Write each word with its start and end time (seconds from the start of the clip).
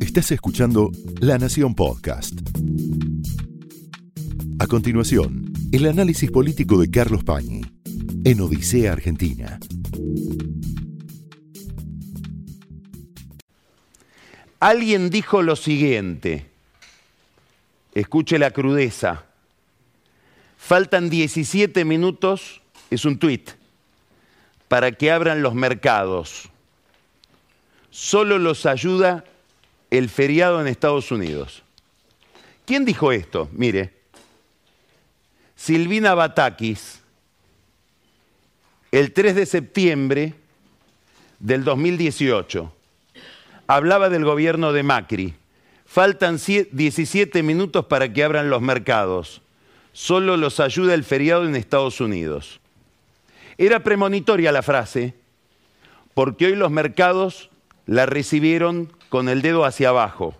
Estás 0.00 0.32
escuchando 0.32 0.90
La 1.20 1.38
Nación 1.38 1.74
Podcast. 1.74 2.34
A 4.58 4.66
continuación, 4.66 5.52
el 5.72 5.86
análisis 5.86 6.30
político 6.30 6.78
de 6.80 6.90
Carlos 6.90 7.24
Pañi 7.24 7.62
en 8.24 8.40
Odisea 8.40 8.92
Argentina. 8.92 9.58
Alguien 14.58 15.08
dijo 15.08 15.40
lo 15.40 15.56
siguiente, 15.56 16.46
escuche 17.94 18.38
la 18.38 18.50
crudeza, 18.50 19.24
faltan 20.58 21.08
17 21.08 21.86
minutos, 21.86 22.60
es 22.90 23.06
un 23.06 23.18
tuit, 23.18 23.52
para 24.68 24.92
que 24.92 25.10
abran 25.10 25.40
los 25.40 25.54
mercados. 25.54 26.49
Solo 27.90 28.38
los 28.38 28.66
ayuda 28.66 29.24
el 29.90 30.08
feriado 30.08 30.60
en 30.60 30.66
Estados 30.66 31.10
Unidos. 31.10 31.62
¿Quién 32.64 32.84
dijo 32.84 33.12
esto? 33.12 33.48
Mire, 33.52 33.92
Silvina 35.56 36.14
Batakis, 36.14 37.00
el 38.92 39.12
3 39.12 39.34
de 39.34 39.46
septiembre 39.46 40.34
del 41.38 41.64
2018 41.64 42.72
hablaba 43.66 44.08
del 44.08 44.24
gobierno 44.24 44.72
de 44.72 44.82
Macri. 44.82 45.34
Faltan 45.86 46.38
17 46.38 47.42
minutos 47.42 47.84
para 47.86 48.12
que 48.12 48.24
abran 48.24 48.50
los 48.50 48.60
mercados. 48.62 49.42
Solo 49.92 50.36
los 50.36 50.60
ayuda 50.60 50.94
el 50.94 51.04
feriado 51.04 51.44
en 51.44 51.54
Estados 51.54 52.00
Unidos. 52.00 52.60
Era 53.58 53.80
premonitoria 53.80 54.50
la 54.50 54.62
frase, 54.62 55.14
porque 56.14 56.46
hoy 56.46 56.56
los 56.56 56.70
mercados 56.70 57.50
la 57.86 58.06
recibieron 58.06 58.92
con 59.08 59.28
el 59.28 59.42
dedo 59.42 59.64
hacia 59.64 59.90
abajo. 59.90 60.34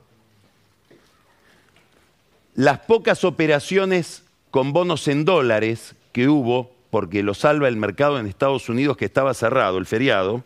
Las 2.54 2.80
pocas 2.80 3.24
operaciones 3.24 4.24
con 4.50 4.72
bonos 4.72 5.08
en 5.08 5.24
dólares 5.24 5.94
que 6.12 6.28
hubo, 6.28 6.72
porque 6.90 7.22
lo 7.22 7.34
salva 7.34 7.68
el 7.68 7.76
mercado 7.76 8.18
en 8.18 8.26
Estados 8.26 8.68
Unidos 8.68 8.96
que 8.96 9.04
estaba 9.04 9.34
cerrado, 9.34 9.78
el 9.78 9.86
feriado, 9.86 10.44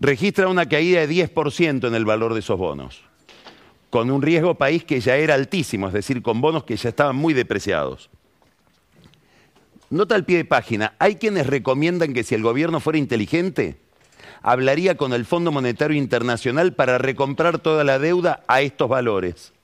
registra 0.00 0.48
una 0.48 0.68
caída 0.68 1.06
de 1.06 1.08
10% 1.08 1.88
en 1.88 1.94
el 1.94 2.04
valor 2.04 2.34
de 2.34 2.40
esos 2.40 2.58
bonos, 2.58 3.02
con 3.90 4.10
un 4.10 4.22
riesgo 4.22 4.54
país 4.54 4.84
que 4.84 5.00
ya 5.00 5.16
era 5.16 5.34
altísimo, 5.34 5.88
es 5.88 5.92
decir, 5.92 6.22
con 6.22 6.40
bonos 6.40 6.64
que 6.64 6.76
ya 6.76 6.88
estaban 6.88 7.16
muy 7.16 7.34
depreciados. 7.34 8.10
Nota 9.90 10.14
al 10.14 10.24
pie 10.24 10.38
de 10.38 10.44
página, 10.44 10.94
hay 10.98 11.16
quienes 11.16 11.46
recomiendan 11.46 12.14
que 12.14 12.24
si 12.24 12.34
el 12.34 12.42
gobierno 12.42 12.80
fuera 12.80 12.98
inteligente, 12.98 13.78
hablaría 14.44 14.98
con 14.98 15.14
el 15.14 15.24
Fondo 15.24 15.50
Monetario 15.50 15.96
Internacional 15.96 16.74
para 16.74 16.98
recomprar 16.98 17.58
toda 17.58 17.82
la 17.82 17.98
deuda 17.98 18.44
a 18.46 18.60
estos 18.60 18.90
valores. 18.90 19.54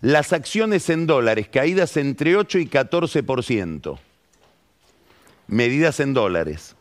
Las 0.00 0.32
acciones 0.32 0.88
en 0.88 1.06
dólares 1.06 1.46
caídas 1.48 1.98
entre 1.98 2.36
8 2.36 2.58
y 2.58 2.66
14%, 2.66 3.98
medidas 5.46 6.00
en 6.00 6.14
dólares. 6.14 6.74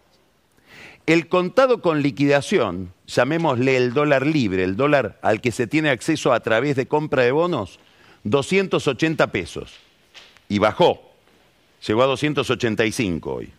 El 1.06 1.28
contado 1.28 1.82
con 1.82 2.02
liquidación, 2.02 2.94
llamémosle 3.08 3.76
el 3.76 3.94
dólar 3.94 4.26
libre, 4.26 4.64
el 4.64 4.78
dólar 4.78 5.20
al 5.22 5.42
que 5.42 5.52
se 5.52 5.68
tiene 5.68 5.90
acceso 5.90 6.32
a 6.32 6.40
través 6.40 6.78
de 6.78 6.88
compra 6.88 7.24
de 7.24 7.32
bonos, 7.32 7.78
280 8.24 9.32
pesos. 9.34 9.74
Y 10.48 10.60
bajó, 10.60 11.12
llegó 11.86 12.04
a 12.04 12.08
285 12.08 13.34
hoy. 13.34 13.52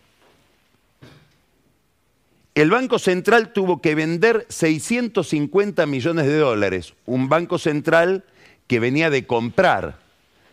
El 2.55 2.71
Banco 2.71 2.99
Central 2.99 3.53
tuvo 3.53 3.81
que 3.81 3.95
vender 3.95 4.45
650 4.49 5.85
millones 5.85 6.25
de 6.25 6.37
dólares, 6.37 6.93
un 7.05 7.29
Banco 7.29 7.57
Central 7.57 8.25
que 8.67 8.79
venía 8.79 9.09
de 9.09 9.25
comprar 9.25 9.99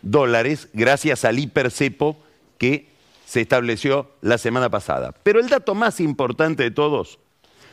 dólares 0.03 0.69
gracias 0.73 1.25
al 1.25 1.39
hipercepo 1.39 2.17
que 2.59 2.89
se 3.27 3.41
estableció 3.41 4.11
la 4.21 4.39
semana 4.39 4.71
pasada. 4.71 5.13
Pero 5.23 5.41
el 5.41 5.49
dato 5.49 5.75
más 5.75 6.01
importante 6.01 6.63
de 6.63 6.71
todos 6.71 7.19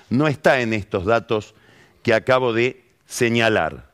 no 0.10 0.28
está 0.28 0.62
en 0.62 0.74
estos 0.74 1.06
datos 1.06 1.54
que 2.02 2.14
acabo 2.14 2.54
de 2.54 2.84
señalar. 3.06 3.92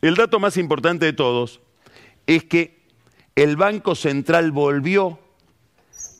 El 0.00 0.14
dato 0.14 0.38
más 0.38 0.56
importante 0.56 1.06
de 1.06 1.12
todos 1.12 1.60
es 2.26 2.44
que 2.44 2.80
el 3.34 3.56
Banco 3.56 3.94
Central 3.94 4.52
volvió 4.52 5.18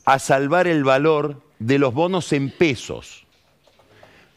a 0.05 0.19
salvar 0.19 0.67
el 0.67 0.85
valor 0.85 1.43
de 1.59 1.79
los 1.79 1.95
bonos 1.95 2.33
en 2.33 2.51
pesos. 2.51 3.22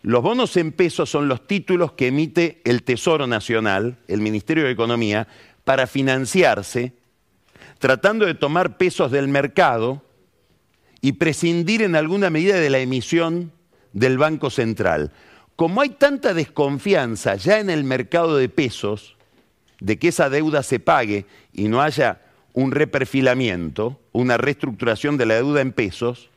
Los 0.05 0.21
bonos 0.21 0.55
en 0.57 0.71
pesos 0.71 1.09
son 1.09 1.27
los 1.27 1.47
títulos 1.47 1.93
que 1.93 2.05
emite 2.05 2.61
el 2.63 2.83
Tesoro 2.83 3.25
Nacional, 3.25 3.97
el 4.07 4.21
Ministerio 4.21 4.65
de 4.65 4.69
Economía, 4.69 5.27
para 5.63 5.87
financiarse, 5.87 6.93
tratando 7.79 8.27
de 8.27 8.35
tomar 8.35 8.77
pesos 8.77 9.09
del 9.09 9.27
mercado 9.27 10.03
y 11.01 11.13
prescindir 11.13 11.81
en 11.81 11.95
alguna 11.95 12.29
medida 12.29 12.59
de 12.59 12.69
la 12.69 12.77
emisión 12.77 13.51
del 13.93 14.19
Banco 14.19 14.51
Central. 14.51 15.11
Como 15.55 15.81
hay 15.81 15.89
tanta 15.89 16.35
desconfianza 16.35 17.33
ya 17.33 17.57
en 17.57 17.71
el 17.71 17.83
mercado 17.83 18.37
de 18.37 18.47
pesos 18.47 19.15
de 19.79 19.97
que 19.97 20.09
esa 20.09 20.29
deuda 20.29 20.61
se 20.61 20.79
pague 20.79 21.25
y 21.51 21.67
no 21.67 21.81
haya 21.81 22.21
un 22.53 22.73
reperfilamiento, 22.73 23.99
una 24.11 24.37
reestructuración 24.37 25.17
de 25.17 25.25
la 25.25 25.33
deuda 25.33 25.61
en 25.61 25.71
pesos, 25.71 26.29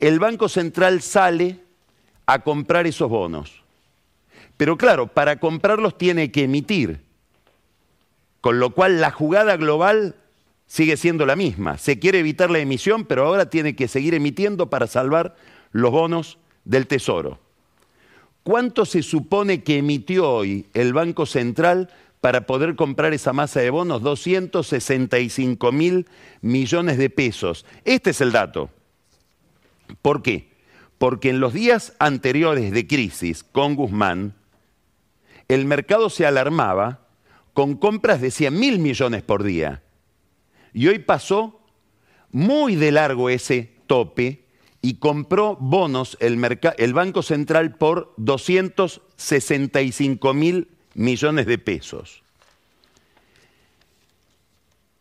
el 0.00 0.18
Banco 0.20 0.48
Central 0.48 1.02
sale 1.02 1.63
a 2.26 2.40
comprar 2.40 2.86
esos 2.86 3.08
bonos. 3.08 3.62
Pero 4.56 4.76
claro, 4.76 5.08
para 5.08 5.40
comprarlos 5.40 5.98
tiene 5.98 6.30
que 6.30 6.44
emitir, 6.44 7.00
con 8.40 8.58
lo 8.58 8.70
cual 8.70 9.00
la 9.00 9.10
jugada 9.10 9.56
global 9.56 10.16
sigue 10.66 10.96
siendo 10.96 11.26
la 11.26 11.36
misma. 11.36 11.78
Se 11.78 11.98
quiere 11.98 12.20
evitar 12.20 12.50
la 12.50 12.58
emisión, 12.58 13.04
pero 13.04 13.26
ahora 13.26 13.50
tiene 13.50 13.74
que 13.74 13.88
seguir 13.88 14.14
emitiendo 14.14 14.70
para 14.70 14.86
salvar 14.86 15.36
los 15.72 15.90
bonos 15.90 16.38
del 16.64 16.86
Tesoro. 16.86 17.38
¿Cuánto 18.42 18.84
se 18.84 19.02
supone 19.02 19.62
que 19.62 19.78
emitió 19.78 20.30
hoy 20.30 20.66
el 20.74 20.92
Banco 20.92 21.26
Central 21.26 21.90
para 22.20 22.46
poder 22.46 22.76
comprar 22.76 23.12
esa 23.14 23.32
masa 23.32 23.60
de 23.60 23.70
bonos? 23.70 24.02
265 24.02 25.72
mil 25.72 26.06
millones 26.42 26.98
de 26.98 27.10
pesos. 27.10 27.64
Este 27.84 28.10
es 28.10 28.20
el 28.20 28.32
dato. 28.32 28.70
¿Por 30.02 30.22
qué? 30.22 30.53
Porque 30.98 31.30
en 31.30 31.40
los 31.40 31.52
días 31.52 31.94
anteriores 31.98 32.72
de 32.72 32.86
crisis 32.86 33.44
con 33.44 33.74
Guzmán, 33.74 34.34
el 35.48 35.64
mercado 35.64 36.10
se 36.10 36.26
alarmaba 36.26 37.00
con 37.52 37.76
compras 37.76 38.20
de 38.20 38.30
100 38.30 38.56
mil 38.58 38.78
millones 38.78 39.22
por 39.22 39.42
día. 39.42 39.82
Y 40.72 40.86
hoy 40.88 40.98
pasó 40.98 41.60
muy 42.30 42.76
de 42.76 42.92
largo 42.92 43.30
ese 43.30 43.72
tope 43.86 44.44
y 44.82 44.94
compró 44.94 45.56
bonos 45.56 46.16
el, 46.20 46.42
el 46.78 46.94
Banco 46.94 47.22
Central 47.22 47.76
por 47.76 48.12
265 48.16 50.34
mil 50.34 50.68
millones 50.94 51.46
de 51.46 51.58
pesos. 51.58 52.22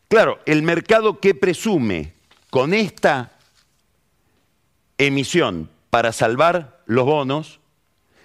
Claro, 0.07 0.39
el 0.45 0.61
mercado 0.61 1.19
que 1.19 1.33
presume 1.33 2.13
con 2.51 2.75
esta 2.75 3.35
emisión 4.99 5.72
para 5.93 6.11
salvar 6.11 6.81
los 6.87 7.05
bonos, 7.05 7.59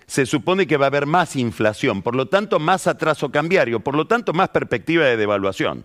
se 0.06 0.25
supone 0.25 0.67
que 0.67 0.79
va 0.79 0.87
a 0.87 0.89
haber 0.89 1.05
más 1.05 1.37
inflación, 1.37 2.01
por 2.01 2.17
lo 2.17 2.27
tanto 2.27 2.59
más 2.59 2.87
atraso 2.87 3.31
cambiario, 3.31 3.81
por 3.81 3.95
lo 3.95 4.06
tanto 4.06 4.33
más 4.33 4.49
perspectiva 4.49 5.05
de 5.05 5.19
devaluación 5.19 5.84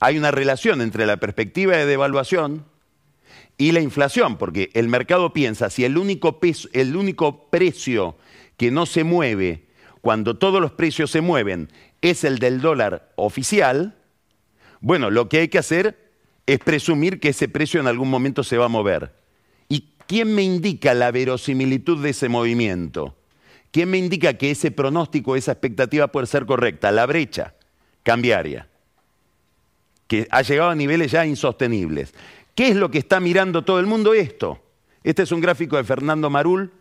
hay 0.00 0.16
una 0.16 0.30
relación 0.30 0.80
entre 0.80 1.06
la 1.06 1.18
perspectiva 1.18 1.76
de 1.76 1.86
devaluación 1.86 2.64
y 3.58 3.72
la 3.72 3.80
inflación, 3.80 4.38
porque 4.38 4.70
el 4.72 4.88
mercado 4.88 5.34
piensa, 5.34 5.68
si 5.68 5.84
el 5.84 5.98
único, 5.98 6.40
el 6.72 6.96
único 6.96 7.50
precio 7.50 8.16
que 8.56 8.70
no 8.70 8.86
se 8.86 9.04
mueve 9.04 9.66
cuando 10.00 10.38
todos 10.38 10.62
los 10.62 10.72
precios 10.72 11.10
se 11.10 11.20
mueven 11.20 11.68
es 12.00 12.24
el 12.24 12.38
del 12.38 12.62
dólar 12.62 13.12
oficial, 13.16 13.98
bueno, 14.80 15.10
lo 15.10 15.28
que 15.28 15.40
hay 15.40 15.48
que 15.48 15.58
hacer 15.58 16.10
es 16.46 16.58
presumir 16.58 17.20
que 17.20 17.28
ese 17.28 17.48
precio 17.48 17.78
en 17.78 17.86
algún 17.86 18.08
momento 18.08 18.42
se 18.42 18.56
va 18.56 18.64
a 18.64 18.68
mover. 18.68 19.19
¿Y 20.10 20.14
quién 20.14 20.34
me 20.34 20.42
indica 20.42 20.92
la 20.92 21.12
verosimilitud 21.12 22.02
de 22.02 22.10
ese 22.10 22.28
movimiento? 22.28 23.14
¿Quién 23.70 23.90
me 23.90 23.98
indica 23.98 24.34
que 24.34 24.50
ese 24.50 24.72
pronóstico, 24.72 25.36
esa 25.36 25.52
expectativa 25.52 26.08
puede 26.08 26.26
ser 26.26 26.46
correcta? 26.46 26.90
La 26.90 27.06
brecha 27.06 27.54
cambiaria 28.02 28.68
que 30.08 30.26
ha 30.32 30.42
llegado 30.42 30.70
a 30.70 30.74
niveles 30.74 31.12
ya 31.12 31.24
insostenibles. 31.24 32.12
¿Qué 32.56 32.70
es 32.70 32.76
lo 32.76 32.90
que 32.90 32.98
está 32.98 33.20
mirando 33.20 33.62
todo 33.62 33.78
el 33.78 33.86
mundo 33.86 34.12
esto? 34.12 34.60
Este 35.04 35.22
es 35.22 35.30
un 35.30 35.40
gráfico 35.40 35.76
de 35.76 35.84
Fernando 35.84 36.28
Marul 36.28 36.72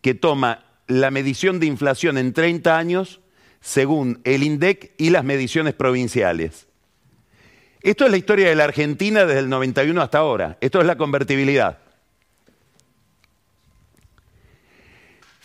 que 0.00 0.14
toma 0.14 0.64
la 0.86 1.10
medición 1.10 1.58
de 1.58 1.66
inflación 1.66 2.16
en 2.16 2.32
30 2.32 2.78
años 2.78 3.20
según 3.60 4.20
el 4.22 4.44
INDEC 4.44 4.92
y 4.96 5.10
las 5.10 5.24
mediciones 5.24 5.74
provinciales. 5.74 6.68
Esto 7.82 8.04
es 8.04 8.12
la 8.12 8.16
historia 8.16 8.48
de 8.48 8.54
la 8.54 8.62
Argentina 8.62 9.24
desde 9.26 9.40
el 9.40 9.48
91 9.48 10.00
hasta 10.00 10.18
ahora. 10.18 10.56
Esto 10.60 10.80
es 10.80 10.86
la 10.86 10.96
convertibilidad. 10.96 11.80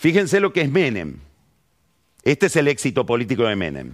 Fíjense 0.02 0.40
lo 0.40 0.52
que 0.52 0.62
es 0.62 0.72
Menem. 0.72 1.20
Este 2.24 2.48
es 2.48 2.56
el 2.56 2.68
éxito 2.68 3.06
político 3.06 3.44
de 3.44 3.56
Menem. 3.56 3.94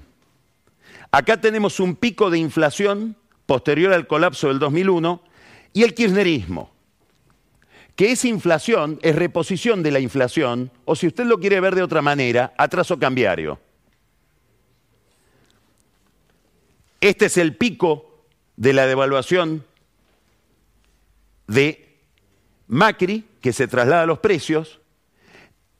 Acá 1.12 1.42
tenemos 1.42 1.82
un 1.82 1.98
pico 1.98 2.30
de 2.30 2.40
inflación 2.40 3.18
posterior 3.46 3.92
al 3.92 4.08
colapso 4.08 4.48
del 4.48 4.58
2001 4.58 5.22
y 5.74 5.84
el 5.84 5.94
kirchnerismo, 5.94 6.72
que 7.98 8.14
esa 8.14 8.30
inflación 8.30 9.00
es 9.02 9.18
reposición 9.18 9.84
de 9.84 9.92
la 9.92 10.00
inflación, 10.00 10.72
o 10.86 10.96
si 10.96 11.08
usted 11.08 11.26
lo 11.26 11.42
quiere 11.42 11.60
ver 11.60 11.76
de 11.76 11.84
otra 11.84 12.02
manera, 12.02 12.54
atraso 12.58 12.98
cambiario. 12.98 13.60
Este 17.02 17.26
es 17.26 17.36
el 17.36 17.58
pico 17.58 18.24
de 18.56 18.72
la 18.72 18.88
devaluación 18.88 19.66
de 21.48 22.00
Macri, 22.68 23.26
que 23.42 23.52
se 23.52 23.68
traslada 23.68 24.04
a 24.04 24.06
los 24.06 24.20
precios, 24.20 24.80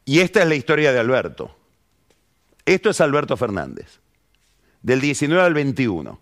y 0.08 0.22
esta 0.22 0.42
es 0.42 0.48
la 0.48 0.56
historia 0.56 0.94
de 0.94 1.00
Alberto. 1.00 1.54
Esto 2.66 2.90
es 2.90 3.02
Alberto 3.02 3.36
Fernández, 3.36 4.00
del 4.82 5.02
19 5.02 5.44
al 5.44 5.54
21. 5.54 6.18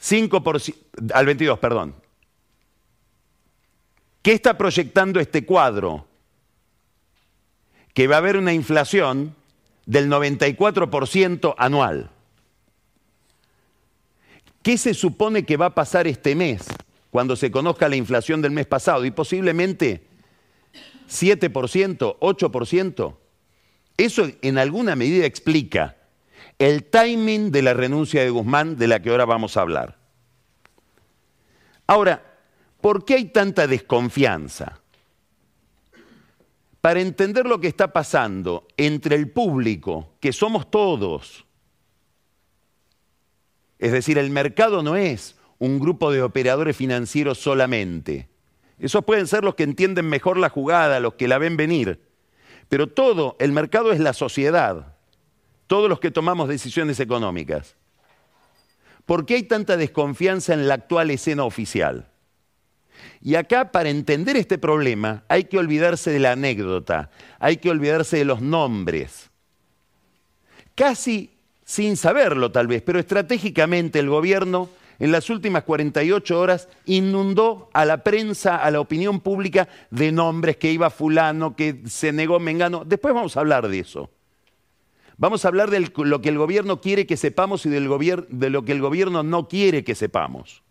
5%, 0.00 0.74
al 1.12 1.26
22, 1.26 1.58
perdón. 1.58 1.96
¿Qué 4.22 4.32
está 4.32 4.56
proyectando 4.56 5.18
este 5.18 5.44
cuadro? 5.44 6.06
Que 7.92 8.06
va 8.06 8.14
a 8.14 8.18
haber 8.18 8.36
una 8.36 8.52
inflación 8.52 9.34
del 9.84 10.08
94% 10.08 11.56
anual. 11.58 12.08
¿Qué 14.62 14.78
se 14.78 14.94
supone 14.94 15.44
que 15.44 15.56
va 15.56 15.66
a 15.66 15.74
pasar 15.74 16.06
este 16.06 16.36
mes 16.36 16.66
cuando 17.10 17.34
se 17.34 17.50
conozca 17.50 17.88
la 17.88 17.96
inflación 17.96 18.40
del 18.40 18.52
mes 18.52 18.66
pasado? 18.66 19.04
Y 19.04 19.10
posiblemente 19.10 20.13
7%, 21.08 22.18
8%. 22.18 23.16
Eso 23.96 24.28
en 24.42 24.58
alguna 24.58 24.96
medida 24.96 25.26
explica 25.26 25.96
el 26.58 26.84
timing 26.84 27.50
de 27.50 27.62
la 27.62 27.74
renuncia 27.74 28.22
de 28.22 28.30
Guzmán 28.30 28.76
de 28.76 28.88
la 28.88 29.00
que 29.00 29.10
ahora 29.10 29.24
vamos 29.24 29.56
a 29.56 29.60
hablar. 29.60 29.98
Ahora, 31.86 32.38
¿por 32.80 33.04
qué 33.04 33.14
hay 33.14 33.24
tanta 33.26 33.66
desconfianza? 33.66 34.80
Para 36.80 37.00
entender 37.00 37.46
lo 37.46 37.60
que 37.60 37.68
está 37.68 37.92
pasando 37.92 38.66
entre 38.76 39.16
el 39.16 39.30
público, 39.30 40.14
que 40.20 40.32
somos 40.32 40.70
todos, 40.70 41.44
es 43.78 43.92
decir, 43.92 44.18
el 44.18 44.30
mercado 44.30 44.82
no 44.82 44.96
es 44.96 45.36
un 45.58 45.78
grupo 45.78 46.12
de 46.12 46.22
operadores 46.22 46.76
financieros 46.76 47.38
solamente. 47.38 48.28
Esos 48.78 49.04
pueden 49.04 49.26
ser 49.26 49.44
los 49.44 49.54
que 49.54 49.62
entienden 49.62 50.06
mejor 50.08 50.36
la 50.36 50.48
jugada, 50.48 51.00
los 51.00 51.14
que 51.14 51.28
la 51.28 51.38
ven 51.38 51.56
venir. 51.56 52.00
Pero 52.68 52.88
todo, 52.88 53.36
el 53.38 53.52
mercado 53.52 53.92
es 53.92 54.00
la 54.00 54.12
sociedad, 54.12 54.96
todos 55.66 55.88
los 55.88 56.00
que 56.00 56.10
tomamos 56.10 56.48
decisiones 56.48 56.98
económicas. 57.00 57.76
¿Por 59.06 59.26
qué 59.26 59.34
hay 59.34 59.42
tanta 59.42 59.76
desconfianza 59.76 60.54
en 60.54 60.66
la 60.66 60.74
actual 60.74 61.10
escena 61.10 61.44
oficial? 61.44 62.08
Y 63.20 63.34
acá, 63.34 63.70
para 63.70 63.90
entender 63.90 64.36
este 64.36 64.58
problema, 64.58 65.24
hay 65.28 65.44
que 65.44 65.58
olvidarse 65.58 66.10
de 66.10 66.18
la 66.18 66.32
anécdota, 66.32 67.10
hay 67.38 67.58
que 67.58 67.70
olvidarse 67.70 68.16
de 68.16 68.24
los 68.24 68.40
nombres. 68.40 69.30
Casi 70.74 71.34
sin 71.64 71.96
saberlo 71.96 72.52
tal 72.52 72.66
vez, 72.66 72.82
pero 72.82 72.98
estratégicamente 72.98 73.98
el 73.98 74.08
gobierno 74.08 74.68
en 74.98 75.12
las 75.12 75.30
últimas 75.30 75.64
48 75.64 76.38
horas 76.38 76.68
inundó 76.84 77.70
a 77.72 77.84
la 77.84 78.04
prensa, 78.04 78.56
a 78.56 78.70
la 78.70 78.80
opinión 78.80 79.20
pública 79.20 79.68
de 79.90 80.12
nombres, 80.12 80.56
que 80.56 80.72
iba 80.72 80.90
fulano, 80.90 81.56
que 81.56 81.82
se 81.86 82.12
negó 82.12 82.38
Mengano. 82.40 82.84
Después 82.84 83.14
vamos 83.14 83.36
a 83.36 83.40
hablar 83.40 83.68
de 83.68 83.80
eso. 83.80 84.10
Vamos 85.16 85.44
a 85.44 85.48
hablar 85.48 85.70
de 85.70 85.88
lo 85.96 86.20
que 86.20 86.28
el 86.28 86.38
gobierno 86.38 86.80
quiere 86.80 87.06
que 87.06 87.16
sepamos 87.16 87.66
y 87.66 87.70
de 87.70 87.80
lo 87.80 88.64
que 88.64 88.72
el 88.72 88.80
gobierno 88.80 89.22
no 89.22 89.48
quiere 89.48 89.84
que 89.84 89.94
sepamos. 89.94 90.62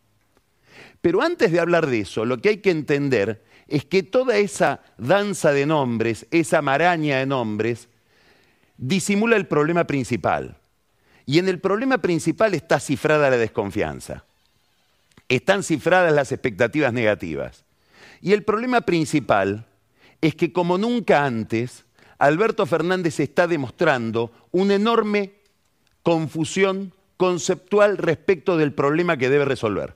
Pero 1.01 1.21
antes 1.21 1.51
de 1.51 1.59
hablar 1.59 1.87
de 1.87 1.99
eso, 1.99 2.25
lo 2.25 2.37
que 2.39 2.49
hay 2.49 2.57
que 2.57 2.71
entender 2.71 3.43
es 3.67 3.85
que 3.85 4.03
toda 4.03 4.37
esa 4.37 4.81
danza 4.97 5.51
de 5.51 5.65
nombres, 5.65 6.27
esa 6.31 6.61
maraña 6.61 7.19
de 7.19 7.25
nombres, 7.25 7.89
disimula 8.77 9.35
el 9.35 9.47
problema 9.47 9.85
principal. 9.85 10.57
Y 11.25 11.39
en 11.39 11.47
el 11.47 11.59
problema 11.59 11.99
principal 11.99 12.53
está 12.53 12.79
cifrada 12.79 13.29
la 13.29 13.37
desconfianza. 13.37 14.25
Están 15.29 15.63
cifradas 15.63 16.13
las 16.13 16.31
expectativas 16.31 16.93
negativas. 16.93 17.63
Y 18.21 18.33
el 18.33 18.43
problema 18.43 18.81
principal 18.81 19.65
es 20.21 20.35
que 20.35 20.51
como 20.53 20.77
nunca 20.77 21.25
antes, 21.25 21.85
Alberto 22.17 22.65
Fernández 22.65 23.19
está 23.19 23.47
demostrando 23.47 24.31
una 24.51 24.75
enorme 24.75 25.33
confusión 26.03 26.93
conceptual 27.17 27.97
respecto 27.97 28.57
del 28.57 28.73
problema 28.73 29.17
que 29.17 29.29
debe 29.29 29.45
resolver. 29.45 29.93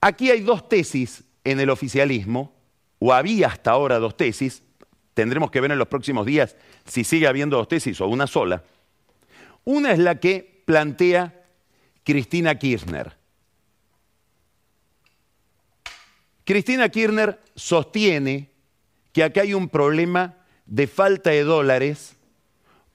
Aquí 0.00 0.30
hay 0.30 0.40
dos 0.40 0.68
tesis 0.68 1.24
en 1.44 1.60
el 1.60 1.70
oficialismo, 1.70 2.52
o 2.98 3.12
había 3.12 3.48
hasta 3.48 3.70
ahora 3.70 3.98
dos 3.98 4.16
tesis, 4.16 4.62
tendremos 5.14 5.50
que 5.50 5.60
ver 5.60 5.72
en 5.72 5.78
los 5.78 5.88
próximos 5.88 6.26
días 6.26 6.56
si 6.86 7.04
sigue 7.04 7.26
habiendo 7.26 7.56
dos 7.56 7.68
tesis 7.68 8.00
o 8.00 8.08
una 8.08 8.26
sola. 8.26 8.64
Una 9.64 9.92
es 9.92 9.98
la 9.98 10.18
que 10.18 10.62
plantea 10.64 11.44
Cristina 12.04 12.58
Kirchner. 12.58 13.16
Cristina 16.44 16.88
Kirchner 16.88 17.38
sostiene 17.54 18.50
que 19.12 19.22
acá 19.22 19.42
hay 19.42 19.54
un 19.54 19.68
problema 19.68 20.36
de 20.66 20.86
falta 20.86 21.30
de 21.30 21.44
dólares 21.44 22.16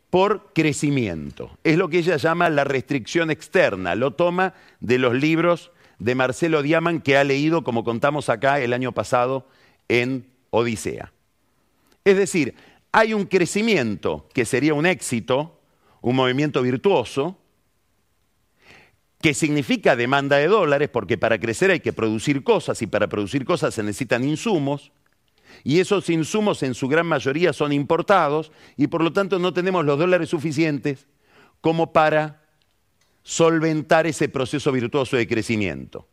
por 0.10 0.52
crecimiento. 0.54 1.58
Es 1.64 1.78
lo 1.78 1.90
que 1.90 2.00
ella 2.00 2.18
llama 2.18 2.50
la 2.50 2.64
restricción 2.64 3.32
externa. 3.32 3.96
Lo 3.96 4.12
toma 4.12 4.54
de 4.80 4.98
los 4.98 5.14
libros 5.14 5.72
de 6.00 6.16
Marcelo 6.16 6.62
Diaman 6.62 7.02
que 7.02 7.18
ha 7.18 7.24
leído, 7.24 7.64
como 7.64 7.84
contamos 7.84 8.30
acá 8.30 8.60
el 8.60 8.74
año 8.74 8.92
pasado, 8.92 9.48
en 9.88 10.28
Odisea. 10.50 11.14
Es 12.08 12.16
decir, 12.16 12.56
hay 12.94 13.14
un 13.14 13.26
crecimiento 13.26 14.30
que 14.34 14.46
sería 14.46 14.74
un 14.74 14.86
éxito, 14.86 15.60
un 16.00 16.16
movimiento 16.16 16.62
virtuoso, 16.62 17.38
que 19.20 19.34
significa 19.34 19.98
demanda 19.98 20.38
de 20.38 20.48
dólares, 20.48 20.88
porque 20.88 21.18
para 21.18 21.38
crecer 21.38 21.70
hay 21.70 21.82
que 21.82 21.92
producir 21.92 22.46
cosas 22.46 22.82
y 22.82 22.88
para 22.88 23.08
producir 23.08 23.44
cosas 23.44 23.74
se 23.74 23.84
necesitan 23.84 24.24
insumos, 24.24 24.94
y 25.66 25.82
esos 25.82 26.10
insumos 26.10 26.64
en 26.64 26.76
su 26.76 26.88
gran 26.88 27.08
mayoría 27.08 27.52
son 27.52 27.74
importados 27.74 28.54
y 28.78 28.88
por 28.88 29.04
lo 29.04 29.12
tanto 29.12 29.38
no 29.38 29.52
tenemos 29.52 29.84
los 29.84 30.00
dólares 30.00 30.30
suficientes 30.30 31.08
como 31.60 31.92
para 31.92 32.42
solventar 33.22 34.08
ese 34.08 34.30
proceso 34.30 34.72
virtuoso 34.72 35.18
de 35.18 35.28
crecimiento. 35.28 36.08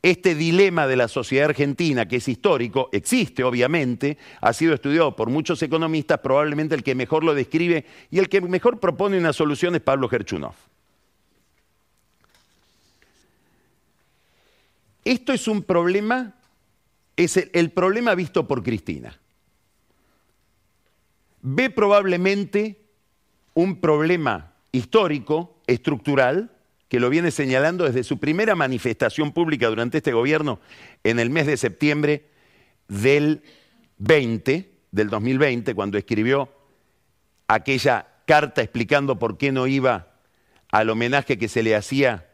Este 0.00 0.34
dilema 0.34 0.86
de 0.86 0.96
la 0.96 1.08
sociedad 1.08 1.50
argentina, 1.50 2.06
que 2.06 2.16
es 2.16 2.28
histórico, 2.28 2.88
existe 2.92 3.42
obviamente, 3.42 4.16
ha 4.40 4.52
sido 4.52 4.74
estudiado 4.74 5.16
por 5.16 5.28
muchos 5.28 5.60
economistas, 5.62 6.20
probablemente 6.20 6.74
el 6.74 6.84
que 6.84 6.94
mejor 6.94 7.24
lo 7.24 7.34
describe 7.34 7.84
y 8.10 8.18
el 8.18 8.28
que 8.28 8.40
mejor 8.40 8.78
propone 8.78 9.18
una 9.18 9.32
solución 9.32 9.74
es 9.74 9.80
Pablo 9.80 10.08
Gerchunov. 10.08 10.54
Esto 15.04 15.32
es 15.32 15.48
un 15.48 15.62
problema 15.62 16.34
es 17.18 17.36
el, 17.36 17.72
problema 17.72 18.14
visto 18.14 18.46
por 18.46 18.62
Cristina. 18.62 19.18
Ve 21.42 21.68
probablemente 21.68 22.80
un 23.54 23.80
problema 23.80 24.52
histórico, 24.70 25.60
estructural, 25.66 26.52
que 26.88 27.00
lo 27.00 27.10
viene 27.10 27.30
señalando 27.30 27.84
desde 27.84 28.04
su 28.04 28.18
primera 28.18 28.54
manifestación 28.54 29.32
pública 29.32 29.68
durante 29.68 29.98
este 29.98 30.12
gobierno 30.12 30.60
en 31.04 31.18
el 31.18 31.30
mes 31.30 31.46
de 31.46 31.56
septiembre 31.56 32.26
del 32.88 33.42
20, 33.98 34.72
del 34.90 35.10
2020, 35.10 35.74
cuando 35.74 35.98
escribió 35.98 36.48
aquella 37.46 38.06
carta 38.26 38.62
explicando 38.62 39.18
por 39.18 39.38
qué 39.38 39.52
no 39.52 39.66
iba 39.66 40.14
al 40.70 40.90
homenaje 40.90 41.38
que 41.38 41.48
se 41.48 41.62
le 41.62 41.74
hacía 41.74 42.28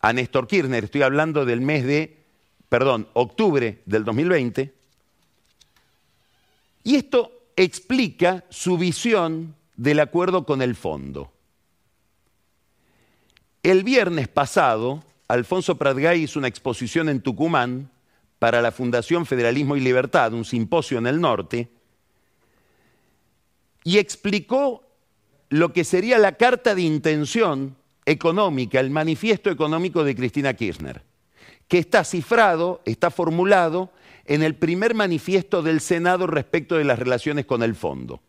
a 0.00 0.12
Néstor 0.12 0.46
Kirchner. 0.46 0.84
Estoy 0.84 1.02
hablando 1.02 1.44
del 1.44 1.60
mes 1.60 1.84
de 1.84 2.18
perdón, 2.68 3.08
octubre 3.14 3.82
del 3.86 4.04
2020, 4.04 4.74
y 6.84 6.96
esto 6.96 7.32
explica 7.56 8.44
su 8.50 8.78
visión 8.78 9.54
del 9.76 10.00
acuerdo 10.00 10.44
con 10.44 10.62
el 10.62 10.74
fondo. 10.74 11.32
El 13.62 13.84
viernes 13.84 14.28
pasado, 14.28 15.02
Alfonso 15.26 15.76
Pratgay 15.76 16.22
hizo 16.22 16.38
una 16.38 16.48
exposición 16.48 17.08
en 17.08 17.20
Tucumán 17.20 17.90
para 18.38 18.62
la 18.62 18.72
Fundación 18.72 19.26
Federalismo 19.26 19.76
y 19.76 19.80
Libertad, 19.80 20.32
un 20.32 20.44
simposio 20.44 20.98
en 20.98 21.06
el 21.06 21.20
norte, 21.20 21.68
y 23.84 23.98
explicó 23.98 24.84
lo 25.48 25.72
que 25.72 25.84
sería 25.84 26.18
la 26.18 26.32
carta 26.32 26.74
de 26.74 26.82
intención 26.82 27.76
económica, 28.06 28.80
el 28.80 28.90
manifiesto 28.90 29.50
económico 29.50 30.04
de 30.04 30.14
Cristina 30.14 30.54
Kirchner 30.54 31.02
que 31.68 31.78
está 31.78 32.02
cifrado, 32.02 32.80
está 32.86 33.10
formulado 33.10 33.92
en 34.24 34.42
el 34.42 34.56
primer 34.56 34.94
manifiesto 34.94 35.62
del 35.62 35.80
Senado 35.80 36.26
respecto 36.26 36.76
de 36.76 36.84
las 36.84 36.98
relaciones 36.98 37.44
con 37.44 37.62
el 37.62 37.74
fondo, 37.74 38.20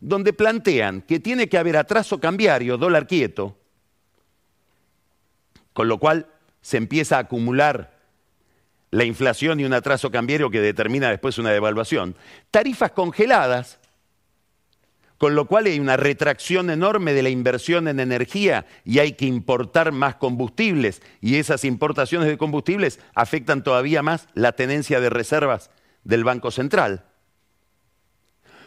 donde 0.00 0.32
plantean 0.32 1.02
que 1.02 1.18
tiene 1.18 1.48
que 1.48 1.58
haber 1.58 1.76
atraso 1.76 2.20
cambiario, 2.20 2.76
dólar 2.76 3.06
quieto, 3.06 3.56
con 5.78 5.86
lo 5.86 5.98
cual 5.98 6.26
se 6.60 6.76
empieza 6.76 7.18
a 7.18 7.20
acumular 7.20 7.96
la 8.90 9.04
inflación 9.04 9.60
y 9.60 9.64
un 9.64 9.72
atraso 9.72 10.10
cambiario 10.10 10.50
que 10.50 10.60
determina 10.60 11.08
después 11.08 11.38
una 11.38 11.52
devaluación. 11.52 12.16
Tarifas 12.50 12.90
congeladas, 12.90 13.78
con 15.18 15.36
lo 15.36 15.46
cual 15.46 15.66
hay 15.66 15.78
una 15.78 15.96
retracción 15.96 16.70
enorme 16.70 17.12
de 17.12 17.22
la 17.22 17.28
inversión 17.28 17.86
en 17.86 18.00
energía 18.00 18.66
y 18.84 18.98
hay 18.98 19.12
que 19.12 19.26
importar 19.26 19.92
más 19.92 20.16
combustibles 20.16 21.00
y 21.20 21.36
esas 21.36 21.64
importaciones 21.64 22.26
de 22.26 22.38
combustibles 22.38 22.98
afectan 23.14 23.62
todavía 23.62 24.02
más 24.02 24.26
la 24.34 24.50
tenencia 24.50 24.98
de 24.98 25.10
reservas 25.10 25.70
del 26.02 26.24
Banco 26.24 26.50
Central. 26.50 27.04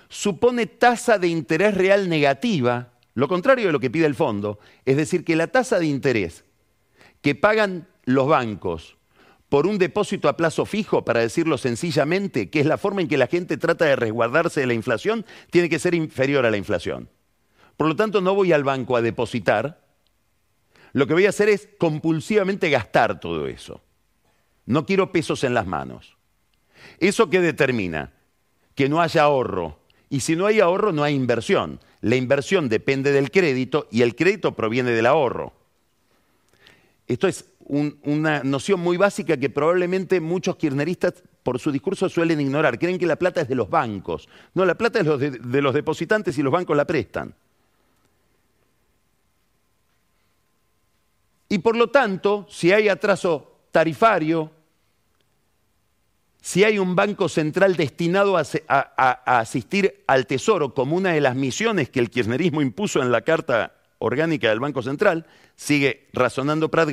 Supone 0.07 0.65
tasa 0.65 1.17
de 1.17 1.27
interés 1.27 1.73
real 1.73 2.07
negativa, 2.07 2.93
lo 3.15 3.27
contrario 3.27 3.65
de 3.65 3.73
lo 3.73 3.81
que 3.81 3.89
pide 3.89 4.05
el 4.05 4.15
fondo, 4.15 4.59
es 4.85 4.95
decir, 4.95 5.25
que 5.25 5.35
la 5.35 5.47
tasa 5.47 5.77
de 5.77 5.87
interés 5.87 6.45
que 7.21 7.35
pagan 7.35 7.87
los 8.05 8.27
bancos 8.27 8.97
por 9.49 9.67
un 9.67 9.77
depósito 9.77 10.29
a 10.29 10.37
plazo 10.37 10.65
fijo, 10.65 11.03
para 11.03 11.19
decirlo 11.19 11.57
sencillamente, 11.57 12.49
que 12.49 12.61
es 12.61 12.65
la 12.65 12.77
forma 12.77 13.01
en 13.01 13.09
que 13.09 13.17
la 13.17 13.27
gente 13.27 13.57
trata 13.57 13.83
de 13.83 13.97
resguardarse 13.97 14.61
de 14.61 14.67
la 14.67 14.73
inflación, 14.73 15.25
tiene 15.49 15.67
que 15.67 15.77
ser 15.77 15.93
inferior 15.93 16.45
a 16.45 16.51
la 16.51 16.55
inflación. 16.55 17.09
Por 17.75 17.87
lo 17.87 17.97
tanto, 17.97 18.21
no 18.21 18.33
voy 18.33 18.53
al 18.53 18.63
banco 18.63 18.95
a 18.95 19.01
depositar, 19.01 19.81
lo 20.93 21.05
que 21.05 21.13
voy 21.13 21.25
a 21.25 21.29
hacer 21.29 21.49
es 21.49 21.67
compulsivamente 21.77 22.69
gastar 22.69 23.19
todo 23.19 23.47
eso. 23.47 23.81
No 24.65 24.85
quiero 24.85 25.11
pesos 25.11 25.43
en 25.43 25.53
las 25.53 25.67
manos. 25.67 26.15
¿Eso 26.99 27.29
qué 27.29 27.41
determina? 27.41 28.13
Que 28.75 28.87
no 28.87 29.01
haya 29.01 29.23
ahorro. 29.23 29.79
Y 30.09 30.21
si 30.21 30.35
no 30.35 30.45
hay 30.45 30.59
ahorro, 30.59 30.91
no 30.91 31.03
hay 31.03 31.13
inversión. 31.13 31.79
La 31.99 32.15
inversión 32.15 32.69
depende 32.69 33.11
del 33.11 33.31
crédito 33.31 33.87
y 33.91 34.01
el 34.01 34.15
crédito 34.15 34.55
proviene 34.55 34.91
del 34.91 35.07
ahorro. 35.07 35.60
Esto 37.11 37.27
es 37.27 37.43
una 37.67 38.41
noción 38.41 38.79
muy 38.79 38.95
básica 38.95 39.35
que 39.35 39.49
probablemente 39.49 40.21
muchos 40.21 40.55
kirchneristas 40.55 41.15
por 41.43 41.59
su 41.59 41.69
discurso 41.69 42.07
suelen 42.07 42.39
ignorar. 42.39 42.79
Creen 42.79 42.97
que 42.97 43.05
la 43.05 43.17
plata 43.17 43.41
es 43.41 43.49
de 43.49 43.55
los 43.55 43.69
bancos. 43.69 44.29
No, 44.53 44.63
la 44.63 44.75
plata 44.75 45.01
es 45.01 45.05
de, 45.41 45.61
los 45.61 45.73
depositantes 45.73 46.37
y 46.37 46.41
los 46.41 46.53
bancos 46.53 46.77
la 46.77 46.85
prestan. 46.85 47.35
Y 51.49 51.57
por 51.57 51.75
lo 51.75 51.89
tanto, 51.89 52.47
si 52.49 52.71
hay 52.71 52.87
atraso 52.87 53.59
tarifario, 53.71 54.49
si 56.39 56.63
hay 56.63 56.79
un 56.79 56.95
banco 56.95 57.27
central 57.27 57.75
destinado 57.75 58.37
a, 58.37 58.43
a, 58.69 59.39
asistir 59.39 60.05
al 60.07 60.27
Tesoro 60.27 60.73
como 60.73 60.95
una 60.95 61.11
de 61.11 61.19
las 61.19 61.35
misiones 61.35 61.89
que 61.89 61.99
el 61.99 62.09
kirchnerismo 62.09 62.61
impuso 62.61 63.01
en 63.01 63.11
la 63.11 63.19
Carta 63.19 63.80
Orgánica 64.01 64.49
del 64.49 64.59
Banco 64.59 64.81
Central, 64.81 65.25
sigue 65.55 66.07
razonando 66.11 66.69
Prat 66.69 66.89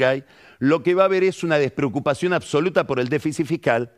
lo 0.58 0.82
que 0.82 0.94
va 0.94 1.02
a 1.02 1.06
haber 1.06 1.24
es 1.24 1.42
una 1.42 1.58
despreocupación 1.58 2.32
absoluta 2.32 2.86
por 2.86 3.00
el 3.00 3.08
déficit 3.08 3.46
fiscal 3.46 3.92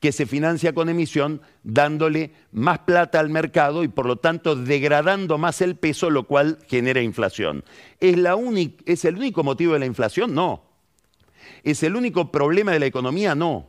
que 0.00 0.12
se 0.12 0.26
financia 0.26 0.74
con 0.74 0.88
emisión, 0.88 1.40
dándole 1.62 2.32
más 2.52 2.80
plata 2.80 3.20
al 3.20 3.30
mercado 3.30 3.84
y 3.84 3.88
por 3.88 4.06
lo 4.06 4.16
tanto 4.16 4.56
degradando 4.56 5.38
más 5.38 5.60
el 5.60 5.76
peso, 5.76 6.10
lo 6.10 6.26
cual 6.26 6.58
genera 6.68 7.00
inflación. 7.00 7.64
¿Es, 8.00 8.16
la 8.18 8.36
¿Es 8.84 9.04
el 9.04 9.16
único 9.16 9.42
motivo 9.42 9.72
de 9.72 9.78
la 9.78 9.86
inflación? 9.86 10.34
No. 10.34 10.64
¿Es 11.62 11.82
el 11.82 11.96
único 11.96 12.30
problema 12.30 12.72
de 12.72 12.80
la 12.80 12.86
economía? 12.86 13.34
No. 13.34 13.68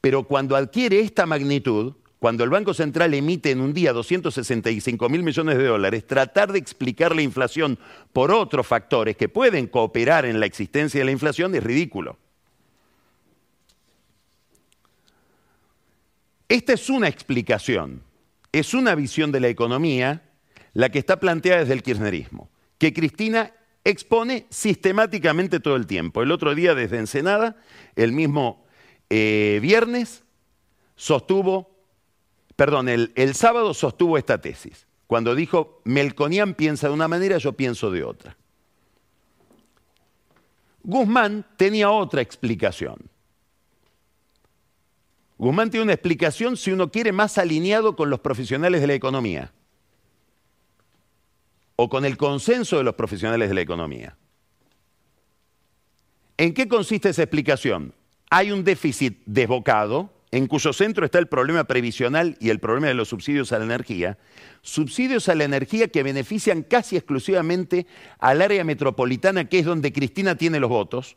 Pero 0.00 0.24
cuando 0.24 0.54
adquiere 0.54 1.00
esta 1.00 1.26
magnitud, 1.26 1.94
cuando 2.18 2.42
el 2.42 2.50
Banco 2.50 2.74
Central 2.74 3.14
emite 3.14 3.50
en 3.50 3.60
un 3.60 3.72
día 3.72 3.92
265 3.92 5.08
mil 5.08 5.22
millones 5.22 5.56
de 5.56 5.64
dólares, 5.64 6.06
tratar 6.06 6.52
de 6.52 6.58
explicar 6.58 7.14
la 7.14 7.22
inflación 7.22 7.78
por 8.12 8.32
otros 8.32 8.66
factores 8.66 9.16
que 9.16 9.28
pueden 9.28 9.68
cooperar 9.68 10.24
en 10.24 10.40
la 10.40 10.46
existencia 10.46 11.00
de 11.00 11.04
la 11.04 11.12
inflación 11.12 11.54
es 11.54 11.62
ridículo. 11.62 12.18
Esta 16.48 16.72
es 16.72 16.88
una 16.90 17.08
explicación, 17.08 18.02
es 18.50 18.74
una 18.74 18.94
visión 18.94 19.30
de 19.30 19.40
la 19.40 19.48
economía 19.48 20.22
la 20.72 20.88
que 20.88 20.98
está 20.98 21.20
planteada 21.20 21.60
desde 21.60 21.74
el 21.74 21.82
kirchnerismo, 21.82 22.50
que 22.78 22.92
Cristina 22.92 23.52
expone 23.84 24.46
sistemáticamente 24.50 25.60
todo 25.60 25.76
el 25.76 25.86
tiempo. 25.86 26.22
El 26.22 26.32
otro 26.32 26.54
día 26.54 26.74
desde 26.74 26.98
Ensenada, 26.98 27.56
el 27.96 28.12
mismo 28.12 28.64
eh, 29.08 29.58
viernes, 29.62 30.24
sostuvo 30.96 31.77
perdón, 32.58 32.88
el, 32.88 33.34
sábado 33.36 33.72
sostuvo 33.72 34.18
esta 34.18 34.40
tesis, 34.40 34.88
cuando 35.06 35.36
dijo, 35.36 35.80
Melconian 35.84 36.54
piensa 36.54 36.88
de 36.88 36.92
una 36.92 37.06
manera, 37.06 37.38
yo 37.38 37.52
pienso 37.52 37.92
de 37.92 38.02
otra. 38.02 38.36
Guzmán 40.82 41.46
tenía 41.56 41.88
otra 41.92 42.20
explicación. 42.20 42.98
Guzmán 45.36 45.70
tiene 45.70 45.84
una 45.84 45.92
explicación, 45.92 46.56
si 46.56 46.72
uno 46.72 46.90
quiere, 46.90 47.12
más 47.12 47.38
alineado 47.38 47.94
con 47.94 48.10
los 48.10 48.18
profesionales 48.18 48.80
de 48.80 48.88
la 48.88 48.94
economía 48.94 49.52
o 51.76 51.88
con 51.88 52.04
el 52.04 52.16
consenso 52.16 52.78
de 52.78 52.82
los 52.82 52.96
profesionales 52.96 53.48
de 53.48 53.54
la 53.54 53.60
economía. 53.60 54.16
¿En 56.36 56.52
qué 56.54 56.66
consiste 56.66 57.10
esa 57.10 57.22
explicación? 57.22 57.94
Hay 58.30 58.50
un 58.50 58.64
déficit 58.64 59.22
desbocado, 59.26 60.17
en 60.30 60.46
cuyo 60.46 60.72
centro 60.72 61.04
está 61.04 61.18
el 61.18 61.26
problema 61.26 61.64
previsional 61.64 62.36
y 62.40 62.50
el 62.50 62.60
problema 62.60 62.88
de 62.88 62.94
los 62.94 63.08
subsidios 63.08 63.52
a 63.52 63.58
la 63.58 63.64
energía, 63.64 64.18
subsidios 64.62 65.28
a 65.28 65.34
la 65.34 65.44
energía 65.44 65.88
que 65.88 66.02
benefician 66.02 66.62
casi 66.62 66.96
exclusivamente 66.96 67.86
al 68.18 68.42
área 68.42 68.64
metropolitana, 68.64 69.46
que 69.46 69.60
es 69.60 69.64
donde 69.64 69.92
Cristina 69.92 70.36
tiene 70.36 70.60
los 70.60 70.68
votos, 70.68 71.16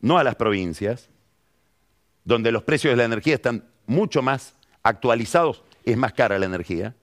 no 0.00 0.18
a 0.18 0.24
las 0.24 0.34
provincias, 0.34 1.08
donde 2.24 2.52
los 2.52 2.64
precios 2.64 2.92
de 2.92 2.96
la 2.96 3.04
energía 3.04 3.34
están 3.34 3.64
mucho 3.86 4.20
más 4.20 4.54
actualizados, 4.82 5.62
es 5.84 5.96
más 5.96 6.12
cara 6.12 6.38
la 6.38 6.46
energía. 6.46 6.94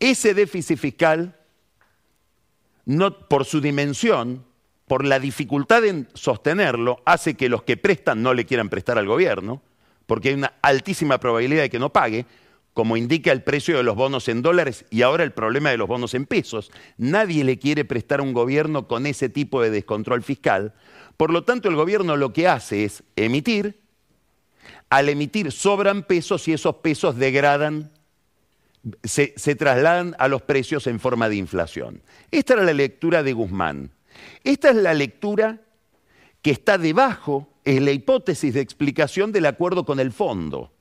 Ese 0.00 0.34
déficit 0.34 0.78
fiscal, 0.78 1.36
no, 2.84 3.28
por 3.28 3.44
su 3.44 3.60
dimensión, 3.60 4.44
por 4.88 5.04
la 5.04 5.20
dificultad 5.20 5.84
en 5.84 6.08
sostenerlo, 6.14 7.00
hace 7.04 7.34
que 7.34 7.48
los 7.48 7.62
que 7.62 7.76
prestan 7.76 8.22
no 8.22 8.34
le 8.34 8.44
quieran 8.44 8.68
prestar 8.68 8.98
al 8.98 9.06
gobierno, 9.06 9.62
porque 10.06 10.28
hay 10.30 10.34
una 10.34 10.54
altísima 10.62 11.18
probabilidad 11.18 11.62
de 11.62 11.70
que 11.70 11.78
no 11.78 11.92
pague, 11.92 12.26
como 12.74 12.96
indica 12.96 13.30
el 13.30 13.42
precio 13.42 13.76
de 13.76 13.84
los 13.84 13.94
bonos 13.94 14.28
en 14.28 14.42
dólares 14.42 14.84
y 14.90 15.02
ahora 15.02 15.22
el 15.22 15.32
problema 15.32 15.70
de 15.70 15.78
los 15.78 15.88
bonos 15.88 16.12
en 16.12 16.26
pesos. 16.26 16.72
Nadie 16.98 17.44
le 17.44 17.58
quiere 17.58 17.84
prestar 17.84 18.18
a 18.18 18.24
un 18.24 18.32
gobierno 18.32 18.88
con 18.88 19.06
ese 19.06 19.28
tipo 19.28 19.62
de 19.62 19.70
descontrol 19.70 20.22
fiscal. 20.22 20.74
Por 21.16 21.32
lo 21.32 21.44
tanto, 21.44 21.68
el 21.68 21.76
gobierno 21.76 22.16
lo 22.16 22.32
que 22.32 22.48
hace 22.48 22.84
es 22.84 23.04
emitir. 23.14 23.80
Al 24.90 25.08
emitir 25.08 25.52
sobran 25.52 26.02
pesos 26.02 26.48
y 26.48 26.52
esos 26.52 26.76
pesos 26.76 27.16
degradan, 27.16 27.92
se, 29.04 29.28
trasladan 29.54 30.16
a 30.18 30.26
los 30.26 30.42
precios 30.42 30.88
en 30.88 30.98
forma 30.98 31.28
de 31.28 31.36
inflación. 31.36 32.02
Esta 32.32 32.54
era 32.54 32.64
la 32.64 32.72
lectura 32.72 33.22
de 33.22 33.32
Guzmán. 33.32 33.92
Esta 34.42 34.70
es 34.70 34.76
la 34.76 34.94
lectura 34.94 35.60
que 36.42 36.50
está 36.50 36.76
debajo 36.76 37.48
es 37.64 37.80
la 37.80 37.92
hipótesis 37.92 38.54
de 38.54 38.60
explicación 38.60 39.32
del 39.32 39.46
acuerdo 39.46 39.84
con 39.84 40.00
el 40.00 40.12
fondo. 40.12 40.72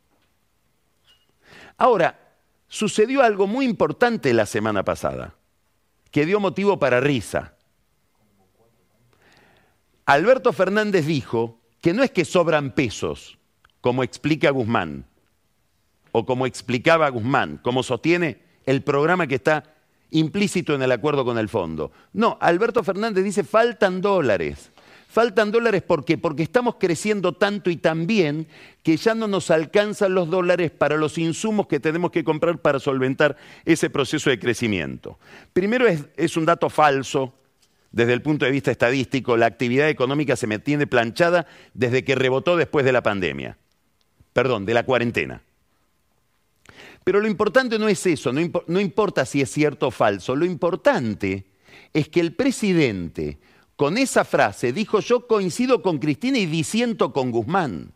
Ahora, 1.78 2.20
sucedió 2.68 3.22
algo 3.22 3.48
muy 3.48 3.66
importante 3.66 4.34
la 4.34 4.46
semana 4.46 4.84
pasada, 4.84 5.36
que 6.12 6.26
dio 6.26 6.40
motivo 6.40 6.80
para 6.80 7.00
risa. 7.00 7.56
Alberto 10.06 10.52
Fernández 10.52 11.06
dijo 11.06 11.62
que 11.82 11.94
no 11.94 12.04
es 12.04 12.12
que 12.12 12.26
sobran 12.26 12.76
pesos, 12.76 13.38
como 13.80 14.04
explica 14.04 14.50
Guzmán, 14.50 15.06
o 16.12 16.26
como 16.26 16.46
explicaba 16.46 17.10
Guzmán, 17.10 17.58
como 17.58 17.84
sostiene 17.84 18.42
el 18.66 18.84
programa 18.84 19.28
que 19.28 19.36
está 19.36 19.76
implícito 20.12 20.76
en 20.76 20.84
el 20.84 20.92
acuerdo 20.92 21.26
con 21.26 21.38
el 21.38 21.50
fondo. 21.50 21.92
No, 22.12 22.38
Alberto 22.40 22.84
Fernández 22.84 23.24
dice 23.24 23.44
faltan 23.44 24.02
dólares. 24.02 24.73
Faltan 25.14 25.52
dólares 25.52 25.84
¿por 25.84 26.06
qué? 26.06 26.18
Porque 26.18 26.42
estamos 26.42 26.78
creciendo 26.80 27.34
tanto 27.34 27.70
y 27.70 27.78
tan 27.78 28.08
bien 28.08 28.48
que 28.82 28.98
ya 28.98 29.14
no 29.14 29.28
nos 29.28 29.52
alcanzan 29.52 30.16
los 30.16 30.28
dólares 30.28 30.72
para 30.72 30.98
los 30.98 31.20
insumos 31.20 31.68
que 31.68 31.80
tenemos 31.80 32.10
que 32.10 32.24
comprar 32.24 32.58
para 32.58 32.80
solventar 32.80 33.38
ese 33.64 33.92
proceso 33.92 34.32
de 34.32 34.40
crecimiento. 34.40 35.20
Primero 35.54 35.86
es, 35.86 36.06
es 36.18 36.36
un 36.36 36.46
dato 36.46 36.68
falso 36.68 37.32
desde 37.92 38.12
el 38.12 38.24
punto 38.24 38.46
de 38.46 38.50
vista 38.50 38.72
estadístico. 38.72 39.38
La 39.38 39.46
actividad 39.46 39.88
económica 39.88 40.36
se 40.36 40.48
mantiene 40.48 40.88
planchada 40.88 41.46
desde 41.76 42.04
que 42.04 42.16
rebotó 42.16 42.58
después 42.58 42.84
de 42.84 42.94
la 42.94 43.04
pandemia. 43.04 43.56
Perdón, 44.34 44.66
de 44.66 44.74
la 44.74 44.82
cuarentena. 44.82 45.44
Pero 47.04 47.20
lo 47.20 47.28
importante 47.28 47.78
no 47.78 47.88
es 47.88 48.04
eso, 48.08 48.34
no, 48.34 48.42
no 48.66 48.80
importa 48.80 49.28
si 49.28 49.42
es 49.42 49.52
cierto 49.52 49.90
o 49.90 49.92
falso. 49.92 50.36
Lo 50.36 50.46
importante 50.46 51.46
es 51.94 52.10
que 52.10 52.20
el 52.20 52.34
presidente 52.34 53.38
con 53.76 53.98
esa 53.98 54.24
frase 54.24 54.72
dijo 54.72 55.00
yo 55.00 55.28
coincido 55.28 55.82
con 55.82 55.98
Cristina 55.98 56.38
y 56.38 56.46
disiento 56.46 57.12
con 57.14 57.32
Guzmán. 57.32 57.94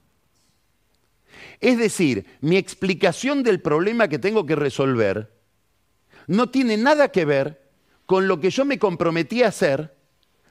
Es 1.60 1.78
decir, 1.78 2.26
mi 2.42 2.58
explicación 2.58 3.44
del 3.44 3.62
problema 3.62 4.08
que 4.08 4.20
tengo 4.20 4.46
que 4.46 4.56
resolver 4.56 5.32
no 6.28 6.50
tiene 6.50 6.78
nada 6.78 7.10
que 7.10 7.26
ver 7.26 7.70
con 8.06 8.28
lo 8.28 8.40
que 8.40 8.50
yo 8.50 8.66
me 8.66 8.80
comprometí 8.80 9.44
a 9.44 9.48
hacer 9.50 9.96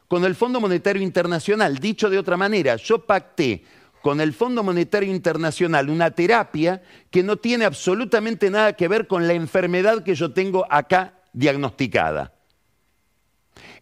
con 0.09 0.25
el 0.25 0.35
Fondo 0.35 0.61
Monetario 0.61 1.03
Internacional. 1.03 1.79
Dicho 1.79 2.11
de 2.11 2.19
otra 2.19 2.37
manera, 2.37 2.77
yo 2.77 3.05
pacté 3.05 3.65
con 4.03 4.21
el 4.21 4.33
Fondo 4.33 4.63
Monetario 4.63 5.11
Internacional 5.11 5.91
una 5.91 6.13
terapia 6.13 6.83
que 7.11 7.23
no 7.23 7.37
tiene 7.37 7.65
absolutamente 7.65 8.51
nada 8.51 8.75
que 8.75 8.89
ver 8.89 9.07
con 9.07 9.27
la 9.27 9.35
enfermedad 9.35 10.05
que 10.05 10.15
yo 10.15 10.33
tengo 10.33 10.65
acá 10.71 11.21
diagnosticada. 11.33 12.36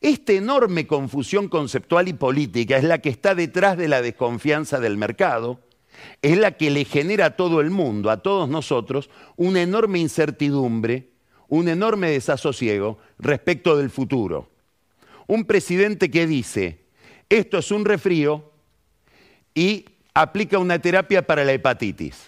Esta 0.05 0.35
enorme 0.35 0.87
confusión 0.87 1.49
conceptual 1.49 2.09
y 2.09 2.13
política 2.13 2.77
es 2.77 2.85
la 2.85 2.99
que 2.99 3.09
está 3.09 3.35
detrás 3.35 3.79
de 3.79 3.89
la 3.89 4.03
desconfianza 4.03 4.79
del 4.79 4.99
mercado, 4.99 5.61
es 6.21 6.37
la 6.37 6.59
que 6.59 6.71
le 6.71 6.85
genera 6.85 7.25
a 7.25 7.37
todo 7.37 7.63
el 7.63 7.71
mundo, 7.71 8.11
a 8.11 8.19
todos 8.19 8.47
nosotros, 8.47 9.09
una 9.37 9.63
enorme 9.63 10.01
incertidumbre, 10.01 11.09
un 11.49 11.69
enorme 11.69 12.11
desasosiego 12.11 12.99
respecto 13.19 13.79
del 13.79 13.89
futuro. 13.89 14.51
Un 15.27 15.47
presidente 15.47 16.11
que 16.11 16.27
dice, 16.27 16.85
esto 17.31 17.57
es 17.57 17.71
un 17.71 17.87
refrío 17.87 18.53
y 19.55 19.87
aplica 20.13 20.59
una 20.59 20.79
terapia 20.81 21.27
para 21.27 21.47
la 21.47 21.55
hepatitis. 21.55 22.27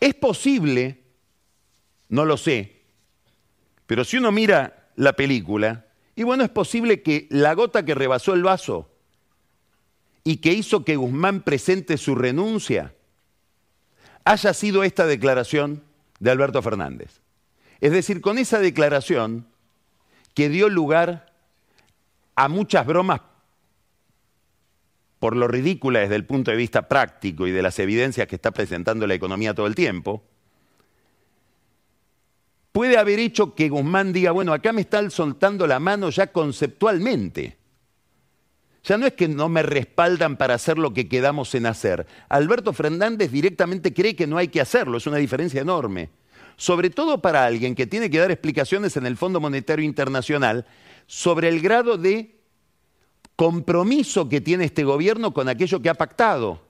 Es 0.00 0.14
posible, 0.14 0.99
no 2.10 2.24
lo 2.24 2.36
sé, 2.36 2.82
pero 3.86 4.04
si 4.04 4.18
uno 4.18 4.30
mira 4.30 4.90
la 4.96 5.14
película, 5.14 5.86
y 6.14 6.22
bueno, 6.22 6.44
es 6.44 6.50
posible 6.50 7.02
que 7.02 7.26
la 7.30 7.54
gota 7.54 7.84
que 7.84 7.94
rebasó 7.94 8.34
el 8.34 8.42
vaso 8.42 8.90
y 10.22 10.36
que 10.36 10.52
hizo 10.52 10.84
que 10.84 10.96
Guzmán 10.96 11.42
presente 11.42 11.96
su 11.96 12.14
renuncia 12.14 12.94
haya 14.24 14.52
sido 14.52 14.84
esta 14.84 15.06
declaración 15.06 15.82
de 16.18 16.30
Alberto 16.30 16.60
Fernández. 16.60 17.20
Es 17.80 17.92
decir, 17.92 18.20
con 18.20 18.38
esa 18.38 18.58
declaración 18.58 19.46
que 20.34 20.48
dio 20.48 20.68
lugar 20.68 21.32
a 22.34 22.48
muchas 22.48 22.86
bromas 22.86 23.22
por 25.18 25.36
lo 25.36 25.48
ridícula 25.48 26.00
desde 26.00 26.16
el 26.16 26.24
punto 26.24 26.50
de 26.50 26.56
vista 26.56 26.88
práctico 26.88 27.46
y 27.46 27.50
de 27.50 27.62
las 27.62 27.78
evidencias 27.78 28.26
que 28.26 28.36
está 28.36 28.50
presentando 28.50 29.06
la 29.06 29.14
economía 29.14 29.54
todo 29.54 29.66
el 29.66 29.74
tiempo, 29.74 30.22
puede 32.72 32.98
haber 32.98 33.18
hecho 33.18 33.54
que 33.54 33.68
Guzmán 33.68 34.12
diga, 34.12 34.30
bueno, 34.30 34.52
acá 34.52 34.72
me 34.72 34.82
están 34.82 35.10
soltando 35.10 35.66
la 35.66 35.80
mano 35.80 36.10
ya 36.10 36.28
conceptualmente. 36.28 37.58
Ya 38.82 38.96
no 38.96 39.06
es 39.06 39.12
que 39.12 39.28
no 39.28 39.48
me 39.48 39.62
respaldan 39.62 40.36
para 40.36 40.54
hacer 40.54 40.78
lo 40.78 40.94
que 40.94 41.08
quedamos 41.08 41.54
en 41.54 41.66
hacer. 41.66 42.06
Alberto 42.28 42.72
Fernández 42.72 43.30
directamente 43.30 43.92
cree 43.92 44.16
que 44.16 44.26
no 44.26 44.38
hay 44.38 44.48
que 44.48 44.60
hacerlo, 44.60 44.96
es 44.96 45.06
una 45.06 45.18
diferencia 45.18 45.60
enorme. 45.60 46.10
Sobre 46.56 46.90
todo 46.90 47.20
para 47.20 47.44
alguien 47.44 47.74
que 47.74 47.86
tiene 47.86 48.10
que 48.10 48.18
dar 48.18 48.30
explicaciones 48.30 48.96
en 48.96 49.06
el 49.06 49.16
Fondo 49.16 49.40
Monetario 49.40 49.84
Internacional 49.84 50.66
sobre 51.06 51.48
el 51.48 51.60
grado 51.60 51.98
de 51.98 52.40
compromiso 53.36 54.28
que 54.28 54.40
tiene 54.40 54.64
este 54.64 54.84
gobierno 54.84 55.32
con 55.32 55.48
aquello 55.48 55.80
que 55.80 55.88
ha 55.88 55.94
pactado 55.94 56.60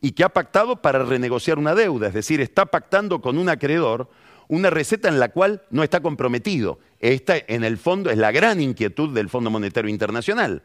y 0.00 0.12
que 0.12 0.24
ha 0.24 0.30
pactado 0.30 0.80
para 0.82 1.04
renegociar 1.04 1.58
una 1.58 1.74
deuda, 1.74 2.08
es 2.08 2.14
decir, 2.14 2.40
está 2.40 2.66
pactando 2.66 3.20
con 3.20 3.38
un 3.38 3.48
acreedor 3.48 4.10
una 4.48 4.70
receta 4.70 5.08
en 5.08 5.18
la 5.18 5.30
cual 5.30 5.62
no 5.70 5.82
está 5.82 6.00
comprometido. 6.00 6.78
Esta, 7.00 7.36
en 7.36 7.64
el 7.64 7.78
fondo, 7.78 8.10
es 8.10 8.18
la 8.18 8.32
gran 8.32 8.60
inquietud 8.60 9.14
del 9.14 9.28
Fondo 9.28 9.50
Monetario 9.50 9.90
Internacional. 9.90 10.62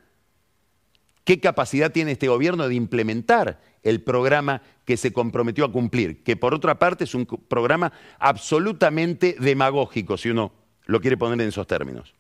¿Qué 1.23 1.39
capacidad 1.39 1.91
tiene 1.91 2.13
este 2.13 2.27
gobierno 2.27 2.67
de 2.67 2.75
implementar 2.75 3.61
el 3.83 4.01
programa 4.01 4.61
que 4.85 4.97
se 4.97 5.13
comprometió 5.13 5.65
a 5.65 5.71
cumplir? 5.71 6.23
Que 6.23 6.35
por 6.35 6.53
otra 6.53 6.79
parte 6.79 7.03
es 7.03 7.13
un 7.13 7.25
programa 7.25 7.93
absolutamente 8.17 9.35
demagógico, 9.39 10.17
si 10.17 10.29
uno 10.29 10.51
lo 10.85 10.99
quiere 10.99 11.17
poner 11.17 11.39
en 11.41 11.49
esos 11.49 11.67
términos. 11.67 12.15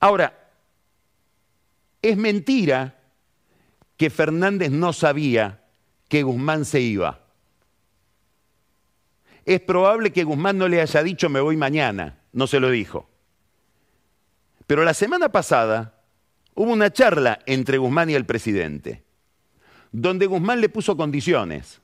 Ahora, 0.00 0.50
es 2.02 2.16
mentira 2.16 2.98
que 3.96 4.10
Fernández 4.10 4.70
no 4.70 4.92
sabía 4.92 5.62
que 6.08 6.22
Guzmán 6.22 6.64
se 6.64 6.80
iba. 6.80 7.27
Es 9.48 9.62
probable 9.62 10.12
que 10.12 10.24
Guzmán 10.24 10.58
no 10.58 10.68
le 10.68 10.78
haya 10.78 11.02
dicho 11.02 11.30
me 11.30 11.40
voy 11.40 11.56
mañana, 11.56 12.18
no 12.34 12.46
se 12.46 12.60
lo 12.60 12.68
dijo. 12.68 13.08
Pero 14.66 14.84
la 14.84 14.92
semana 14.92 15.32
pasada 15.32 16.02
hubo 16.54 16.70
una 16.70 16.92
charla 16.92 17.38
entre 17.46 17.78
Guzmán 17.78 18.10
y 18.10 18.14
el 18.14 18.26
presidente, 18.26 19.04
donde 19.90 20.26
Guzmán 20.26 20.60
le 20.60 20.68
puso 20.68 20.98
condiciones. 20.98 21.80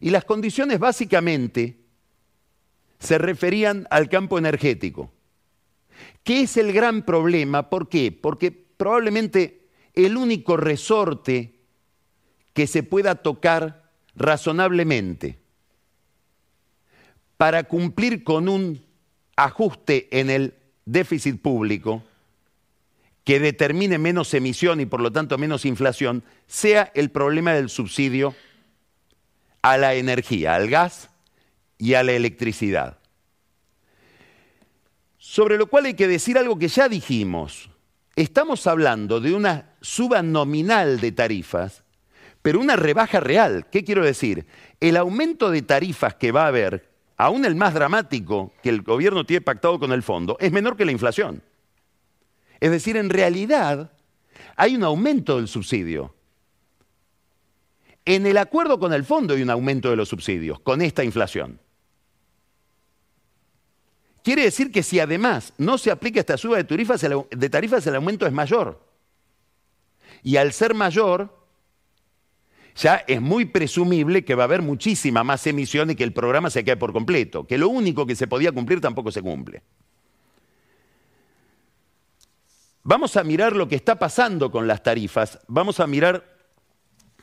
Y 0.00 0.10
las 0.10 0.24
condiciones 0.24 0.80
básicamente 0.80 1.78
se 2.98 3.16
referían 3.16 3.86
al 3.88 4.08
campo 4.08 4.36
energético. 4.36 5.12
¿Qué 6.24 6.40
es 6.40 6.56
el 6.56 6.72
gran 6.72 7.02
problema? 7.02 7.70
¿Por 7.70 7.88
qué? 7.88 8.10
Porque 8.10 8.50
probablemente 8.50 9.68
el 9.94 10.16
único 10.16 10.56
resorte 10.56 11.60
que 12.54 12.66
se 12.66 12.82
pueda 12.82 13.14
tocar 13.14 13.92
razonablemente 14.16 15.45
para 17.36 17.64
cumplir 17.64 18.24
con 18.24 18.48
un 18.48 18.84
ajuste 19.36 20.08
en 20.18 20.30
el 20.30 20.54
déficit 20.84 21.40
público 21.40 22.02
que 23.24 23.40
determine 23.40 23.98
menos 23.98 24.32
emisión 24.34 24.80
y 24.80 24.86
por 24.86 25.00
lo 25.00 25.10
tanto 25.10 25.36
menos 25.36 25.64
inflación, 25.64 26.22
sea 26.46 26.92
el 26.94 27.10
problema 27.10 27.52
del 27.54 27.68
subsidio 27.68 28.36
a 29.62 29.76
la 29.76 29.94
energía, 29.94 30.54
al 30.54 30.70
gas 30.70 31.10
y 31.76 31.94
a 31.94 32.04
la 32.04 32.12
electricidad. 32.12 32.98
Sobre 35.18 35.58
lo 35.58 35.66
cual 35.66 35.86
hay 35.86 35.94
que 35.94 36.06
decir 36.06 36.38
algo 36.38 36.56
que 36.56 36.68
ya 36.68 36.88
dijimos. 36.88 37.68
Estamos 38.14 38.66
hablando 38.68 39.20
de 39.20 39.34
una 39.34 39.74
suba 39.80 40.22
nominal 40.22 41.00
de 41.00 41.10
tarifas, 41.10 41.82
pero 42.42 42.60
una 42.60 42.76
rebaja 42.76 43.18
real. 43.18 43.66
¿Qué 43.72 43.82
quiero 43.82 44.04
decir? 44.04 44.46
El 44.78 44.96
aumento 44.96 45.50
de 45.50 45.62
tarifas 45.62 46.14
que 46.14 46.30
va 46.30 46.44
a 46.44 46.48
haber, 46.48 46.95
aún 47.16 47.44
el 47.44 47.54
más 47.54 47.74
dramático 47.74 48.52
que 48.62 48.68
el 48.68 48.82
gobierno 48.82 49.24
tiene 49.24 49.40
pactado 49.40 49.78
con 49.78 49.92
el 49.92 50.02
fondo, 50.02 50.36
es 50.40 50.52
menor 50.52 50.76
que 50.76 50.84
la 50.84 50.92
inflación. 50.92 51.42
Es 52.60 52.70
decir, 52.70 52.96
en 52.96 53.10
realidad 53.10 53.92
hay 54.56 54.76
un 54.76 54.84
aumento 54.84 55.36
del 55.36 55.48
subsidio. 55.48 56.14
En 58.04 58.26
el 58.26 58.38
acuerdo 58.38 58.78
con 58.78 58.92
el 58.92 59.04
fondo 59.04 59.34
hay 59.34 59.42
un 59.42 59.50
aumento 59.50 59.90
de 59.90 59.96
los 59.96 60.08
subsidios, 60.08 60.60
con 60.60 60.80
esta 60.80 61.04
inflación. 61.04 61.60
Quiere 64.22 64.42
decir 64.42 64.72
que 64.72 64.82
si 64.82 64.98
además 64.98 65.52
no 65.58 65.78
se 65.78 65.90
aplica 65.90 66.20
esta 66.20 66.36
suba 66.36 66.56
de 66.56 66.64
tarifas, 66.64 67.00
de 67.30 67.50
tarifas, 67.50 67.86
el 67.86 67.94
aumento 67.94 68.26
es 68.26 68.32
mayor. 68.32 68.84
Y 70.22 70.36
al 70.36 70.52
ser 70.52 70.74
mayor, 70.74 71.35
ya 72.76 72.96
es 73.06 73.20
muy 73.20 73.46
presumible 73.46 74.24
que 74.24 74.34
va 74.34 74.44
a 74.44 74.46
haber 74.46 74.62
muchísima 74.62 75.24
más 75.24 75.46
emisión 75.46 75.90
y 75.90 75.94
que 75.94 76.04
el 76.04 76.12
programa 76.12 76.50
se 76.50 76.64
quede 76.64 76.76
por 76.76 76.92
completo, 76.92 77.46
que 77.46 77.58
lo 77.58 77.68
único 77.68 78.06
que 78.06 78.16
se 78.16 78.26
podía 78.26 78.52
cumplir 78.52 78.80
tampoco 78.80 79.10
se 79.10 79.22
cumple. 79.22 79.62
Vamos 82.82 83.16
a 83.16 83.24
mirar 83.24 83.56
lo 83.56 83.66
que 83.66 83.74
está 83.74 83.98
pasando 83.98 84.50
con 84.50 84.66
las 84.66 84.82
tarifas, 84.82 85.40
vamos 85.48 85.80
a 85.80 85.86
mirar 85.86 86.36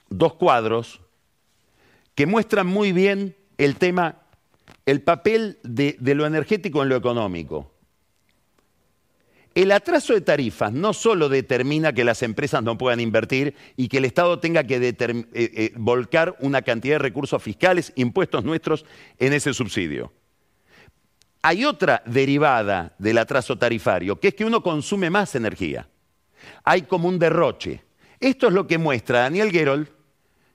dos 0.10 0.34
cuadros 0.34 1.02
que 2.16 2.26
muestran 2.26 2.68
muy 2.68 2.92
bien 2.92 3.36
el 3.58 3.78
tema 3.78 4.24
el 4.86 5.02
papel 5.02 5.60
de, 5.64 5.98
lo 6.02 6.26
energético 6.26 6.84
en 6.84 6.90
lo 6.90 6.96
económico. 6.96 7.73
El 9.56 9.72
atraso 9.72 10.14
de 10.14 10.22
tarifas 10.22 10.72
no 10.72 10.94
solo 10.94 11.30
determina 11.30 11.94
que 11.94 12.04
las 12.04 12.24
empresas 12.24 12.64
no 12.64 12.78
puedan 12.78 13.00
invertir 13.00 13.56
y 13.78 13.88
que 13.88 14.00
el 14.00 14.06
Estado 14.06 14.40
tenga 14.40 14.64
que 14.64 14.78
eh, 14.78 14.96
eh, 15.34 15.74
volcar 15.76 16.36
una 16.40 16.64
cantidad 16.64 16.96
de 16.96 17.00
recursos 17.00 17.42
fiscales, 17.42 17.94
impuestos 17.96 18.44
nuestros, 18.44 18.86
en 19.20 19.34
ese 19.34 19.54
subsidio. 19.54 20.12
Hay 21.44 21.66
otra 21.66 22.02
derivada 22.06 22.96
del 22.98 23.18
atraso 23.20 23.58
tarifario, 23.58 24.20
que 24.20 24.30
es 24.30 24.34
que 24.34 24.46
uno 24.46 24.64
consume 24.64 25.10
más 25.10 25.36
energía. 25.36 25.88
Hay 26.64 26.84
como 26.84 27.08
un 27.08 27.20
derroche. 27.20 27.84
Esto 28.20 28.48
es 28.48 28.54
lo 28.54 28.66
que 28.66 28.78
muestra 28.78 29.20
Daniel 29.20 29.52
Gerold 29.52 29.88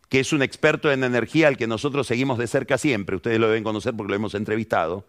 que 0.09 0.21
es 0.21 0.33
un 0.33 0.43
experto 0.43 0.91
en 0.91 1.05
energía 1.05 1.49
al 1.49 1.57
que 1.57 1.67
nosotros 1.67 2.07
seguimos 2.07 2.39
de 2.39 2.47
cerca 2.47 2.79
siempre, 2.79 3.17
ustedes 3.17 3.39
lo 3.39 3.49
deben 3.49 3.65
conocer 3.65 3.95
porque 3.95 4.11
lo 4.11 4.17
hemos 4.17 4.35
entrevistado, 4.35 5.05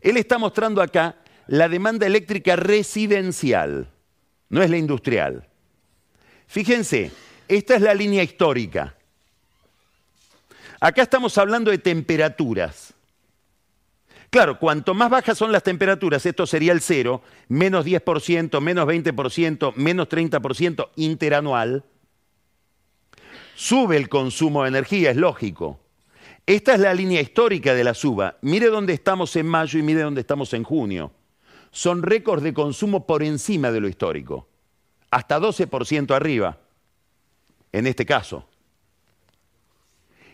él 0.00 0.16
está 0.16 0.38
mostrando 0.38 0.82
acá 0.82 1.16
la 1.48 1.68
demanda 1.68 2.06
eléctrica 2.06 2.56
residencial, 2.56 3.88
no 4.50 4.62
es 4.62 4.70
la 4.70 4.76
industrial. 4.76 5.48
Fíjense, 6.46 7.10
esta 7.48 7.74
es 7.74 7.82
la 7.82 7.94
línea 7.94 8.22
histórica. 8.22 8.94
Acá 10.78 11.02
estamos 11.02 11.36
hablando 11.38 11.70
de 11.70 11.78
temperaturas. 11.78 12.94
Claro, 14.30 14.58
cuanto 14.58 14.92
más 14.92 15.08
bajas 15.08 15.38
son 15.38 15.50
las 15.50 15.62
temperaturas, 15.62 16.24
esto 16.26 16.46
sería 16.46 16.72
el 16.72 16.82
cero, 16.82 17.22
menos 17.48 17.86
10%, 17.86 18.60
menos 18.60 18.86
20%, 18.86 19.72
menos 19.74 20.08
30% 20.08 20.88
interanual, 20.96 21.82
sube 23.54 23.96
el 23.96 24.10
consumo 24.10 24.62
de 24.62 24.68
energía, 24.68 25.10
es 25.10 25.16
lógico. 25.16 25.80
Esta 26.44 26.74
es 26.74 26.80
la 26.80 26.92
línea 26.92 27.22
histórica 27.22 27.74
de 27.74 27.84
la 27.84 27.94
suba. 27.94 28.36
Mire 28.42 28.66
dónde 28.66 28.92
estamos 28.92 29.34
en 29.36 29.46
mayo 29.46 29.78
y 29.78 29.82
mire 29.82 30.02
dónde 30.02 30.20
estamos 30.20 30.52
en 30.52 30.62
junio. 30.62 31.10
Son 31.70 32.02
récords 32.02 32.42
de 32.42 32.54
consumo 32.54 33.06
por 33.06 33.22
encima 33.22 33.70
de 33.70 33.80
lo 33.80 33.88
histórico, 33.88 34.48
hasta 35.10 35.38
12% 35.38 36.14
arriba, 36.14 36.58
en 37.72 37.86
este 37.86 38.06
caso. 38.06 38.48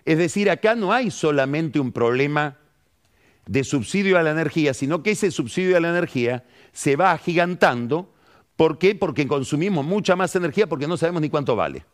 Es 0.05 0.19
decir, 0.19 0.51
acá 0.51 0.75
no 0.75 0.93
hay 0.93 1.11
solamente 1.11 1.81
un 1.81 1.93
problema 1.93 2.59
de 3.47 3.65
subsidio 3.65 4.19
a 4.19 4.23
la 4.23 4.31
energía, 4.31 4.75
sino 4.75 5.03
que 5.03 5.13
ese 5.13 5.31
subsidio 5.31 5.77
a 5.77 5.81
la 5.81 5.91
energía 5.91 6.45
se 6.73 6.97
va 6.97 7.13
agigantando. 7.13 8.13
¿Por 8.57 8.79
qué? 8.79 8.95
Porque 8.95 9.27
consumimos 9.27 9.85
mucha 9.85 10.17
más 10.17 10.35
energía 10.37 10.67
porque 10.67 10.87
no 10.87 10.97
sabemos 10.97 11.23
ni 11.23 11.31
cuánto 11.31 11.57
vale. 11.57 11.85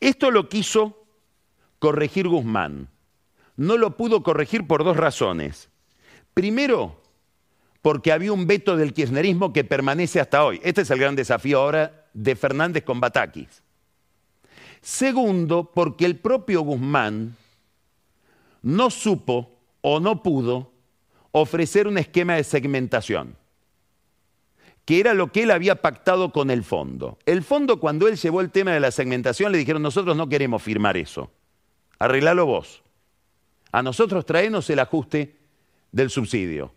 Esto 0.00 0.30
lo 0.30 0.48
quiso 0.48 1.04
corregir 1.78 2.28
Guzmán. 2.28 2.88
No 3.56 3.76
lo 3.76 3.96
pudo 3.96 4.22
corregir 4.22 4.66
por 4.66 4.84
dos 4.84 4.96
razones. 4.96 5.68
Primero, 6.34 6.97
porque 7.88 8.12
había 8.12 8.34
un 8.34 8.46
veto 8.46 8.76
del 8.76 8.92
kirchnerismo 8.92 9.50
que 9.50 9.64
permanece 9.64 10.20
hasta 10.20 10.44
hoy. 10.44 10.60
Este 10.62 10.82
es 10.82 10.90
el 10.90 10.98
gran 10.98 11.16
desafío 11.16 11.58
ahora 11.58 12.04
de 12.12 12.36
Fernández 12.36 12.84
con 12.84 13.00
Batakis. 13.00 13.62
Segundo, 14.82 15.72
porque 15.74 16.04
el 16.04 16.18
propio 16.18 16.60
Guzmán 16.60 17.34
no 18.60 18.90
supo 18.90 19.58
o 19.80 20.00
no 20.00 20.22
pudo 20.22 20.70
ofrecer 21.32 21.88
un 21.88 21.96
esquema 21.96 22.34
de 22.34 22.44
segmentación, 22.44 23.36
que 24.84 25.00
era 25.00 25.14
lo 25.14 25.32
que 25.32 25.44
él 25.44 25.50
había 25.50 25.80
pactado 25.80 26.30
con 26.30 26.50
el 26.50 26.64
fondo. 26.64 27.18
El 27.24 27.42
fondo, 27.42 27.80
cuando 27.80 28.06
él 28.06 28.18
llevó 28.18 28.42
el 28.42 28.50
tema 28.50 28.72
de 28.72 28.80
la 28.80 28.90
segmentación, 28.90 29.50
le 29.50 29.56
dijeron, 29.56 29.80
nosotros 29.80 30.14
no 30.14 30.28
queremos 30.28 30.62
firmar 30.62 30.98
eso, 30.98 31.30
arreglalo 31.98 32.44
vos. 32.44 32.82
A 33.72 33.82
nosotros 33.82 34.26
traenos 34.26 34.68
el 34.68 34.78
ajuste 34.80 35.38
del 35.90 36.10
subsidio. 36.10 36.76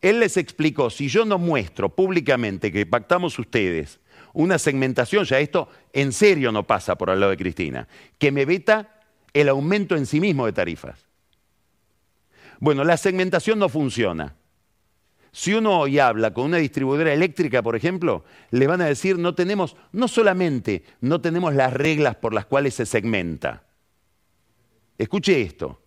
Él 0.00 0.20
les 0.20 0.36
explicó, 0.36 0.90
si 0.90 1.08
yo 1.08 1.24
no 1.24 1.38
muestro 1.38 1.88
públicamente 1.88 2.70
que 2.70 2.86
pactamos 2.86 3.38
ustedes 3.38 4.00
una 4.32 4.58
segmentación, 4.58 5.24
ya 5.24 5.40
esto 5.40 5.68
en 5.92 6.12
serio 6.12 6.52
no 6.52 6.66
pasa 6.66 6.96
por 6.96 7.10
al 7.10 7.18
lado 7.18 7.30
de 7.30 7.36
Cristina, 7.36 7.88
que 8.18 8.30
me 8.30 8.44
veta 8.44 9.02
el 9.32 9.48
aumento 9.48 9.96
en 9.96 10.06
sí 10.06 10.20
mismo 10.20 10.46
de 10.46 10.52
tarifas. 10.52 11.06
Bueno, 12.60 12.84
la 12.84 12.96
segmentación 12.96 13.58
no 13.58 13.68
funciona. 13.68 14.36
Si 15.32 15.54
uno 15.54 15.80
hoy 15.80 15.98
habla 15.98 16.32
con 16.32 16.46
una 16.46 16.56
distribuidora 16.56 17.12
eléctrica, 17.12 17.62
por 17.62 17.76
ejemplo, 17.76 18.24
le 18.50 18.66
van 18.66 18.80
a 18.80 18.86
decir, 18.86 19.18
no 19.18 19.34
tenemos, 19.34 19.76
no 19.92 20.08
solamente 20.08 20.84
no 21.00 21.20
tenemos 21.20 21.54
las 21.54 21.72
reglas 21.72 22.16
por 22.16 22.32
las 22.32 22.46
cuales 22.46 22.74
se 22.74 22.86
segmenta. 22.86 23.64
Escuche 24.96 25.40
esto. 25.40 25.80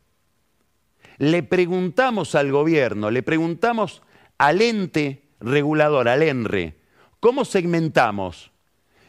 Le 1.21 1.43
preguntamos 1.43 2.33
al 2.33 2.51
gobierno, 2.51 3.11
le 3.11 3.21
preguntamos 3.21 4.01
al 4.39 4.59
ente 4.59 5.21
regulador, 5.39 6.09
al 6.09 6.23
ENRE, 6.23 6.79
¿cómo 7.19 7.45
segmentamos? 7.45 8.49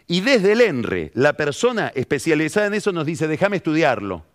Y 0.08 0.20
desde 0.20 0.52
el 0.52 0.60
ENRE, 0.60 1.10
la 1.14 1.32
persona 1.38 1.90
especializada 1.94 2.66
en 2.66 2.74
eso 2.74 2.92
nos 2.92 3.06
dice, 3.06 3.28
déjame 3.28 3.56
estudiarlo. 3.56 4.26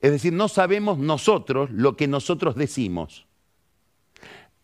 Es 0.00 0.12
decir, 0.12 0.32
no 0.32 0.46
sabemos 0.46 0.98
nosotros 0.98 1.70
lo 1.72 1.96
que 1.96 2.06
nosotros 2.06 2.54
decimos. 2.54 3.26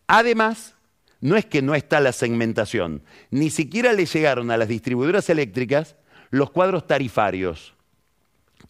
Además, 0.07 0.75
no 1.19 1.35
es 1.35 1.45
que 1.45 1.61
no 1.61 1.75
está 1.75 1.99
la 1.99 2.13
segmentación, 2.13 3.03
ni 3.31 3.49
siquiera 3.49 3.91
le 3.91 4.05
llegaron 4.05 4.49
a 4.49 4.55
las 4.55 4.69
distribuidoras 4.69 5.29
eléctricas 5.29 5.97
los 6.29 6.51
cuadros 6.51 6.87
tarifarios. 6.87 7.73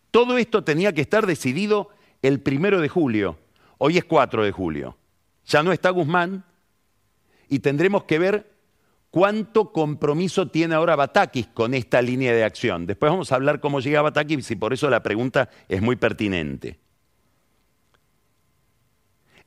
Todo 0.10 0.40
esto 0.40 0.64
tenía 0.64 0.92
que 0.92 1.02
estar 1.02 1.28
decidido 1.28 1.90
el 2.24 2.40
primero 2.40 2.82
de 2.82 2.90
julio. 2.90 3.38
Hoy 3.78 3.98
es 4.00 4.06
4 4.06 4.44
de 4.44 4.52
julio. 4.52 4.98
Ya 5.46 5.62
no 5.62 5.72
está 5.72 5.92
Guzmán 5.92 6.44
y 7.50 7.60
tendremos 7.60 8.06
que 8.06 8.18
ver 8.18 8.52
cuánto 9.12 9.72
compromiso 9.72 10.48
tiene 10.48 10.74
ahora 10.74 10.96
Batakis 10.96 11.48
con 11.48 11.74
esta 11.74 12.02
línea 12.02 12.34
de 12.34 12.46
acción. 12.46 12.88
Después 12.88 13.12
vamos 13.12 13.32
a 13.32 13.36
hablar 13.36 13.60
cómo 13.60 13.82
llega 13.82 14.02
Batakis 14.02 14.50
y 14.52 14.56
por 14.56 14.74
eso 14.74 14.90
la 14.90 15.04
pregunta 15.04 15.50
es 15.68 15.82
muy 15.82 15.98
pertinente. 15.98 16.80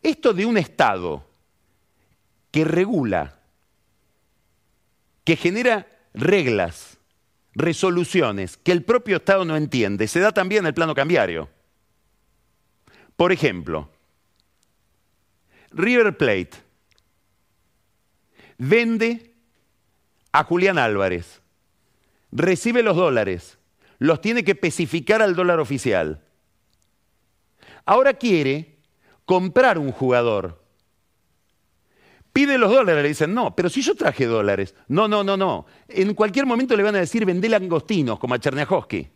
Esto 0.02 0.34
de 0.34 0.44
un 0.44 0.58
Estado 0.58 1.26
que 2.50 2.64
regula, 2.64 3.40
que 5.24 5.34
genera 5.34 5.86
reglas, 6.12 6.98
resoluciones 7.54 8.58
que 8.58 8.72
el 8.72 8.84
propio 8.84 9.16
Estado 9.16 9.46
no 9.46 9.56
entiende, 9.56 10.06
se 10.08 10.20
da 10.20 10.30
también 10.32 10.64
en 10.64 10.66
el 10.68 10.74
plano 10.74 10.94
cambiario. 10.94 11.55
Por 13.16 13.32
ejemplo, 13.32 13.88
River 15.70 16.16
Plate 16.16 16.52
vende 18.58 19.34
a 20.32 20.44
Julián 20.44 20.78
Álvarez. 20.78 21.40
Recibe 22.30 22.82
los 22.82 22.96
dólares, 22.96 23.58
los 23.98 24.20
tiene 24.20 24.44
que 24.44 24.52
especificar 24.52 25.22
al 25.22 25.34
dólar 25.34 25.60
oficial. 25.60 26.22
Ahora 27.86 28.14
quiere 28.14 28.76
comprar 29.24 29.78
un 29.78 29.92
jugador. 29.92 30.62
Pide 32.32 32.58
los 32.58 32.70
dólares, 32.70 33.02
le 33.02 33.08
dicen, 33.08 33.32
no, 33.32 33.56
pero 33.56 33.70
si 33.70 33.80
yo 33.80 33.94
traje 33.94 34.26
dólares. 34.26 34.74
No, 34.88 35.08
no, 35.08 35.24
no, 35.24 35.38
no. 35.38 35.64
En 35.88 36.12
cualquier 36.12 36.44
momento 36.44 36.76
le 36.76 36.82
van 36.82 36.96
a 36.96 36.98
decir, 36.98 37.24
vendé 37.24 37.48
langostinos, 37.48 38.18
como 38.18 38.34
a 38.34 38.38
Cherniakowski. 38.38 39.08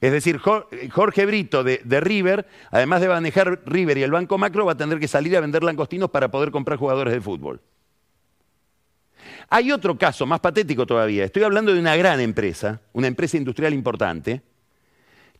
Es 0.00 0.12
decir, 0.12 0.38
Jorge 0.38 1.26
Brito 1.26 1.64
de, 1.64 2.00
River, 2.00 2.46
además 2.70 3.00
de 3.00 3.08
manejar 3.08 3.62
River 3.66 3.98
y 3.98 4.04
el 4.04 4.12
Banco 4.12 4.38
Macro, 4.38 4.64
va 4.64 4.72
a 4.72 4.76
tener 4.76 5.00
que 5.00 5.08
salir 5.08 5.36
a 5.36 5.40
vender 5.40 5.64
langostinos 5.64 6.10
para 6.10 6.30
poder 6.30 6.52
comprar 6.52 6.78
jugadores 6.78 7.12
de 7.12 7.20
fútbol. 7.20 7.60
Hay 9.50 9.72
otro 9.72 9.98
caso 9.98 10.24
más 10.24 10.38
patético 10.38 10.86
todavía. 10.86 11.24
Estoy 11.24 11.42
hablando 11.42 11.72
de 11.72 11.80
una 11.80 11.96
gran 11.96 12.20
empresa, 12.20 12.80
una 12.92 13.08
empresa 13.08 13.36
industrial 13.36 13.74
importante, 13.74 14.42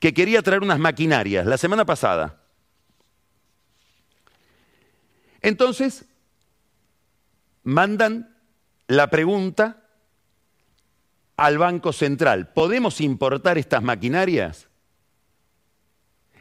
que 0.01 0.13
quería 0.13 0.43
traer 0.43 0.63
unas 0.63 0.79
maquinarias 0.81 1.47
la 1.47 1.59
semana 1.59 1.85
pasada. 1.85 2.41
Entonces, 5.41 6.05
mandan 7.63 8.35
la 8.89 9.09
pregunta 9.09 9.88
al 11.39 11.57
Banco 11.57 11.93
Central, 11.93 12.53
¿podemos 12.53 13.01
importar 13.01 13.59
estas 13.59 13.81
maquinarias? 13.81 14.69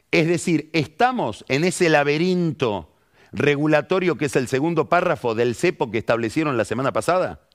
Es 0.09 0.27
decir, 0.27 0.71
estamos 0.73 1.45
en 1.49 1.63
ese 1.63 1.87
laberinto 1.87 2.95
regulatorio 3.31 4.17
que 4.17 4.25
es 4.25 4.35
el 4.35 4.47
segundo 4.47 4.89
párrafo 4.89 5.35
del 5.35 5.53
CEPO 5.53 5.91
que 5.91 5.99
establecieron 5.99 6.57
la 6.57 6.65
semana 6.65 6.93
pasada. 6.93 7.47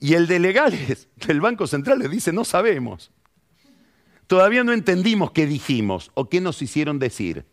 Y 0.00 0.14
el 0.14 0.26
de 0.26 0.38
legales 0.38 1.08
del 1.26 1.42
Banco 1.42 1.66
Central 1.66 1.98
le 1.98 2.08
dice, 2.08 2.32
no 2.32 2.46
sabemos. 2.46 3.10
Todavía 4.26 4.64
no 4.64 4.72
entendimos 4.72 5.30
qué 5.32 5.46
dijimos 5.46 6.10
o 6.14 6.30
qué 6.30 6.40
nos 6.40 6.62
hicieron 6.62 6.98
decir. 6.98 7.44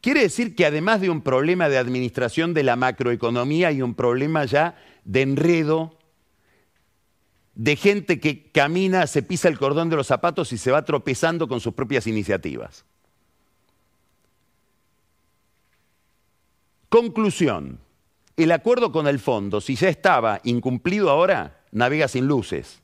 Quiere 0.00 0.20
decir 0.20 0.54
que 0.54 0.66
además 0.66 1.00
de 1.00 1.10
un 1.10 1.20
problema 1.20 1.68
de 1.68 1.78
administración 1.78 2.54
de 2.54 2.62
la 2.62 2.76
macroeconomía 2.76 3.68
hay 3.68 3.82
un 3.82 3.94
problema 3.94 4.44
ya 4.44 4.76
de 5.04 5.22
enredo, 5.22 5.98
de 7.54 7.76
gente 7.76 8.18
que 8.18 8.50
camina, 8.50 9.06
se 9.06 9.22
pisa 9.22 9.48
el 9.48 9.58
cordón 9.58 9.90
de 9.90 9.96
los 9.96 10.06
zapatos 10.06 10.52
y 10.52 10.58
se 10.58 10.70
va 10.70 10.84
tropezando 10.84 11.48
con 11.48 11.60
sus 11.60 11.74
propias 11.74 12.06
iniciativas. 12.06 12.84
Conclusión 16.88 17.78
el 18.36 18.52
acuerdo 18.52 18.92
con 18.92 19.06
el 19.06 19.18
fondo, 19.18 19.60
si 19.60 19.76
ya 19.76 19.88
estaba 19.88 20.40
incumplido 20.44 21.10
ahora, 21.10 21.60
navega 21.70 22.08
sin 22.08 22.26
luces. 22.26 22.80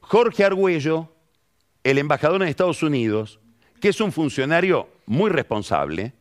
Jorge 0.00 0.44
Argüello, 0.44 1.12
el 1.82 1.98
embajador 1.98 2.42
en 2.42 2.48
Estados 2.48 2.82
Unidos, 2.82 3.40
que 3.80 3.88
es 3.88 4.00
un 4.00 4.12
funcionario 4.12 4.88
muy 5.06 5.30
responsable, 5.30 6.12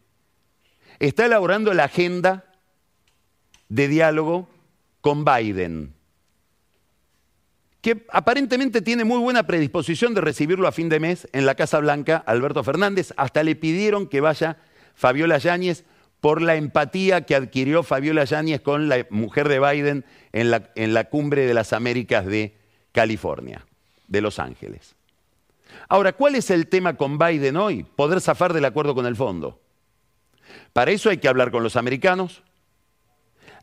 está 0.99 1.25
elaborando 1.25 1.73
la 1.73 1.85
agenda 1.85 2.45
de 3.67 3.87
diálogo 3.87 4.47
con 5.01 5.23
Biden, 5.23 5.93
que 7.81 8.05
aparentemente 8.11 8.81
tiene 8.81 9.05
muy 9.05 9.19
buena 9.19 9.43
predisposición 9.43 10.13
de 10.13 10.21
recibirlo 10.21 10.67
a 10.67 10.71
fin 10.71 10.89
de 10.89 10.99
mes 10.99 11.27
en 11.31 11.45
la 11.45 11.55
Casa 11.55 11.79
Blanca, 11.79 12.17
Alberto 12.25 12.63
Fernández, 12.63 13.13
hasta 13.15 13.43
le 13.43 13.55
pidieron 13.55 14.07
que 14.07 14.21
vaya 14.21 14.57
Fabiola 14.95 15.37
Yáñez 15.37 15.85
por 16.19 16.41
la 16.41 16.55
empatía 16.55 17.21
que 17.25 17.35
adquirió 17.35 17.83
Fabiola 17.83 18.25
Yáñez 18.25 18.61
con 18.61 18.89
la 18.89 19.05
mujer 19.09 19.47
de 19.47 19.59
Biden 19.59 20.05
en 20.33 20.51
la, 20.93 21.03
cumbre 21.05 21.45
de 21.45 21.53
las 21.53 21.71
Américas 21.71 22.25
de 22.25 22.57
California, 22.91 23.65
de 24.07 24.21
Los 24.21 24.39
Ángeles. 24.39 24.95
Ahora, 25.87 26.13
¿cuál 26.13 26.35
es 26.35 26.49
el 26.49 26.67
tema 26.67 26.97
con 26.97 27.17
Biden 27.17 27.55
hoy? 27.55 27.83
Poder 27.83 28.19
zafar 28.19 28.53
del 28.53 28.65
acuerdo 28.65 28.93
con 28.93 29.05
el 29.05 29.15
fondo. 29.15 29.61
Para 30.73 30.91
eso 30.91 31.09
hay 31.09 31.17
que 31.17 31.29
hablar 31.29 31.51
con 31.51 31.63
los 31.63 31.77
americanos, 31.77 32.43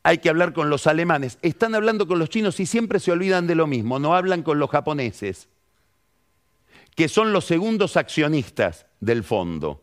hay 0.06 0.18
que 0.18 0.28
hablar 0.28 0.52
con 0.52 0.70
los 0.70 0.86
alemanes. 0.86 1.36
Están 1.42 1.74
hablando 1.74 2.06
con 2.06 2.20
los 2.20 2.28
chinos 2.28 2.60
y 2.60 2.66
siempre 2.66 3.00
se 3.00 3.10
olvidan 3.10 3.48
de 3.48 3.56
lo 3.56 3.66
mismo, 3.66 3.98
no 3.98 4.14
hablan 4.14 4.44
con 4.44 4.60
los 4.60 4.70
japoneses, 4.70 5.48
que 6.94 7.08
son 7.08 7.32
los 7.32 7.44
segundos 7.44 7.96
accionistas 7.96 8.86
del 9.00 9.24
fondo. 9.24 9.82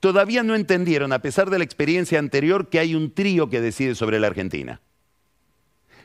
Todavía 0.00 0.42
no 0.42 0.54
entendieron, 0.54 1.12
a 1.12 1.20
pesar 1.20 1.50
de 1.50 1.58
la 1.58 1.64
experiencia 1.64 2.18
anterior, 2.18 2.70
que 2.70 2.78
hay 2.78 2.94
un 2.94 3.12
trío 3.12 3.50
que 3.50 3.60
decide 3.60 3.94
sobre 3.94 4.18
la 4.18 4.28
Argentina, 4.28 4.80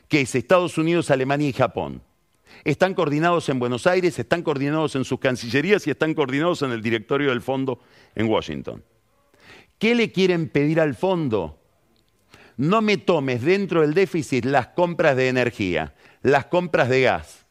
que 0.08 0.20
es 0.20 0.34
Estados 0.34 0.76
Unidos, 0.76 1.10
Alemania 1.10 1.48
y 1.48 1.54
Japón. 1.54 2.02
Están 2.64 2.92
coordinados 2.92 3.48
en 3.48 3.58
Buenos 3.58 3.86
Aires, 3.86 4.18
están 4.18 4.42
coordinados 4.42 4.94
en 4.94 5.06
sus 5.06 5.20
cancillerías 5.20 5.86
y 5.86 5.90
están 5.90 6.12
coordinados 6.12 6.60
en 6.60 6.72
el 6.72 6.82
directorio 6.82 7.30
del 7.30 7.40
fondo 7.40 7.80
en 8.14 8.28
Washington. 8.28 8.84
¿Qué 9.78 9.94
le 9.94 10.12
quieren 10.12 10.50
pedir 10.50 10.80
al 10.80 10.94
fondo? 10.94 11.57
No 12.58 12.82
me 12.82 12.96
tomes 12.96 13.42
dentro 13.42 13.82
del 13.82 13.94
déficit 13.94 14.44
las 14.44 14.66
compras 14.68 15.16
de 15.16 15.28
energía, 15.28 15.94
las 16.22 16.46
compras 16.46 16.88
de 16.88 17.02
gas. 17.02 17.46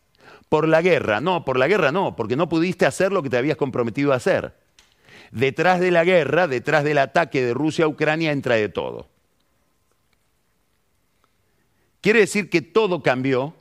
Por 0.50 0.67
la 0.67 0.82
guerra, 0.82 1.22
no, 1.22 1.46
por 1.46 1.58
la 1.58 1.70
guerra 1.70 1.93
no, 1.93 2.17
porque 2.17 2.36
no 2.36 2.50
pudiste 2.50 2.86
hacer 2.86 3.13
lo 3.13 3.24
que 3.24 3.30
te 3.30 3.38
habías 3.38 3.56
comprometido 3.56 4.12
a 4.12 4.17
hacer. 4.17 4.54
Detrás 5.32 5.80
de 5.80 5.91
la 5.91 6.04
guerra, 6.04 6.50
detrás 6.50 6.84
del 6.84 6.98
ataque 6.98 7.41
de 7.41 7.54
Rusia 7.54 7.86
a 7.86 7.88
Ucrania, 7.88 8.34
entra 8.34 8.56
de 8.56 8.67
todo. 8.67 9.10
Quiere 12.02 12.20
decir 12.20 12.50
que 12.50 12.62
todo 12.62 13.02
cambió. 13.02 13.56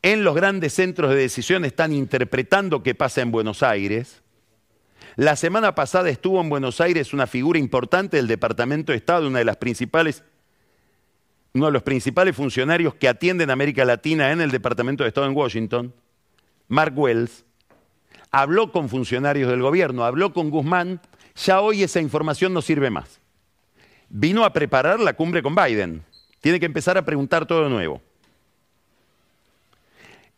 En 0.00 0.24
los 0.24 0.34
grandes 0.34 0.72
centros 0.72 1.10
de 1.10 1.16
decisión 1.16 1.66
están 1.66 1.92
interpretando 1.92 2.82
qué 2.82 2.94
pasa 2.94 3.20
en 3.20 3.30
Buenos 3.30 3.62
Aires. 3.62 4.23
La 5.16 5.36
semana 5.36 5.76
pasada 5.76 6.10
estuvo 6.10 6.40
en 6.40 6.48
Buenos 6.48 6.80
Aires 6.80 7.12
una 7.12 7.28
figura 7.28 7.58
importante 7.58 8.16
del 8.16 8.26
Departamento 8.26 8.90
de 8.90 8.98
Estado, 8.98 9.28
una 9.28 9.38
de 9.38 9.44
las 9.44 9.58
principales, 9.58 10.24
uno 11.52 11.66
de 11.66 11.72
los 11.72 11.84
principales 11.84 12.34
funcionarios 12.34 12.96
que 12.96 13.06
atienden 13.06 13.50
América 13.50 13.84
Latina 13.84 14.32
en 14.32 14.40
el 14.40 14.50
Departamento 14.50 15.04
de 15.04 15.08
Estado 15.08 15.28
en 15.28 15.36
Washington, 15.36 15.94
Mark 16.66 16.98
Wells, 16.98 17.44
habló 18.32 18.72
con 18.72 18.88
funcionarios 18.88 19.48
del 19.48 19.62
gobierno, 19.62 20.04
habló 20.04 20.32
con 20.32 20.50
Guzmán, 20.50 21.00
ya 21.36 21.60
hoy 21.60 21.84
esa 21.84 22.00
información 22.00 22.52
no 22.52 22.60
sirve 22.60 22.90
más. 22.90 23.20
Vino 24.08 24.44
a 24.44 24.52
preparar 24.52 24.98
la 24.98 25.14
cumbre 25.14 25.44
con 25.44 25.54
Biden. 25.54 26.04
Tiene 26.40 26.58
que 26.58 26.66
empezar 26.66 26.98
a 26.98 27.04
preguntar 27.04 27.46
todo 27.46 27.64
de 27.64 27.70
nuevo. 27.70 28.02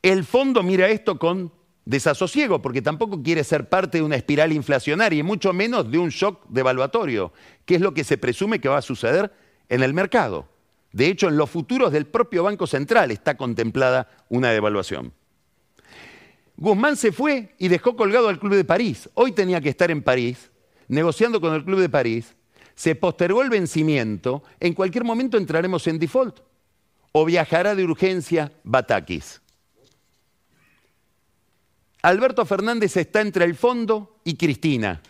El 0.03 0.25
fondo 0.25 0.63
mira 0.63 0.89
esto 0.89 1.19
con 1.19 1.51
desasosiego, 1.87 2.61
porque 2.61 2.83
tampoco 2.83 3.23
quiere 3.23 3.45
ser 3.45 3.69
parte 3.69 3.99
de 3.99 4.05
una 4.05 4.17
espiral 4.17 4.53
inflacionaria, 4.53 5.21
y 5.21 5.23
mucho 5.23 5.55
menos 5.55 5.91
de 5.91 5.99
un 5.99 6.11
shock 6.11 6.45
devaluatorio, 6.51 7.33
que 7.65 7.77
es 7.77 7.81
lo 7.81 7.95
que 7.95 8.05
se 8.05 8.19
presume 8.19 8.59
que 8.59 8.69
va 8.69 8.79
a 8.79 8.83
suceder 8.83 9.33
en 9.71 9.83
el 9.83 9.95
mercado. 9.95 10.49
De 10.93 11.07
hecho, 11.07 11.29
en 11.29 11.37
los 11.37 11.49
futuros 11.49 11.93
del 11.93 12.07
propio 12.07 12.43
Banco 12.43 12.67
Central 12.67 13.11
está 13.11 13.37
contemplada 13.37 14.11
una 14.29 14.51
devaluación. 14.51 15.13
Guzmán 16.57 16.97
se 16.97 17.13
fue 17.13 17.55
y 17.59 17.69
dejó 17.69 17.97
colgado 17.97 18.29
al 18.29 18.41
Club 18.41 18.55
de 18.55 18.65
París. 18.65 19.09
Hoy 19.15 19.33
tenía 19.33 19.61
que 19.61 19.69
estar 19.69 19.91
en 19.91 20.03
París, 20.03 20.51
negociando 20.89 21.41
con 21.41 21.55
el 21.55 21.65
Club 21.65 21.81
de 21.81 21.89
París. 21.89 22.35
Se 22.75 22.95
postergó 22.95 23.43
el 23.43 23.51
vencimiento. 23.51 24.43
En 24.59 24.73
cualquier 24.73 25.05
momento 25.05 25.37
entraremos 25.37 25.87
en 25.87 25.99
default. 25.99 26.41
O 27.13 27.25
viajará 27.25 27.75
de 27.75 27.85
urgencia 27.85 28.53
Batakis. 28.65 29.41
Alberto 32.07 32.47
Fernández 32.47 32.97
está 32.97 33.21
entre 33.21 33.45
el 33.45 33.57
fondo 33.57 34.21
y 34.23 34.37
Cristina. 34.37 35.03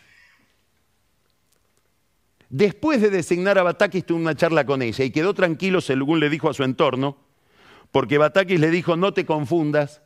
Después 2.49 3.03
de 3.03 3.11
designar 3.11 3.59
a 3.59 3.63
Batakis 3.63 4.07
tuvo 4.07 4.17
una 4.17 4.35
charla 4.35 4.65
con 4.65 4.81
ella 4.81 5.05
y 5.05 5.11
quedó 5.11 5.35
tranquilo 5.35 5.83
según 5.83 6.21
le 6.21 6.31
dijo 6.31 6.49
a 6.49 6.55
su 6.55 6.63
entorno, 6.65 7.19
porque 7.93 8.17
Batakis 8.17 8.59
le 8.59 8.71
dijo, 8.71 8.97
no 8.97 9.13
te 9.13 9.27
confundas, 9.27 10.01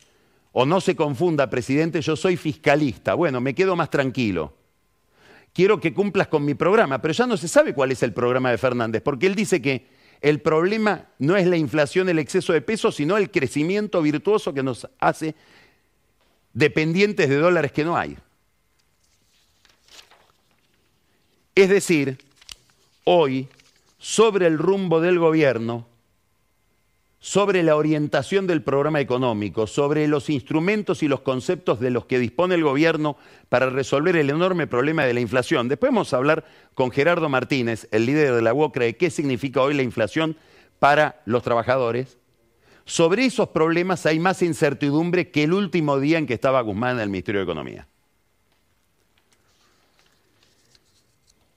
o 0.50 0.66
no 0.66 0.80
se 0.80 0.96
confunda, 0.96 1.48
presidente, 1.48 2.00
yo 2.00 2.16
soy 2.16 2.36
fiscalista. 2.36 3.14
Bueno, 3.14 3.40
me 3.40 3.54
quedo 3.54 3.76
más 3.76 3.88
tranquilo. 3.88 4.56
Quiero 5.52 5.78
que 5.78 5.94
cumplas 5.94 6.26
con 6.26 6.44
mi 6.44 6.54
programa, 6.54 7.00
pero 7.00 7.14
ya 7.14 7.26
no 7.28 7.36
se 7.36 7.46
sabe 7.46 7.72
cuál 7.72 7.92
es 7.92 8.02
el 8.02 8.12
programa 8.12 8.50
de 8.50 8.58
Fernández, 8.58 9.00
porque 9.00 9.28
él 9.28 9.36
dice 9.36 9.62
que 9.62 9.86
el 10.20 10.40
problema 10.40 11.06
no 11.20 11.36
es 11.36 11.46
la 11.46 11.56
inflación, 11.56 12.08
el 12.08 12.18
exceso 12.18 12.52
de 12.52 12.62
peso, 12.62 12.90
sino 12.90 13.16
el 13.16 13.30
crecimiento 13.30 14.02
virtuoso 14.02 14.52
que 14.52 14.64
nos 14.64 14.88
hace 14.98 15.36
dependientes 16.52 17.28
de 17.28 17.36
dólares 17.36 17.72
que 17.72 17.84
no 17.84 17.96
hay. 17.96 18.16
Es 21.54 21.68
decir, 21.68 22.18
hoy, 23.04 23.48
sobre 23.98 24.46
el 24.46 24.58
rumbo 24.58 25.00
del 25.00 25.18
gobierno, 25.18 25.86
sobre 27.18 27.62
la 27.62 27.76
orientación 27.76 28.46
del 28.46 28.62
programa 28.62 29.00
económico, 29.00 29.66
sobre 29.66 30.08
los 30.08 30.30
instrumentos 30.30 31.02
y 31.02 31.08
los 31.08 31.20
conceptos 31.20 31.78
de 31.78 31.90
los 31.90 32.06
que 32.06 32.18
dispone 32.18 32.54
el 32.54 32.64
gobierno 32.64 33.18
para 33.50 33.68
resolver 33.68 34.16
el 34.16 34.30
enorme 34.30 34.66
problema 34.66 35.04
de 35.04 35.12
la 35.12 35.20
inflación. 35.20 35.68
Después 35.68 35.92
vamos 35.92 36.14
a 36.14 36.16
hablar 36.16 36.46
con 36.74 36.90
Gerardo 36.90 37.28
Martínez, 37.28 37.88
el 37.90 38.06
líder 38.06 38.34
de 38.34 38.42
la 38.42 38.54
UOCRA, 38.54 38.86
de 38.86 38.96
qué 38.96 39.10
significa 39.10 39.60
hoy 39.60 39.74
la 39.74 39.82
inflación 39.82 40.36
para 40.78 41.20
los 41.26 41.42
trabajadores 41.42 42.16
sobre 42.90 43.24
esos 43.24 43.50
problemas 43.50 44.04
hay 44.04 44.18
más 44.18 44.42
incertidumbre 44.42 45.30
que 45.30 45.44
el 45.44 45.52
último 45.52 46.00
día 46.00 46.18
en 46.18 46.26
que 46.26 46.34
estaba 46.34 46.60
Guzmán 46.60 46.96
en 46.96 47.02
el 47.02 47.08
Ministerio 47.08 47.38
de 47.38 47.44
Economía. 47.44 47.86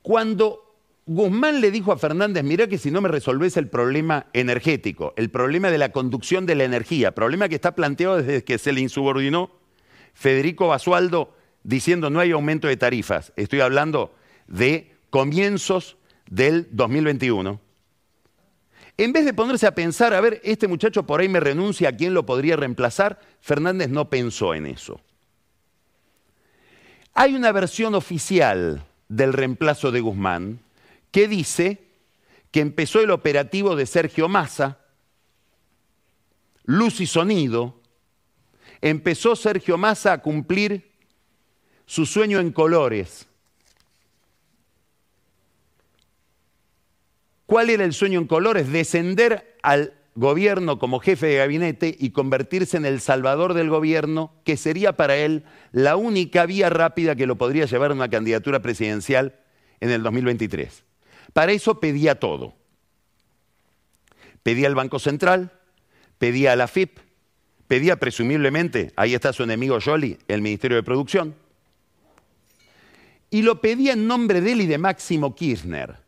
Cuando 0.04 0.76
Guzmán 1.08 1.60
le 1.60 1.72
dijo 1.72 1.91
a 1.91 1.98
Fernández, 1.98 2.43
mira 2.43 2.67
que 2.67 2.78
si 2.78 2.91
no 2.91 3.02
me 3.02 3.10
resolvés 3.10 3.58
el 3.58 3.67
problema 3.67 4.28
energético, 4.34 5.15
el 5.17 5.32
problema 5.32 5.72
de 5.72 5.80
la 5.80 5.91
conducción 5.91 6.46
de 6.46 6.54
la 6.54 6.65
energía, 6.65 7.15
problema 7.15 7.50
que 7.50 7.56
está 7.56 7.74
planteado 7.74 8.17
desde 8.17 8.43
que 8.43 8.60
se 8.60 8.72
le 8.72 8.82
insubordinó 8.82 9.50
Federico 10.13 10.67
Basualdo 10.67 11.34
diciendo 11.63 12.12
no 12.12 12.19
hay 12.19 12.30
aumento 12.30 12.67
de 12.67 12.78
tarifas, 12.78 13.34
estoy 13.38 13.62
hablando 13.62 14.13
de 14.46 14.91
comienzos 15.10 15.98
del 16.30 16.67
2021. 16.69 17.60
En 18.97 19.12
vez 19.12 19.25
de 19.25 19.34
ponerse 19.34 19.65
a 19.65 19.73
pensar, 19.73 20.13
a 20.13 20.21
ver, 20.21 20.39
este 20.43 20.67
muchacho 20.67 21.03
por 21.03 21.19
ahí 21.19 21.27
me 21.27 21.39
renuncia, 21.39 21.89
¿a 21.89 21.95
quién 21.95 22.13
lo 22.13 22.25
podría 22.25 22.56
reemplazar? 22.56 23.19
Fernández 23.41 23.89
no 23.89 24.10
pensó 24.10 24.53
en 24.53 24.67
eso. 24.67 25.01
Hay 27.15 27.36
una 27.36 27.51
versión 27.51 27.95
oficial 27.95 28.86
del 29.08 29.34
reemplazo 29.34 29.91
de 29.91 30.01
Guzmán 30.01 30.60
que 31.12 31.27
dice 31.27 31.84
que 32.51 32.60
empezó 32.60 32.99
el 33.01 33.12
operativo 33.12 33.75
de 33.75 33.86
Sergio 33.86 34.29
Massa, 34.29 34.79
luz 36.65 37.01
y 37.01 37.08
sonido, 37.08 37.79
empezó 38.82 39.36
Sergio 39.36 39.77
Massa 39.77 40.13
a 40.13 40.21
cumplir 40.21 40.91
su 41.86 42.06
sueño 42.06 42.39
en 42.39 42.51
colores 42.51 43.27
¿Cuál 47.45 47.69
era 47.69 47.84
el 47.84 47.93
sueño 47.93 48.19
en 48.19 48.27
colores? 48.27 48.71
Descender 48.71 49.58
al 49.62 49.93
gobierno 50.15 50.79
como 50.79 50.99
jefe 50.99 51.27
de 51.27 51.38
gabinete 51.38 51.95
y 51.97 52.12
convertirse 52.12 52.77
en 52.77 52.86
el 52.86 53.01
salvador 53.01 53.53
del 53.53 53.69
gobierno, 53.69 54.34
que 54.43 54.58
sería 54.58 54.93
para 54.93 55.15
él 55.15 55.43
la 55.71 55.95
única 55.95 56.45
vía 56.45 56.69
rápida 56.69 57.15
que 57.15 57.25
lo 57.25 57.38
podría 57.38 57.65
llevar 57.65 57.91
a 57.91 57.95
una 57.95 58.10
candidatura 58.10 58.62
presidencial 58.62 59.39
en 59.79 59.89
el 59.89 60.03
2023. 60.03 60.84
Para 61.34 61.51
eso 61.51 61.79
pedía 61.79 62.19
todo. 62.19 62.53
Pedía 64.43 64.67
al 64.67 64.75
Banco 64.75 64.99
Central, 64.99 65.51
pedía 66.19 66.53
a 66.53 66.56
la 66.56 66.67
FIP, 66.67 66.99
pedía 67.67 67.97
presumiblemente, 67.97 68.93
ahí 68.95 69.13
está 69.13 69.34
su 69.34 69.43
enemigo 69.43 69.79
Jolie, 69.84 70.19
el 70.27 70.41
Ministerio 70.41 70.77
de 70.77 70.84
Producción, 70.84 71.36
y 73.29 73.41
lo 73.41 73.62
pedía 73.62 73.93
en 73.93 74.06
nombre 74.06 74.41
de 74.41 74.51
él 74.51 74.62
y 74.62 74.67
de 74.67 74.77
Máximo 74.77 75.34
Kirchner 75.34 76.02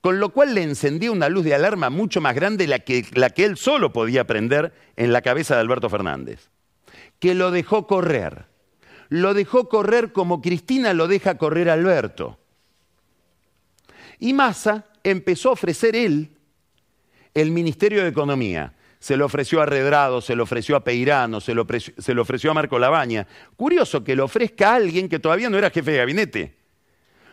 con 0.00 0.20
lo 0.20 0.30
cual 0.30 0.54
le 0.54 0.62
encendía 0.62 1.10
una 1.10 1.28
luz 1.28 1.44
de 1.44 1.54
alarma 1.54 1.90
mucho 1.90 2.20
más 2.20 2.34
grande 2.34 2.66
la 2.66 2.80
que, 2.80 3.04
la 3.14 3.30
que 3.30 3.44
él 3.44 3.56
solo 3.56 3.92
podía 3.92 4.26
prender 4.26 4.72
en 4.96 5.12
la 5.12 5.22
cabeza 5.22 5.54
de 5.54 5.60
Alberto 5.60 5.90
Fernández, 5.90 6.50
que 7.18 7.34
lo 7.34 7.50
dejó 7.50 7.86
correr. 7.86 8.46
Lo 9.08 9.34
dejó 9.34 9.68
correr 9.68 10.12
como 10.12 10.42
Cristina 10.42 10.92
lo 10.92 11.06
deja 11.06 11.38
correr 11.38 11.70
a 11.70 11.74
Alberto. 11.74 12.38
Y 14.18 14.32
Massa 14.32 14.86
empezó 15.04 15.50
a 15.50 15.52
ofrecer 15.52 15.94
él 15.94 16.36
el 17.34 17.50
Ministerio 17.50 18.02
de 18.02 18.08
Economía. 18.08 18.74
Se 18.98 19.16
lo 19.16 19.26
ofreció 19.26 19.60
a 19.60 19.66
Redrado, 19.66 20.20
se 20.20 20.34
lo 20.34 20.42
ofreció 20.42 20.74
a 20.74 20.82
Peirano, 20.82 21.40
se 21.40 21.54
lo, 21.54 21.66
se 21.78 22.14
lo 22.14 22.22
ofreció 22.22 22.50
a 22.50 22.54
Marco 22.54 22.78
Labaña. 22.78 23.26
Curioso 23.56 24.02
que 24.02 24.16
lo 24.16 24.24
ofrezca 24.24 24.72
a 24.72 24.76
alguien 24.76 25.08
que 25.08 25.18
todavía 25.18 25.50
no 25.50 25.58
era 25.58 25.70
jefe 25.70 25.92
de 25.92 25.98
gabinete 25.98 26.65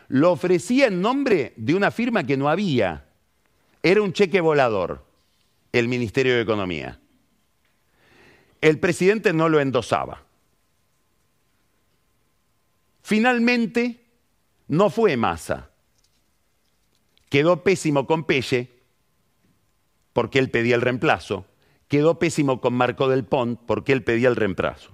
lo 0.08 0.32
ofrecía 0.32 0.88
en 0.88 1.02
nombre 1.02 1.54
de 1.56 1.76
una 1.76 1.92
firma 1.92 2.26
que 2.26 2.38
no 2.38 2.50
había. 2.50 3.06
Era 3.82 4.02
un 4.02 4.14
cheque 4.14 4.42
volador, 4.42 5.06
el 5.72 5.88
Ministerio 5.88 6.36
de 6.36 6.42
Economía. 6.42 7.00
El 8.62 8.80
presidente 8.80 9.34
no 9.34 9.50
lo 9.50 9.60
endosaba. 9.60 10.24
Finalmente, 13.02 14.06
no 14.70 14.90
fue 14.90 15.18
Massa. 15.18 15.70
Quedó 17.30 17.64
pésimo 17.64 18.08
con 18.08 18.24
Pelle, 18.24 18.70
porque 20.14 20.40
él 20.40 20.50
pedía 20.50 20.76
el 20.76 20.82
reemplazo. 20.82 21.46
Quedó 21.88 22.20
pésimo 22.20 22.62
con 22.62 22.74
Marco 22.74 23.10
del 23.10 23.26
Pont, 23.26 23.60
porque 23.66 23.92
él 23.92 24.04
pedía 24.04 24.30
el 24.30 24.36
reemplazo. 24.36 24.92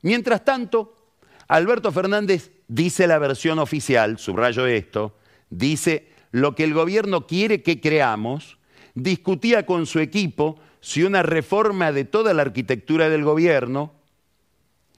Mientras 0.00 0.44
tanto, 0.44 1.14
Alberto 1.46 1.92
Fernández 1.92 2.50
dice 2.74 3.06
la 3.06 3.18
versión 3.18 3.58
oficial, 3.58 4.18
subrayo 4.18 4.66
esto, 4.66 5.14
dice 5.50 6.08
lo 6.30 6.54
que 6.54 6.64
el 6.64 6.72
gobierno 6.72 7.26
quiere 7.26 7.62
que 7.62 7.80
creamos, 7.80 8.56
discutía 8.94 9.66
con 9.66 9.84
su 9.84 9.98
equipo 9.98 10.58
si 10.80 11.02
una 11.02 11.22
reforma 11.22 11.92
de 11.92 12.04
toda 12.04 12.32
la 12.32 12.42
arquitectura 12.42 13.10
del 13.10 13.24
gobierno, 13.24 13.92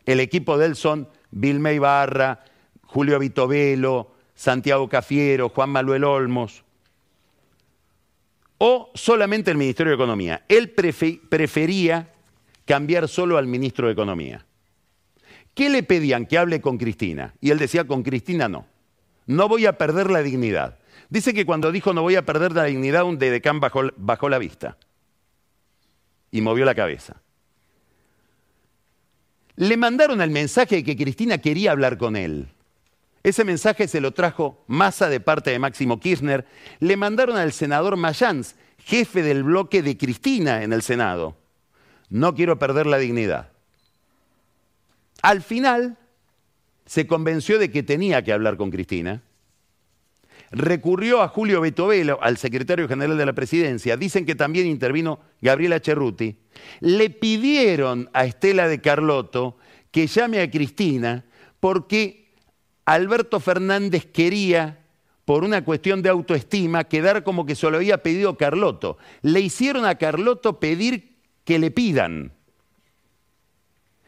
el 0.06 0.20
equipo 0.20 0.56
de 0.56 0.66
él 0.66 0.76
son 0.76 1.08
Vilma 1.32 1.72
Ibarra, 1.72 2.44
Julio 2.82 3.18
Vitovelo, 3.18 4.12
Santiago 4.36 4.88
Cafiero, 4.88 5.48
Juan 5.48 5.70
Manuel 5.70 6.04
Olmos, 6.04 6.62
o 8.58 8.92
solamente 8.94 9.50
el 9.50 9.56
Ministerio 9.56 9.90
de 9.90 9.96
Economía. 9.96 10.44
Él 10.48 10.70
prefería 10.70 12.12
cambiar 12.64 13.08
solo 13.08 13.36
al 13.36 13.48
ministro 13.48 13.88
de 13.88 13.94
Economía. 13.94 14.46
¿Qué 15.54 15.70
le 15.70 15.82
pedían? 15.82 16.26
Que 16.26 16.38
hable 16.38 16.60
con 16.60 16.78
Cristina. 16.78 17.34
Y 17.40 17.50
él 17.50 17.58
decía, 17.58 17.86
con 17.86 18.02
Cristina 18.02 18.48
no. 18.48 18.66
No 19.26 19.48
voy 19.48 19.66
a 19.66 19.78
perder 19.78 20.10
la 20.10 20.22
dignidad. 20.22 20.78
Dice 21.08 21.32
que 21.32 21.46
cuando 21.46 21.72
dijo 21.72 21.92
no 21.92 22.02
voy 22.02 22.16
a 22.16 22.24
perder 22.24 22.52
la 22.52 22.64
dignidad, 22.64 23.04
un 23.04 23.18
dedecán 23.18 23.60
bajó, 23.60 23.82
bajó 23.96 24.28
la 24.28 24.38
vista 24.38 24.76
y 26.30 26.40
movió 26.40 26.64
la 26.64 26.74
cabeza. 26.74 27.22
Le 29.56 29.76
mandaron 29.76 30.20
el 30.20 30.30
mensaje 30.30 30.76
de 30.76 30.84
que 30.84 30.96
Cristina 30.96 31.38
quería 31.38 31.70
hablar 31.70 31.96
con 31.96 32.16
él. 32.16 32.48
Ese 33.22 33.44
mensaje 33.44 33.86
se 33.86 34.00
lo 34.00 34.12
trajo 34.12 34.64
Massa 34.66 35.08
de 35.08 35.20
parte 35.20 35.50
de 35.50 35.58
Máximo 35.58 36.00
Kirchner. 36.00 36.44
Le 36.80 36.96
mandaron 36.96 37.36
al 37.36 37.52
senador 37.52 37.96
Mayans, 37.96 38.56
jefe 38.78 39.22
del 39.22 39.44
bloque 39.44 39.82
de 39.82 39.96
Cristina 39.96 40.64
en 40.64 40.72
el 40.72 40.82
Senado. 40.82 41.36
No 42.10 42.34
quiero 42.34 42.58
perder 42.58 42.86
la 42.86 42.98
dignidad. 42.98 43.53
Al 45.24 45.40
final 45.40 45.96
se 46.84 47.06
convenció 47.06 47.58
de 47.58 47.70
que 47.70 47.82
tenía 47.82 48.22
que 48.22 48.34
hablar 48.34 48.58
con 48.58 48.70
Cristina. 48.70 49.22
Recurrió 50.50 51.22
a 51.22 51.28
Julio 51.28 51.62
Betovelo, 51.62 52.18
al 52.20 52.36
secretario 52.36 52.86
general 52.88 53.16
de 53.16 53.24
la 53.24 53.32
presidencia. 53.32 53.96
Dicen 53.96 54.26
que 54.26 54.34
también 54.34 54.66
intervino 54.66 55.20
Gabriela 55.40 55.80
Cerruti. 55.80 56.36
Le 56.80 57.08
pidieron 57.08 58.10
a 58.12 58.26
Estela 58.26 58.68
de 58.68 58.82
Carlotto 58.82 59.56
que 59.90 60.08
llame 60.08 60.42
a 60.42 60.50
Cristina 60.50 61.24
porque 61.58 62.34
Alberto 62.84 63.40
Fernández 63.40 64.04
quería, 64.04 64.84
por 65.24 65.42
una 65.42 65.64
cuestión 65.64 66.02
de 66.02 66.10
autoestima, 66.10 66.84
quedar 66.84 67.24
como 67.24 67.46
que 67.46 67.54
se 67.54 67.70
lo 67.70 67.78
había 67.78 68.02
pedido 68.02 68.36
Carlotto. 68.36 68.98
Le 69.22 69.40
hicieron 69.40 69.86
a 69.86 69.94
Carlotto 69.94 70.60
pedir 70.60 71.16
que 71.44 71.58
le 71.58 71.70
pidan. 71.70 72.34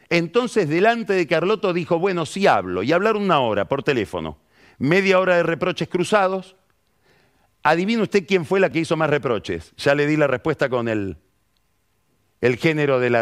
Entonces, 0.08 0.68
delante 0.68 1.14
de 1.14 1.26
Carlotto 1.26 1.72
dijo, 1.72 1.98
bueno, 1.98 2.26
sí 2.26 2.46
hablo, 2.46 2.82
y 2.82 2.92
hablaron 2.92 3.22
una 3.22 3.40
hora 3.40 3.66
por 3.66 3.82
teléfono. 3.82 4.38
Media 4.78 5.18
hora 5.18 5.36
de 5.36 5.42
reproches 5.42 5.88
cruzados. 5.88 6.56
Adivine 7.62 8.02
usted 8.02 8.26
quién 8.26 8.44
fue 8.44 8.60
la 8.60 8.70
que 8.70 8.80
hizo 8.80 8.96
más 8.96 9.10
reproches. 9.10 9.72
Ya 9.76 9.94
le 9.94 10.06
di 10.06 10.16
la 10.16 10.26
respuesta 10.26 10.68
con 10.68 10.88
el, 10.88 11.16
el 12.40 12.56
género 12.56 13.00
del 13.00 13.16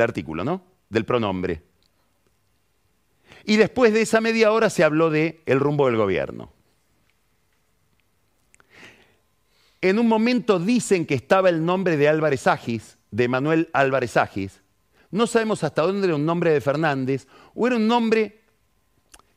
artículo, 0.00 0.44
¿no? 0.44 0.64
Del 0.88 1.04
pronombre. 1.04 1.62
Y 3.44 3.56
después 3.56 3.92
de 3.92 4.02
esa 4.02 4.20
media 4.20 4.52
hora 4.52 4.70
se 4.70 4.82
habló 4.84 5.10
de 5.10 5.42
el 5.46 5.60
rumbo 5.60 5.86
del 5.86 5.96
gobierno. 5.96 6.52
En 9.80 9.98
un 9.98 10.08
momento 10.08 10.58
dicen 10.58 11.06
que 11.06 11.14
estaba 11.14 11.48
el 11.48 11.64
nombre 11.64 11.96
de 11.96 12.08
Álvarez 12.08 12.46
Agis, 12.46 12.98
de 13.10 13.28
Manuel 13.28 13.70
Álvarez 13.72 14.16
Agis, 14.16 14.59
no 15.10 15.26
sabemos 15.26 15.64
hasta 15.64 15.82
dónde 15.82 16.06
era 16.06 16.16
un 16.16 16.24
nombre 16.24 16.52
de 16.52 16.60
Fernández 16.60 17.26
o 17.54 17.66
era 17.66 17.76
un 17.76 17.86
nombre, 17.86 18.42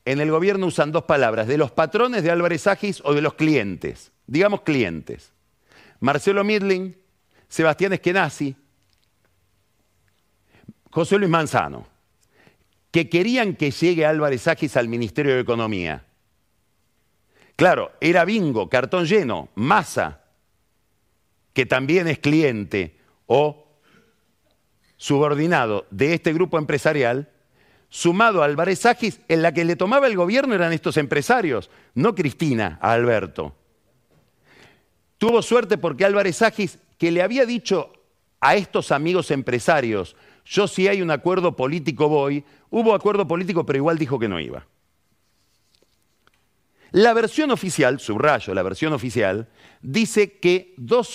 en 0.05 0.19
el 0.19 0.29
gobierno 0.29 0.67
usan 0.67 0.91
dos 0.91 1.03
palabras, 1.03 1.47
de 1.47 1.57
los 1.57 1.71
patrones 1.71 2.23
de 2.23 2.31
Álvarez 2.31 2.67
Agis 2.67 3.01
o 3.03 3.13
de 3.13 3.21
los 3.21 3.33
clientes. 3.33 4.11
Digamos 4.27 4.61
clientes. 4.61 5.31
Marcelo 5.99 6.43
Midling, 6.43 6.95
Sebastián 7.47 7.93
Eskenazi, 7.93 8.55
José 10.91 11.17
Luis 11.17 11.29
Manzano, 11.29 11.87
que 12.91 13.09
querían 13.09 13.55
que 13.55 13.71
llegue 13.71 14.05
Álvarez 14.05 14.47
Agis 14.47 14.77
al 14.77 14.87
Ministerio 14.87 15.33
de 15.33 15.41
Economía. 15.41 16.05
Claro, 17.55 17.91
era 18.01 18.25
bingo, 18.25 18.69
cartón 18.69 19.05
lleno, 19.05 19.49
masa, 19.55 20.21
que 21.53 21.65
también 21.65 22.07
es 22.07 22.19
cliente, 22.19 22.99
o 23.25 23.62
subordinado 25.03 25.85
de 25.91 26.13
este 26.13 26.31
grupo 26.31 26.57
empresarial, 26.57 27.29
sumado 27.89 28.41
a 28.41 28.45
Álvarez 28.45 28.85
Agis, 28.85 29.19
en 29.27 29.41
la 29.41 29.53
que 29.53 29.65
le 29.65 29.75
tomaba 29.75 30.07
el 30.07 30.15
gobierno 30.15 30.55
eran 30.55 30.71
estos 30.71 30.95
empresarios, 30.95 31.69
no 31.93 32.15
Cristina 32.15 32.79
a 32.81 32.93
Alberto. 32.93 33.53
Tuvo 35.17 35.41
suerte 35.41 35.77
porque 35.77 36.05
Álvarez 36.05 36.41
Agis, 36.41 36.79
que 36.97 37.11
le 37.11 37.21
había 37.21 37.45
dicho 37.45 37.91
a 38.39 38.55
estos 38.55 38.93
amigos 38.93 39.29
empresarios, 39.31 40.15
yo 40.45 40.69
si 40.69 40.87
hay 40.87 41.01
un 41.01 41.11
acuerdo 41.11 41.57
político 41.57 42.07
voy, 42.07 42.45
hubo 42.69 42.95
acuerdo 42.95 43.27
político 43.27 43.65
pero 43.65 43.79
igual 43.79 43.97
dijo 43.97 44.17
que 44.17 44.29
no 44.29 44.39
iba. 44.39 44.65
La 46.91 47.13
versión 47.13 47.51
oficial, 47.51 47.99
subrayo, 47.99 48.53
la 48.53 48.63
versión 48.63 48.93
oficial, 48.93 49.49
dice 49.81 50.39
que 50.39 50.73
dos, 50.77 51.13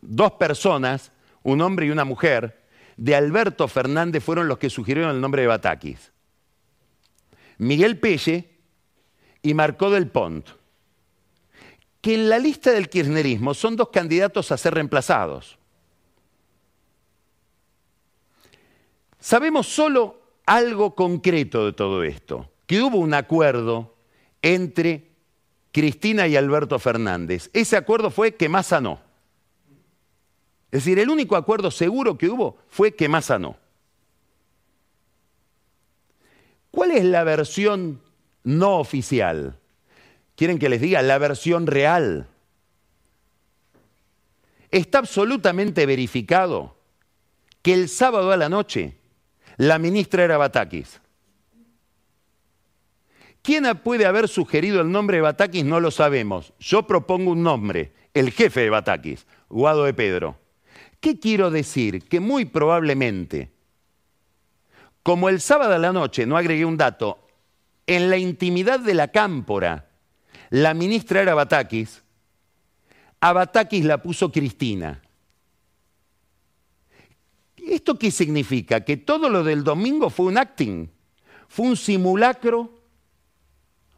dos 0.00 0.32
personas, 0.32 1.12
un 1.42 1.60
hombre 1.60 1.84
y 1.84 1.90
una 1.90 2.06
mujer, 2.06 2.64
de 2.96 3.14
Alberto 3.14 3.68
Fernández 3.68 4.22
fueron 4.22 4.48
los 4.48 4.58
que 4.58 4.70
sugirieron 4.70 5.14
el 5.14 5.20
nombre 5.20 5.42
de 5.42 5.48
Batakis. 5.48 6.12
Miguel 7.58 7.98
Pelle 7.98 8.50
y 9.42 9.54
Marcó 9.54 9.90
del 9.90 10.08
Pont, 10.08 10.48
que 12.00 12.14
en 12.14 12.28
la 12.28 12.38
lista 12.38 12.72
del 12.72 12.88
kirchnerismo 12.88 13.54
son 13.54 13.76
dos 13.76 13.88
candidatos 13.90 14.52
a 14.52 14.56
ser 14.56 14.74
reemplazados. 14.74 15.58
Sabemos 19.18 19.66
solo 19.66 20.20
algo 20.46 20.94
concreto 20.94 21.66
de 21.66 21.72
todo 21.72 22.02
esto, 22.04 22.50
que 22.66 22.80
hubo 22.80 22.98
un 22.98 23.14
acuerdo 23.14 23.96
entre 24.42 25.10
Cristina 25.72 26.26
y 26.26 26.36
Alberto 26.36 26.78
Fernández. 26.78 27.50
Ese 27.52 27.76
acuerdo 27.76 28.10
fue 28.10 28.36
que 28.36 28.48
más 28.48 28.72
no. 28.80 29.05
Es 30.70 30.84
decir, 30.84 30.98
el 30.98 31.08
único 31.08 31.36
acuerdo 31.36 31.70
seguro 31.70 32.18
que 32.18 32.28
hubo 32.28 32.58
fue 32.68 32.94
que 32.94 33.08
Massa 33.08 33.38
no. 33.38 33.56
¿Cuál 36.70 36.90
es 36.90 37.04
la 37.04 37.24
versión 37.24 38.02
no 38.42 38.78
oficial? 38.78 39.58
¿Quieren 40.34 40.58
que 40.58 40.68
les 40.68 40.80
diga 40.80 41.00
la 41.02 41.16
versión 41.18 41.66
real? 41.66 42.28
Está 44.70 44.98
absolutamente 44.98 45.86
verificado 45.86 46.76
que 47.62 47.72
el 47.72 47.88
sábado 47.88 48.32
a 48.32 48.36
la 48.36 48.48
noche 48.48 48.96
la 49.56 49.78
ministra 49.78 50.24
era 50.24 50.36
Batakis. 50.36 51.00
¿Quién 53.40 53.64
puede 53.82 54.04
haber 54.04 54.28
sugerido 54.28 54.80
el 54.80 54.90
nombre 54.90 55.18
de 55.18 55.22
Batakis? 55.22 55.64
No 55.64 55.80
lo 55.80 55.90
sabemos. 55.90 56.52
Yo 56.58 56.86
propongo 56.86 57.30
un 57.30 57.42
nombre, 57.42 57.92
el 58.12 58.32
jefe 58.32 58.60
de 58.60 58.70
Batakis, 58.70 59.26
Guado 59.48 59.84
de 59.84 59.94
Pedro. 59.94 60.36
¿Qué 61.06 61.20
quiero 61.20 61.52
decir? 61.52 62.02
Que 62.08 62.18
muy 62.18 62.46
probablemente, 62.46 63.52
como 65.04 65.28
el 65.28 65.40
sábado 65.40 65.74
a 65.74 65.78
la 65.78 65.92
noche, 65.92 66.26
no 66.26 66.36
agregué 66.36 66.64
un 66.64 66.76
dato, 66.76 67.28
en 67.86 68.10
la 68.10 68.16
intimidad 68.16 68.80
de 68.80 68.92
la 68.92 69.06
cámpora, 69.12 69.88
la 70.50 70.74
ministra 70.74 71.22
era 71.22 71.36
Batakis, 71.36 72.02
a 73.20 73.32
la 73.32 74.02
puso 74.02 74.32
Cristina. 74.32 75.00
¿Esto 77.56 77.96
qué 77.96 78.10
significa? 78.10 78.80
Que 78.80 78.96
todo 78.96 79.28
lo 79.28 79.44
del 79.44 79.62
domingo 79.62 80.10
fue 80.10 80.26
un 80.26 80.38
acting, 80.38 80.88
fue 81.46 81.66
un 81.66 81.76
simulacro, 81.76 82.82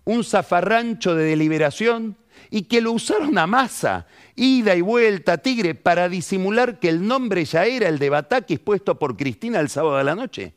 un 0.04 0.22
zafarrancho 0.22 1.14
de 1.14 1.24
deliberación 1.24 2.18
y 2.50 2.64
que 2.64 2.82
lo 2.82 2.92
usaron 2.92 3.38
a 3.38 3.46
masa, 3.46 4.06
ida 4.38 4.74
y 4.76 4.80
vuelta, 4.80 5.38
Tigre, 5.38 5.74
para 5.74 6.08
disimular 6.08 6.78
que 6.78 6.88
el 6.88 7.06
nombre 7.06 7.44
ya 7.44 7.66
era 7.66 7.88
el 7.88 7.98
de 7.98 8.08
Batakis 8.08 8.60
puesto 8.60 8.98
por 8.98 9.16
Cristina 9.16 9.60
el 9.60 9.68
sábado 9.68 9.98
de 9.98 10.04
la 10.04 10.14
noche. 10.14 10.54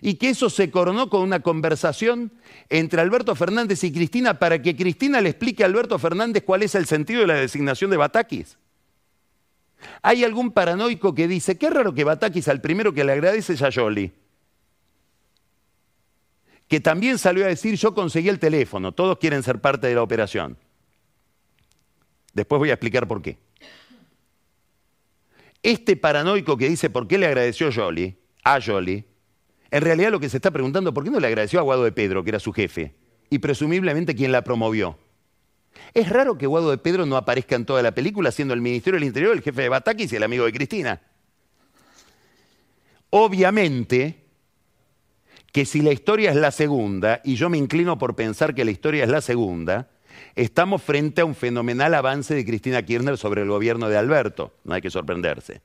Y 0.00 0.14
que 0.14 0.30
eso 0.30 0.48
se 0.48 0.70
coronó 0.70 1.10
con 1.10 1.22
una 1.22 1.40
conversación 1.40 2.32
entre 2.68 3.00
Alberto 3.00 3.34
Fernández 3.34 3.82
y 3.84 3.92
Cristina 3.92 4.38
para 4.38 4.62
que 4.62 4.76
Cristina 4.76 5.20
le 5.20 5.30
explique 5.30 5.62
a 5.62 5.66
Alberto 5.66 5.98
Fernández 5.98 6.44
cuál 6.44 6.62
es 6.62 6.74
el 6.74 6.86
sentido 6.86 7.20
de 7.20 7.26
la 7.26 7.34
designación 7.34 7.90
de 7.90 7.96
Batakis. 7.96 8.58
Hay 10.00 10.24
algún 10.24 10.52
paranoico 10.52 11.14
que 11.14 11.28
dice, 11.28 11.58
qué 11.58 11.68
raro 11.68 11.92
que 11.94 12.04
Batakis 12.04 12.48
al 12.48 12.60
primero 12.60 12.94
que 12.94 13.04
le 13.04 13.12
agradece 13.12 13.54
es 13.54 13.62
a 13.62 13.70
Yoli. 13.70 14.12
que 16.68 16.80
también 16.80 17.18
salió 17.18 17.44
a 17.44 17.48
decir, 17.48 17.76
yo 17.76 17.94
conseguí 17.94 18.28
el 18.28 18.38
teléfono, 18.38 18.92
todos 18.92 19.18
quieren 19.18 19.42
ser 19.42 19.60
parte 19.60 19.86
de 19.86 19.94
la 19.94 20.02
operación. 20.02 20.56
Después 22.34 22.58
voy 22.58 22.70
a 22.70 22.74
explicar 22.74 23.08
por 23.08 23.22
qué. 23.22 23.38
Este 25.62 25.96
paranoico 25.96 26.58
que 26.58 26.68
dice 26.68 26.90
por 26.90 27.08
qué 27.08 27.16
le 27.16 27.26
agradeció 27.26 27.72
Jolie, 27.72 28.18
a 28.42 28.60
Jolie, 28.60 29.06
en 29.70 29.82
realidad 29.82 30.10
lo 30.10 30.20
que 30.20 30.28
se 30.28 30.36
está 30.36 30.50
preguntando, 30.50 30.92
¿por 30.92 31.04
qué 31.04 31.10
no 31.10 31.20
le 31.20 31.26
agradeció 31.26 31.58
a 31.58 31.62
Guado 31.62 31.84
de 31.84 31.92
Pedro, 31.92 32.22
que 32.22 32.30
era 32.30 32.38
su 32.38 32.52
jefe, 32.52 32.94
y 33.30 33.38
presumiblemente 33.38 34.14
quien 34.14 34.30
la 34.30 34.44
promovió? 34.44 34.98
Es 35.94 36.08
raro 36.08 36.36
que 36.36 36.46
Guado 36.46 36.70
de 36.70 36.78
Pedro 36.78 37.06
no 37.06 37.16
aparezca 37.16 37.56
en 37.56 37.64
toda 37.64 37.82
la 37.82 37.94
película 37.94 38.30
siendo 38.30 38.54
el 38.54 38.60
Ministerio 38.60 38.98
del 38.98 39.08
Interior 39.08 39.32
el 39.32 39.42
jefe 39.42 39.62
de 39.62 39.68
Batakis 39.68 40.12
y 40.12 40.16
el 40.16 40.22
amigo 40.22 40.44
de 40.44 40.52
Cristina. 40.52 41.00
Obviamente 43.10 44.24
que 45.50 45.64
si 45.64 45.82
la 45.82 45.92
historia 45.92 46.30
es 46.30 46.36
la 46.36 46.50
segunda, 46.50 47.20
y 47.24 47.36
yo 47.36 47.48
me 47.48 47.58
inclino 47.58 47.96
por 47.96 48.16
pensar 48.16 48.54
que 48.56 48.64
la 48.64 48.72
historia 48.72 49.04
es 49.04 49.10
la 49.10 49.20
segunda, 49.20 49.88
estamos 50.34 50.82
frente 50.82 51.20
a 51.20 51.24
un 51.24 51.34
fenomenal 51.34 51.94
avance 51.94 52.34
de 52.34 52.44
Cristina 52.44 52.82
Kirchner 52.82 53.16
sobre 53.16 53.42
el 53.42 53.48
gobierno 53.48 53.88
de 53.88 53.96
Alberto. 53.96 54.52
No 54.64 54.74
hay 54.74 54.82
que 54.82 54.90
sorprenderse. 54.90 55.62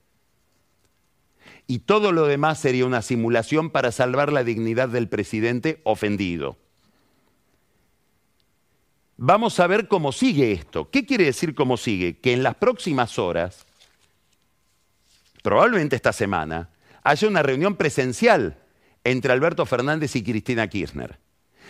Y 1.68 1.80
todo 1.80 2.12
lo 2.12 2.26
demás 2.26 2.60
sería 2.60 2.86
una 2.86 3.02
simulación 3.02 3.70
para 3.70 3.92
salvar 3.92 4.32
la 4.32 4.44
dignidad 4.44 4.90
del 4.90 5.08
presidente 5.08 5.82
ofendido. 5.84 6.58
Vamos 9.18 9.60
a 9.60 9.68
ver 9.68 9.88
cómo 9.88 10.12
sigue 10.12 10.52
esto. 10.52 10.90
¿Qué 10.90 11.06
quiere 11.06 11.26
decir 11.26 11.54
cómo 11.54 11.78
sigue? 11.78 12.18
Que 12.18 12.34
en 12.34 12.42
las 12.42 12.56
próximas 12.56 13.20
horas, 13.20 13.66
probablemente 15.44 15.96
esta 15.96 16.14
semana, 16.14 16.70
haya 17.04 17.28
una 17.28 17.44
reunión 17.44 17.76
presencial 17.76 18.58
entre 19.04 19.34
Alberto 19.34 19.66
Fernández 19.66 20.16
y 20.16 20.24
Cristina 20.24 20.68
Kirchner. 20.68 21.20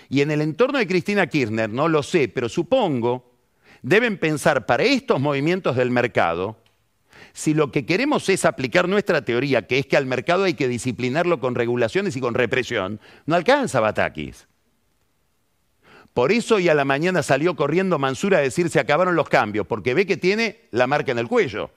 Y 0.10 0.22
en 0.22 0.32
el 0.32 0.42
entorno 0.42 0.80
de 0.80 0.88
Cristina 0.88 1.28
Kirchner, 1.28 1.70
no 1.70 1.88
lo 1.88 2.02
sé, 2.02 2.28
pero 2.28 2.50
supongo, 2.50 3.32
deben 3.84 4.18
pensar 4.18 4.66
para 4.66 4.84
estos 4.84 5.20
movimientos 5.22 5.76
del 5.76 5.92
mercado, 5.92 6.58
si 7.34 7.54
lo 7.54 7.72
que 7.72 7.86
queremos 7.86 8.28
es 8.30 8.44
aplicar 8.44 8.90
nuestra 8.90 9.24
teoría, 9.24 9.68
que 9.68 9.78
es 9.78 9.86
que 9.86 9.98
al 9.98 10.08
mercado 10.08 10.46
hay 10.46 10.56
que 10.56 10.68
disciplinarlo 10.68 11.40
con 11.40 11.56
regulaciones 11.56 12.16
y 12.16 12.22
con 12.22 12.34
represión, 12.34 13.00
no 13.26 13.36
alcanza 13.36 13.80
Batakis. 13.80 14.48
Por 16.14 16.32
eso 16.32 16.60
y 16.60 16.68
a 16.70 16.74
la 16.74 16.86
mañana 16.86 17.22
salió 17.24 17.56
corriendo 17.56 18.00
Mansura 18.00 18.40
a 18.40 18.42
decir 18.42 18.70
se 18.70 18.80
acabaron 18.80 19.16
los 19.16 19.30
cambios, 19.30 19.68
porque 19.68 19.94
ve 19.94 20.06
que 20.06 20.18
tiene 20.18 20.62
la 20.72 20.88
marca 20.88 21.12
en 21.12 21.20
el 21.20 21.28
cuello. 21.28 21.70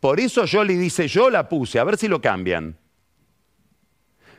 Por 0.00 0.18
eso 0.18 0.44
Jolie 0.50 0.76
dice, 0.76 1.06
yo 1.08 1.30
la 1.30 1.48
puse, 1.48 1.78
a 1.78 1.84
ver 1.84 1.96
si 1.96 2.08
lo 2.08 2.20
cambian. 2.20 2.76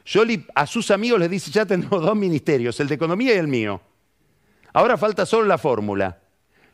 Jolie 0.05 0.45
a 0.55 0.65
sus 0.67 0.91
amigos 0.91 1.19
les 1.19 1.29
dice, 1.29 1.51
ya 1.51 1.65
tenemos 1.65 2.01
dos 2.01 2.15
ministerios, 2.15 2.79
el 2.79 2.87
de 2.87 2.95
economía 2.95 3.35
y 3.35 3.37
el 3.37 3.47
mío. 3.47 3.81
Ahora 4.73 4.97
falta 4.97 5.25
solo 5.25 5.47
la 5.47 5.57
fórmula. 5.57 6.19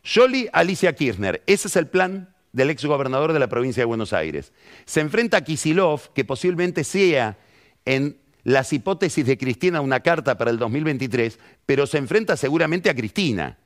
Jolie, 0.04 0.48
Alicia 0.52 0.94
Kirchner. 0.94 1.42
Ese 1.46 1.68
es 1.68 1.76
el 1.76 1.88
plan 1.88 2.34
del 2.52 2.70
ex 2.70 2.84
gobernador 2.84 3.32
de 3.32 3.38
la 3.38 3.48
provincia 3.48 3.82
de 3.82 3.86
Buenos 3.86 4.12
Aires. 4.12 4.52
Se 4.84 5.00
enfrenta 5.00 5.38
a 5.38 5.44
Kisilov, 5.44 6.12
que 6.12 6.24
posiblemente 6.24 6.84
sea 6.84 7.38
en 7.84 8.18
las 8.44 8.72
hipótesis 8.72 9.26
de 9.26 9.36
Cristina 9.36 9.80
una 9.80 10.00
carta 10.00 10.38
para 10.38 10.50
el 10.50 10.58
2023, 10.58 11.38
pero 11.66 11.86
se 11.86 11.98
enfrenta 11.98 12.36
seguramente 12.36 12.88
a 12.88 12.94
Cristina, 12.94 13.58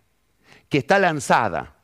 que 0.69 0.79
está 0.79 0.99
lanzada. 0.99 1.77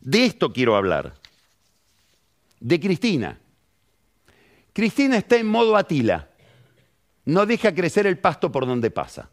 De 0.00 0.24
esto 0.24 0.52
quiero 0.52 0.76
hablar. 0.76 1.14
De 2.60 2.78
Cristina. 2.78 3.38
Cristina 4.78 5.16
está 5.16 5.34
en 5.34 5.48
modo 5.48 5.76
Atila. 5.76 6.28
No 7.24 7.46
deja 7.46 7.74
crecer 7.74 8.06
el 8.06 8.16
pasto 8.16 8.52
por 8.52 8.64
donde 8.64 8.92
pasa. 8.92 9.28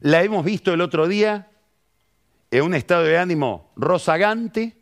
La 0.00 0.22
hemos 0.22 0.42
visto 0.42 0.72
el 0.72 0.80
otro 0.80 1.06
día 1.06 1.50
en 2.50 2.62
un 2.62 2.72
estado 2.72 3.02
de 3.02 3.18
ánimo 3.18 3.70
rozagante, 3.76 4.78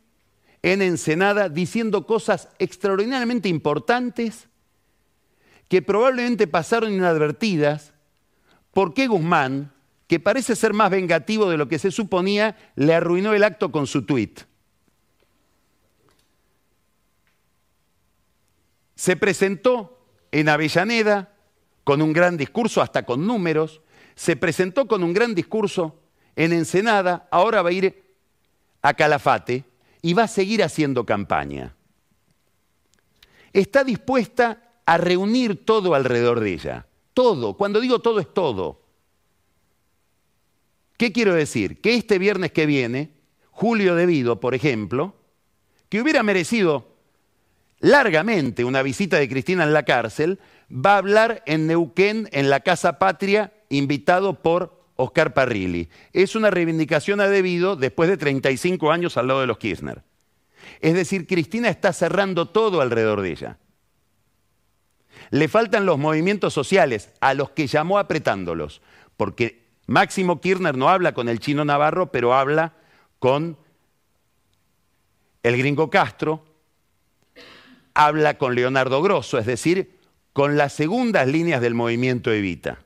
en 0.61 0.81
Ensenada, 0.81 1.49
diciendo 1.49 2.05
cosas 2.07 2.47
extraordinariamente 2.57 3.49
importantes 3.49 4.47
que 5.67 5.81
probablemente 5.81 6.47
pasaron 6.47 6.93
inadvertidas 6.93 7.93
porque 8.71 9.07
Guzmán, 9.07 9.73
que 10.07 10.21
parece 10.21 10.55
ser 10.55 10.71
más 10.71 10.89
vengativo 10.89 11.49
de 11.49 11.57
lo 11.57 11.67
que 11.67 11.79
se 11.79 11.91
suponía, 11.91 12.55
le 12.77 12.93
arruinó 12.93 13.33
el 13.33 13.43
acto 13.43 13.73
con 13.73 13.87
su 13.87 14.05
tuit. 14.05 14.43
Se 18.95 19.15
presentó 19.15 19.99
en 20.31 20.49
Avellaneda 20.49 21.33
con 21.83 22.01
un 22.01 22.13
gran 22.13 22.37
discurso, 22.37 22.81
hasta 22.81 23.05
con 23.05 23.25
números, 23.27 23.81
se 24.15 24.35
presentó 24.35 24.87
con 24.87 25.03
un 25.03 25.13
gran 25.13 25.35
discurso 25.35 25.99
en 26.35 26.53
Ensenada, 26.53 27.27
ahora 27.31 27.61
va 27.61 27.69
a 27.69 27.73
ir 27.73 28.03
a 28.81 28.93
Calafate 28.93 29.63
y 30.01 30.13
va 30.13 30.23
a 30.23 30.27
seguir 30.27 30.63
haciendo 30.63 31.05
campaña. 31.05 31.75
Está 33.53 33.83
dispuesta 33.83 34.61
a 34.85 34.97
reunir 34.97 35.65
todo 35.65 35.95
alrededor 35.95 36.39
de 36.39 36.53
ella. 36.53 36.87
Todo. 37.13 37.55
Cuando 37.55 37.79
digo 37.79 37.99
todo 37.99 38.19
es 38.19 38.33
todo. 38.33 38.81
¿Qué 40.97 41.11
quiero 41.11 41.33
decir? 41.33 41.81
Que 41.81 41.95
este 41.95 42.19
viernes 42.19 42.51
que 42.51 42.65
viene, 42.65 43.13
Julio 43.51 43.95
Devido, 43.95 44.39
por 44.39 44.55
ejemplo, 44.55 45.15
que 45.89 46.01
hubiera 46.01 46.23
merecido 46.23 46.94
largamente 47.85 48.65
una 48.65 48.81
visita 48.81 49.17
de 49.17 49.29
Cristina 49.29 49.63
en 49.63 49.71
la 49.71 49.83
cárcel, 49.83 50.39
va 50.71 50.95
a 50.95 50.97
hablar 50.97 51.43
en 51.45 51.67
Neuquén, 51.67 52.27
en 52.31 52.49
la 52.49 52.61
Casa 52.61 52.97
Patria, 52.97 53.53
invitado 53.69 54.41
por 54.41 54.81
Oscar 54.95 55.35
Parrilli. 55.35 55.89
Es 56.11 56.35
una 56.35 56.49
reivindicación 56.49 57.21
a 57.21 57.27
debido 57.27 57.75
después 57.75 58.09
de 58.09 58.17
35 58.17 58.91
años 58.91 59.17
al 59.17 59.27
lado 59.27 59.41
de 59.41 59.45
los 59.45 59.59
Kirchner. 59.59 60.01
Es 60.81 60.95
decir, 60.95 61.27
Cristina 61.27 61.69
está 61.69 61.93
cerrando 61.93 62.47
todo 62.47 62.81
alrededor 62.81 63.21
de 63.21 63.29
ella. 63.29 63.59
Le 65.29 65.47
faltan 65.47 65.85
los 65.85 65.99
movimientos 65.99 66.55
sociales, 66.55 67.13
a 67.21 67.35
los 67.35 67.51
que 67.51 67.67
llamó 67.67 67.99
apretándolos, 67.99 68.81
porque 69.15 69.61
Máximo 69.85 70.41
Kirchner 70.41 70.75
no 70.75 70.89
habla 70.89 71.13
con 71.13 71.29
el 71.29 71.39
chino 71.39 71.63
Navarro, 71.63 72.11
pero 72.11 72.33
habla 72.33 72.73
con 73.19 73.59
el 75.43 75.55
gringo 75.55 75.91
Castro, 75.91 76.54
habla 77.95 78.37
con 78.37 78.53
Leonardo 78.53 79.01
Grosso, 79.01 79.39
es 79.39 79.47
decir, 79.47 79.97
con 80.33 80.57
las 80.57 80.73
segundas 80.73 81.27
líneas 81.27 81.61
del 81.61 81.73
movimiento 81.73 82.31
Evita. 82.31 82.79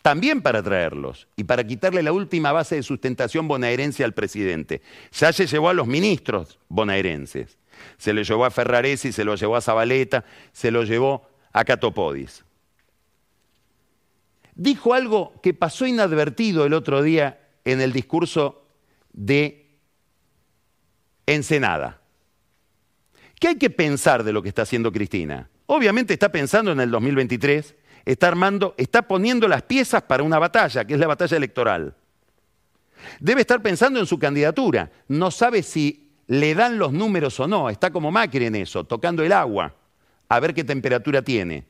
También 0.00 0.42
para 0.42 0.62
traerlos 0.62 1.28
y 1.36 1.44
para 1.44 1.64
quitarle 1.64 2.02
la 2.02 2.12
última 2.12 2.50
base 2.52 2.76
de 2.76 2.82
sustentación 2.82 3.46
bonaerense 3.46 4.02
al 4.02 4.14
presidente. 4.14 4.80
Ya 5.12 5.32
se 5.32 5.46
llevó 5.46 5.68
a 5.68 5.74
los 5.74 5.86
ministros 5.86 6.58
bonaerenses. 6.68 7.58
Se 7.98 8.12
lo 8.12 8.22
llevó 8.22 8.44
a 8.44 8.50
Ferraresi, 8.50 9.12
se 9.12 9.24
lo 9.24 9.34
llevó 9.34 9.56
a 9.56 9.60
Zabaleta, 9.60 10.24
se 10.52 10.70
lo 10.70 10.84
llevó 10.84 11.28
a 11.52 11.64
Catopodis. 11.64 12.44
Dijo 14.54 14.94
algo 14.94 15.34
que 15.42 15.54
pasó 15.54 15.86
inadvertido 15.86 16.64
el 16.64 16.74
otro 16.74 17.02
día 17.02 17.40
en 17.64 17.80
el 17.80 17.92
discurso 17.92 18.64
de 19.12 19.78
Ensenada. 21.26 22.01
¿Qué 23.42 23.48
hay 23.48 23.56
que 23.56 23.70
pensar 23.70 24.22
de 24.22 24.32
lo 24.32 24.40
que 24.40 24.50
está 24.50 24.62
haciendo 24.62 24.92
Cristina? 24.92 25.50
Obviamente 25.66 26.12
está 26.12 26.30
pensando 26.30 26.70
en 26.70 26.78
el 26.78 26.92
2023, 26.92 27.74
está 28.04 28.28
armando, 28.28 28.72
está 28.78 29.02
poniendo 29.02 29.48
las 29.48 29.62
piezas 29.62 30.00
para 30.02 30.22
una 30.22 30.38
batalla, 30.38 30.84
que 30.84 30.94
es 30.94 31.00
la 31.00 31.08
batalla 31.08 31.38
electoral. 31.38 31.92
Debe 33.18 33.40
estar 33.40 33.60
pensando 33.60 33.98
en 33.98 34.06
su 34.06 34.16
candidatura. 34.16 34.92
No 35.08 35.32
sabe 35.32 35.64
si 35.64 36.12
le 36.28 36.54
dan 36.54 36.78
los 36.78 36.92
números 36.92 37.40
o 37.40 37.48
no. 37.48 37.68
Está 37.68 37.90
como 37.90 38.12
Macri 38.12 38.46
en 38.46 38.54
eso, 38.54 38.84
tocando 38.84 39.24
el 39.24 39.32
agua, 39.32 39.74
a 40.28 40.38
ver 40.38 40.54
qué 40.54 40.62
temperatura 40.62 41.20
tiene. 41.20 41.66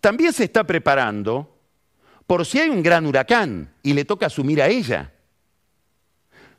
También 0.00 0.32
se 0.32 0.44
está 0.44 0.62
preparando 0.62 1.58
por 2.28 2.46
si 2.46 2.60
hay 2.60 2.70
un 2.70 2.84
gran 2.84 3.06
huracán 3.06 3.74
y 3.82 3.92
le 3.92 4.04
toca 4.04 4.26
asumir 4.26 4.62
a 4.62 4.68
ella 4.68 5.11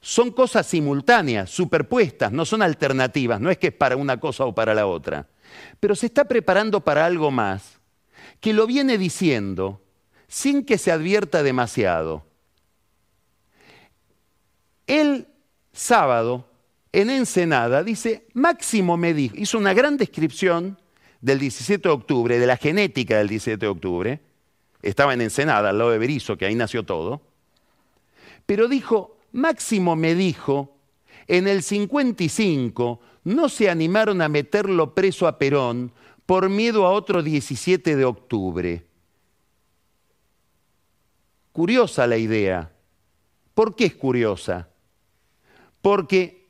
son 0.06 0.32
cosas 0.32 0.68
simultáneas, 0.68 1.50
superpuestas, 1.50 2.30
no 2.30 2.44
son 2.44 2.62
alternativas, 2.62 3.40
no 3.40 3.50
es 3.50 3.58
que 3.58 3.68
es 3.68 3.74
para 3.74 3.96
una 3.96 4.20
cosa 4.20 4.44
o 4.44 4.54
para 4.54 4.74
la 4.74 4.86
otra. 4.86 5.30
Pero 5.80 5.96
se 5.96 6.08
está 6.08 6.26
preparando 6.26 6.82
para 6.82 7.06
algo 7.06 7.32
más, 7.32 7.80
que 8.42 8.52
lo 8.52 8.68
viene 8.68 8.98
diciendo 8.98 9.82
sin 10.28 10.66
que 10.66 10.78
se 10.78 10.92
advierta 10.92 11.42
demasiado. 11.42 12.26
El 14.88 15.26
sábado, 15.72 16.50
en 16.92 17.10
Ensenada, 17.10 17.82
dice, 17.82 18.28
Máximo 18.34 18.98
me 18.98 19.14
dijo, 19.14 19.38
hizo 19.38 19.58
una 19.58 19.74
gran 19.74 19.96
descripción 19.96 20.78
del 21.22 21.40
17 21.40 21.82
de 21.82 21.94
octubre, 21.94 22.40
de 22.40 22.48
la 22.48 22.58
genética 22.58 23.20
del 23.20 23.30
17 23.30 23.58
de 23.58 23.72
octubre, 23.72 24.20
estaba 24.82 25.14
en 25.14 25.22
Ensenada, 25.22 25.70
al 25.70 25.78
lado 25.78 25.92
de 25.92 25.98
Berizo, 25.98 26.38
que 26.38 26.46
ahí 26.46 26.56
nació 26.56 26.84
todo, 26.84 27.22
pero 28.46 28.68
dijo, 28.68 29.14
Máximo 29.34 29.96
me 29.96 30.16
dijo, 30.16 30.78
en 31.28 31.48
el 31.48 31.64
55 31.64 33.00
no 33.26 33.50
se 33.50 33.70
animaron 33.70 34.22
a 34.22 34.30
meterlo 34.30 34.94
preso 34.94 35.28
a 35.28 35.38
Perón 35.38 35.92
por 36.26 36.50
miedo 36.50 36.86
a 36.86 36.92
otro 36.92 37.22
17 37.22 37.96
de 37.96 38.06
octubre. 38.06 38.86
Curiosa 41.52 42.08
la 42.08 42.18
idea. 42.18 42.72
¿Por 43.54 43.76
qué 43.76 43.86
es 43.86 43.96
curiosa? 43.96 44.70
Porque 45.82 46.44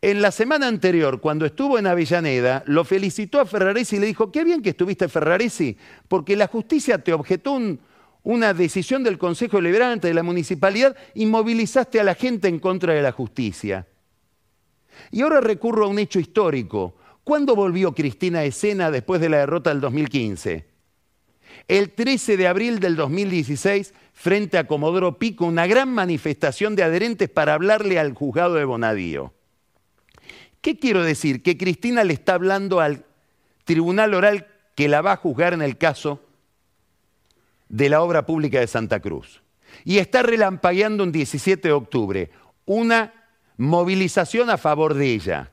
en 0.00 0.22
la 0.22 0.30
semana 0.30 0.68
anterior, 0.68 1.20
cuando 1.20 1.44
estuvo 1.44 1.78
en 1.78 1.86
Avellaneda, 1.86 2.62
lo 2.66 2.84
felicitó 2.84 3.40
a 3.40 3.46
Ferraresi 3.46 3.96
y 3.96 3.98
le 3.98 4.06
dijo, 4.06 4.30
qué 4.30 4.44
bien 4.44 4.62
que 4.62 4.70
estuviste 4.70 5.08
Ferraresi, 5.08 5.76
porque 6.06 6.36
la 6.36 6.46
justicia 6.46 7.02
te 7.02 7.12
objetó 7.12 7.58
una 8.28 8.52
decisión 8.52 9.04
del 9.04 9.16
Consejo 9.16 9.58
Liberante 9.58 10.08
de 10.08 10.12
la 10.12 10.22
Municipalidad 10.22 10.94
y 11.14 11.24
movilizaste 11.24 11.98
a 11.98 12.04
la 12.04 12.14
gente 12.14 12.46
en 12.46 12.58
contra 12.58 12.92
de 12.92 13.00
la 13.00 13.10
justicia. 13.10 13.86
Y 15.10 15.22
ahora 15.22 15.40
recurro 15.40 15.86
a 15.86 15.88
un 15.88 15.98
hecho 15.98 16.20
histórico. 16.20 16.94
¿Cuándo 17.24 17.56
volvió 17.56 17.94
Cristina 17.94 18.40
a 18.40 18.44
escena 18.44 18.90
después 18.90 19.22
de 19.22 19.30
la 19.30 19.38
derrota 19.38 19.70
del 19.70 19.80
2015? 19.80 20.66
El 21.68 21.90
13 21.92 22.36
de 22.36 22.46
abril 22.46 22.80
del 22.80 22.96
2016, 22.96 23.94
frente 24.12 24.58
a 24.58 24.66
Comodoro 24.66 25.18
Pico, 25.18 25.46
una 25.46 25.66
gran 25.66 25.88
manifestación 25.88 26.76
de 26.76 26.82
adherentes 26.82 27.30
para 27.30 27.54
hablarle 27.54 27.98
al 27.98 28.12
juzgado 28.12 28.56
de 28.56 28.66
Bonadío. 28.66 29.32
¿Qué 30.60 30.78
quiero 30.78 31.02
decir? 31.02 31.42
Que 31.42 31.56
Cristina 31.56 32.04
le 32.04 32.12
está 32.12 32.34
hablando 32.34 32.80
al 32.80 33.06
tribunal 33.64 34.12
oral 34.12 34.48
que 34.74 34.86
la 34.86 35.00
va 35.00 35.12
a 35.12 35.16
juzgar 35.16 35.54
en 35.54 35.62
el 35.62 35.78
caso 35.78 36.27
de 37.68 37.88
la 37.88 38.02
obra 38.02 38.26
pública 38.26 38.60
de 38.60 38.66
Santa 38.66 39.00
Cruz. 39.00 39.42
Y 39.84 39.98
está 39.98 40.22
relampagueando 40.22 41.04
un 41.04 41.12
17 41.12 41.68
de 41.68 41.74
octubre 41.74 42.30
una 42.64 43.14
movilización 43.56 44.50
a 44.50 44.58
favor 44.58 44.94
de 44.94 45.12
ella, 45.12 45.52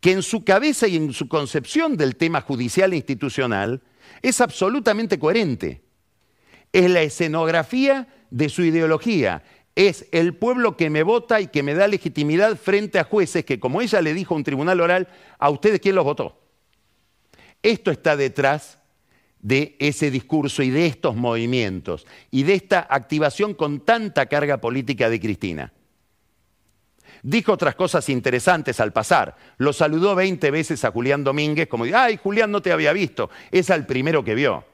que 0.00 0.12
en 0.12 0.22
su 0.22 0.44
cabeza 0.44 0.86
y 0.86 0.96
en 0.96 1.12
su 1.12 1.26
concepción 1.26 1.96
del 1.96 2.16
tema 2.16 2.40
judicial 2.42 2.92
e 2.92 2.96
institucional 2.96 3.82
es 4.22 4.40
absolutamente 4.40 5.18
coherente. 5.18 5.82
Es 6.72 6.90
la 6.90 7.02
escenografía 7.02 8.08
de 8.30 8.48
su 8.48 8.62
ideología. 8.62 9.42
Es 9.74 10.06
el 10.12 10.34
pueblo 10.34 10.76
que 10.76 10.90
me 10.90 11.02
vota 11.02 11.40
y 11.40 11.48
que 11.48 11.62
me 11.62 11.74
da 11.74 11.88
legitimidad 11.88 12.56
frente 12.56 12.98
a 12.98 13.04
jueces 13.04 13.44
que, 13.44 13.58
como 13.58 13.80
ella 13.80 14.00
le 14.00 14.14
dijo 14.14 14.34
a 14.34 14.36
un 14.36 14.44
tribunal 14.44 14.80
oral, 14.80 15.08
a 15.38 15.50
ustedes 15.50 15.80
quién 15.80 15.94
los 15.94 16.04
votó. 16.04 16.38
Esto 17.62 17.90
está 17.90 18.16
detrás 18.16 18.78
de 19.46 19.76
ese 19.78 20.10
discurso 20.10 20.60
y 20.64 20.70
de 20.70 20.86
estos 20.86 21.14
movimientos 21.14 22.04
y 22.32 22.42
de 22.42 22.54
esta 22.54 22.84
activación 22.90 23.54
con 23.54 23.78
tanta 23.78 24.26
carga 24.26 24.60
política 24.60 25.08
de 25.08 25.20
Cristina. 25.20 25.72
Dijo 27.22 27.52
otras 27.52 27.76
cosas 27.76 28.08
interesantes 28.08 28.80
al 28.80 28.92
pasar. 28.92 29.36
Lo 29.58 29.72
saludó 29.72 30.16
20 30.16 30.50
veces 30.50 30.84
a 30.84 30.90
Julián 30.90 31.22
Domínguez 31.22 31.68
como, 31.68 31.84
ay, 31.94 32.18
Julián 32.20 32.50
no 32.50 32.60
te 32.60 32.72
había 32.72 32.92
visto. 32.92 33.30
Es 33.52 33.70
el 33.70 33.86
primero 33.86 34.24
que 34.24 34.34
vio. 34.34 34.64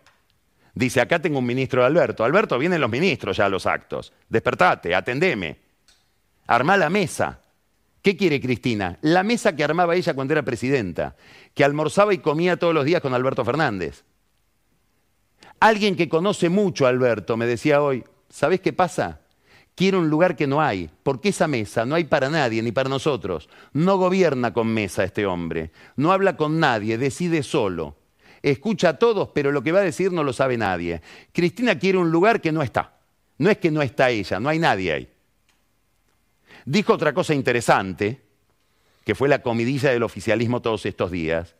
Dice, 0.75 1.03
acá 1.03 1.19
tengo 1.19 1.41
un 1.41 1.47
ministro 1.47 1.83
de 1.83 1.89
Alberto. 1.89 2.25
Alberto, 2.25 2.59
vienen 2.59 2.81
los 2.81 2.89
ministros 2.89 3.37
ya 3.37 3.45
a 3.45 3.51
los 3.51 3.67
actos. 3.67 4.15
Despertate, 4.27 4.95
atendeme. 4.95 5.59
Armá 6.47 6.79
la 6.79 6.89
mesa. 6.89 7.41
¿Qué 8.01 8.17
quiere 8.17 8.41
Cristina? 8.41 8.97
La 9.03 9.23
mesa 9.23 9.55
que 9.55 9.65
armaba 9.65 9.95
ella 9.95 10.15
cuando 10.15 10.33
era 10.33 10.43
presidenta, 10.43 11.15
que 11.53 11.63
almorzaba 11.63 12.15
y 12.15 12.19
comía 12.19 12.57
todos 12.57 12.73
los 12.73 12.87
días 12.87 13.03
con 13.03 13.13
Alberto 13.13 13.45
Fernández. 13.45 14.05
Alguien 15.63 15.95
que 15.95 16.09
conoce 16.09 16.49
mucho 16.49 16.87
a 16.87 16.89
Alberto 16.89 17.37
me 17.37 17.47
decía 17.47 17.81
hoy, 17.81 18.03
¿sabés 18.29 18.61
qué 18.61 18.73
pasa? 18.73 19.21
Quiero 19.77 20.01
un 20.01 20.11
lugar 20.11 20.35
que 20.35 20.49
no 20.49 20.61
hay, 20.61 20.91
porque 21.05 21.29
esa 21.29 21.47
mesa 21.47 21.87
no 21.87 21.95
hay 21.95 22.03
para 22.03 22.29
nadie 22.29 22.61
ni 22.63 22.73
para 22.73 22.89
nosotros. 22.89 23.49
No 23.73 23.97
gobierna 23.97 24.53
con 24.53 24.67
mesa 24.67 25.05
este 25.05 25.25
hombre, 25.25 25.71
no 25.95 26.11
habla 26.11 26.37
con 26.37 26.59
nadie, 26.59 26.99
decide 26.99 27.45
solo. 27.45 27.95
Escucha 28.43 28.89
a 28.89 28.99
todos, 28.99 29.29
pero 29.33 29.53
lo 29.53 29.63
que 29.63 29.71
va 29.71 29.79
a 29.79 29.85
decir 29.85 30.11
no 30.11 30.25
lo 30.25 30.33
sabe 30.33 30.59
nadie. 30.59 31.01
Cristina 31.31 31.79
quiere 31.79 31.99
un 31.99 32.11
lugar 32.11 32.41
que 32.41 32.51
no 32.51 32.65
está. 32.65 32.99
No 33.39 33.49
es 33.49 33.59
que 33.59 33.71
no 33.71 33.83
está 33.83 34.11
ella, 34.11 34.41
no 34.41 34.49
hay 34.49 34.59
nadie 34.59 34.93
ahí. 34.93 35.09
Dijo 36.65 36.93
otra 36.93 37.15
cosa 37.15 37.35
interesante, 37.35 38.21
que 39.05 39.15
fue 39.15 39.29
la 39.29 39.43
comidilla 39.43 39.93
del 39.93 40.03
oficialismo 40.03 40.61
todos 40.61 40.87
estos 40.87 41.13
días. 41.13 41.55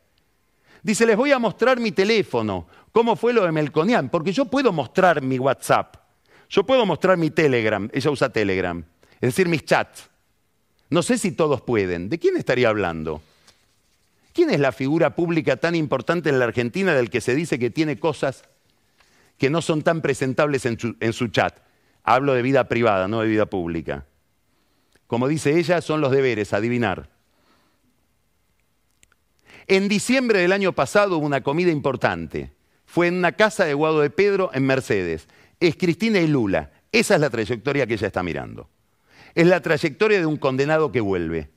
Dice, 0.83 1.05
les 1.05 1.15
voy 1.15 1.31
a 1.31 1.39
mostrar 1.39 1.79
mi 1.79 1.93
teléfono, 1.93 2.67
cómo 2.91 3.15
fue 3.15 3.31
lo 3.31 3.45
de 3.45 3.53
Melconian, 3.53 4.09
porque 4.09 4.33
yo 4.33 4.45
puedo 4.45 4.73
mostrar 4.73 5.21
mi 5.21 5.39
WhatsApp. 5.39 5.95
Yo 6.49 6.65
puedo 6.65 6.85
mostrar 6.85 7.17
mi 7.17 7.31
Telegram, 7.31 7.89
ella 7.93 8.11
usa 8.11 8.29
Telegram, 8.29 8.83
es 9.15 9.29
decir, 9.29 9.47
mis 9.47 9.63
chats. 9.63 10.09
No 10.89 11.01
sé 11.01 11.17
si 11.17 11.31
todos 11.31 11.61
pueden. 11.61 12.09
¿De 12.09 12.19
quién 12.19 12.37
estaría 12.37 12.69
hablando? 12.69 13.23
¿Quién 14.33 14.49
es 14.49 14.59
la 14.59 14.71
figura 14.71 15.15
pública 15.15 15.55
tan 15.57 15.73
importante 15.73 16.29
en 16.29 16.37
la 16.37 16.45
Argentina 16.45 16.93
del 16.93 17.09
que 17.09 17.21
se 17.21 17.33
dice 17.33 17.57
que 17.57 17.69
tiene 17.69 17.97
cosas 17.97 18.43
que 19.37 19.49
no 19.49 19.61
son 19.61 19.81
tan 19.83 20.01
presentables 20.01 20.65
en 20.65 20.77
su, 20.77 20.95
en 20.99 21.13
su 21.13 21.29
chat? 21.29 21.57
Hablo 22.03 22.33
de 22.33 22.41
vida 22.41 22.67
privada, 22.67 23.07
no 23.07 23.21
de 23.21 23.27
vida 23.27 23.45
pública. 23.45 24.05
Como 25.07 25.27
dice 25.27 25.57
ella, 25.57 25.81
son 25.81 26.01
los 26.01 26.11
deberes, 26.11 26.53
adivinar. 26.53 27.12
En 29.67 29.87
diciembre 29.87 30.39
del 30.39 30.51
año 30.51 30.73
pasado 30.73 31.17
hubo 31.17 31.25
una 31.25 31.41
comida 31.41 31.71
importante. 31.71 32.51
Fue 32.85 33.07
en 33.07 33.15
una 33.15 33.31
casa 33.31 33.65
de 33.65 33.73
Guado 33.73 34.01
de 34.01 34.09
Pedro 34.09 34.51
en 34.53 34.65
Mercedes 34.65 35.27
es 35.67 35.77
Cristina 35.77 36.19
y 36.19 36.27
Lula. 36.27 36.71
Esa 36.91 37.15
es 37.15 37.21
la 37.21 37.29
trayectoria 37.29 37.87
que 37.87 37.93
ella 37.93 38.07
está 38.07 38.21
mirando. 38.23 38.69
Es 39.33 39.47
la 39.47 39.61
trayectoria 39.61 40.19
de 40.19 40.25
un 40.25 40.37
condenado 40.37 40.91
que 40.91 41.01
vuelve. 41.01 41.49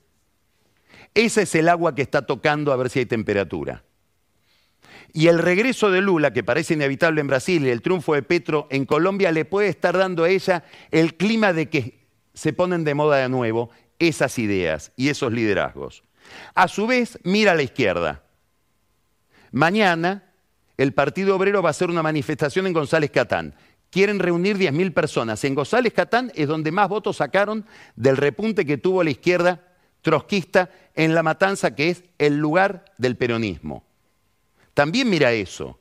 Ese 1.15 1.43
es 1.43 1.55
el 1.55 1.69
agua 1.69 1.95
que 1.95 2.03
está 2.03 2.27
tocando 2.27 2.73
a 2.73 2.77
ver 2.77 2.89
si 2.89 3.01
hay 3.01 3.07
temperatura. 3.07 3.85
Y 5.13 5.29
el 5.29 5.39
regreso 5.39 5.91
de 5.91 6.01
Lula, 6.03 6.33
que 6.33 6.45
parece 6.45 6.75
inevitable 6.75 7.21
en 7.21 7.27
Brasil, 7.27 7.65
y 7.65 7.71
el 7.71 7.83
triunfo 7.83 8.15
de 8.15 8.23
Petro 8.23 8.67
en 8.71 8.87
Colombia, 8.87 9.33
le 9.33 9.45
puede 9.45 9.69
estar 9.69 9.97
dando 9.97 10.25
a 10.25 10.29
ella 10.29 10.65
el 10.91 11.17
clima 11.17 11.53
de 11.53 11.69
que 11.69 12.07
se 12.35 12.53
ponen 12.53 12.85
de 12.85 12.95
moda 12.95 13.17
de 13.17 13.29
nuevo 13.29 13.71
esas 13.99 14.39
ideas 14.39 14.93
y 14.95 15.09
esos 15.09 15.33
liderazgos. 15.33 16.03
A 16.55 16.69
su 16.69 16.87
vez, 16.87 17.19
mira 17.25 17.53
a 17.53 17.55
la 17.55 17.63
izquierda. 17.63 18.23
Mañana 19.53 20.25
el 20.77 20.93
Partido 20.93 21.37
Obrero 21.37 21.63
va 21.63 21.71
a 21.71 21.73
hacer 21.73 21.89
una 21.89 22.03
manifestación 22.03 22.67
en 22.67 22.73
González 22.73 23.11
Catán 23.11 23.55
quieren 23.91 24.19
reunir 24.19 24.59
10.000 24.59 24.93
personas. 24.93 25.43
En 25.45 25.55
González 25.55 25.93
Catán 25.93 26.31
es 26.35 26.49
donde 26.49 26.71
más 26.71 26.89
votos 26.89 27.17
sacaron 27.17 27.65
del 27.95 28.19
repunte 28.19 28.67
que 28.67 28.79
tuvo 28.79 29.03
la 29.03 29.11
izquierda 29.11 29.63
trotskista 30.03 30.71
en 30.95 31.15
La 31.15 31.23
Matanza, 31.23 31.75
que 31.75 31.91
es 31.91 32.05
el 32.19 32.37
lugar 32.37 32.85
del 32.99 33.17
peronismo. 33.17 33.85
También 34.75 35.09
mira 35.09 35.33
eso. 35.33 35.79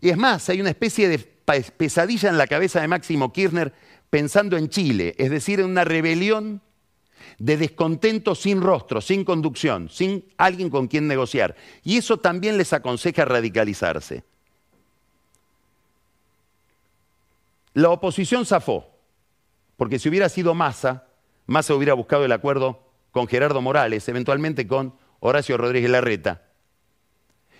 Y 0.00 0.08
es 0.08 0.16
más, 0.16 0.48
hay 0.48 0.60
una 0.60 0.70
especie 0.70 1.08
de 1.08 1.18
pesadilla 1.18 2.28
en 2.28 2.38
la 2.38 2.46
cabeza 2.46 2.80
de 2.80 2.88
Máximo 2.88 3.32
Kirchner 3.32 3.72
pensando 4.10 4.56
en 4.56 4.68
Chile, 4.68 5.14
es 5.16 5.30
decir, 5.30 5.60
en 5.60 5.66
una 5.66 5.84
rebelión 5.84 6.60
de 7.38 7.56
descontento 7.56 8.34
sin 8.34 8.60
rostro, 8.60 9.00
sin 9.00 9.24
conducción, 9.24 9.88
sin 9.90 10.24
alguien 10.36 10.70
con 10.70 10.88
quien 10.88 11.08
negociar. 11.08 11.56
Y 11.82 11.96
eso 11.96 12.18
también 12.18 12.58
les 12.58 12.72
aconseja 12.72 13.24
radicalizarse. 13.24 14.24
La 17.74 17.90
oposición 17.90 18.46
zafó, 18.46 18.88
porque 19.76 19.98
si 19.98 20.08
hubiera 20.08 20.28
sido 20.28 20.54
Massa, 20.54 21.08
Massa 21.46 21.74
hubiera 21.74 21.94
buscado 21.94 22.24
el 22.24 22.32
acuerdo 22.32 22.80
con 23.10 23.26
Gerardo 23.26 23.60
Morales, 23.60 24.08
eventualmente 24.08 24.66
con 24.66 24.94
Horacio 25.20 25.56
Rodríguez 25.56 25.90
Larreta. 25.90 26.42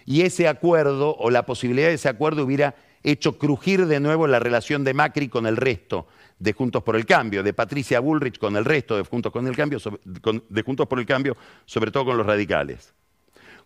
Y 0.06 0.22
ese 0.22 0.48
acuerdo, 0.48 1.16
o 1.16 1.30
la 1.30 1.46
posibilidad 1.46 1.88
de 1.88 1.94
ese 1.94 2.08
acuerdo, 2.08 2.44
hubiera 2.44 2.76
hecho 3.04 3.38
crujir 3.38 3.86
de 3.86 4.00
nuevo 4.00 4.26
la 4.26 4.40
relación 4.40 4.82
de 4.82 4.94
Macri 4.94 5.28
con 5.28 5.46
el 5.46 5.56
resto 5.56 6.08
de 6.38 6.52
Juntos 6.52 6.82
por 6.82 6.96
el 6.96 7.06
Cambio, 7.06 7.42
de 7.42 7.52
Patricia 7.52 8.00
Bullrich 8.00 8.38
con 8.38 8.56
el 8.56 8.64
resto 8.64 8.96
de 8.96 9.04
Juntos, 9.04 9.30
con 9.30 9.46
el 9.46 9.54
Cambio, 9.54 9.78
de 10.04 10.62
Juntos 10.62 10.88
por 10.88 10.98
el 10.98 11.06
Cambio, 11.06 11.36
sobre 11.64 11.90
todo 11.90 12.06
con 12.06 12.16
los 12.16 12.26
radicales. 12.26 12.92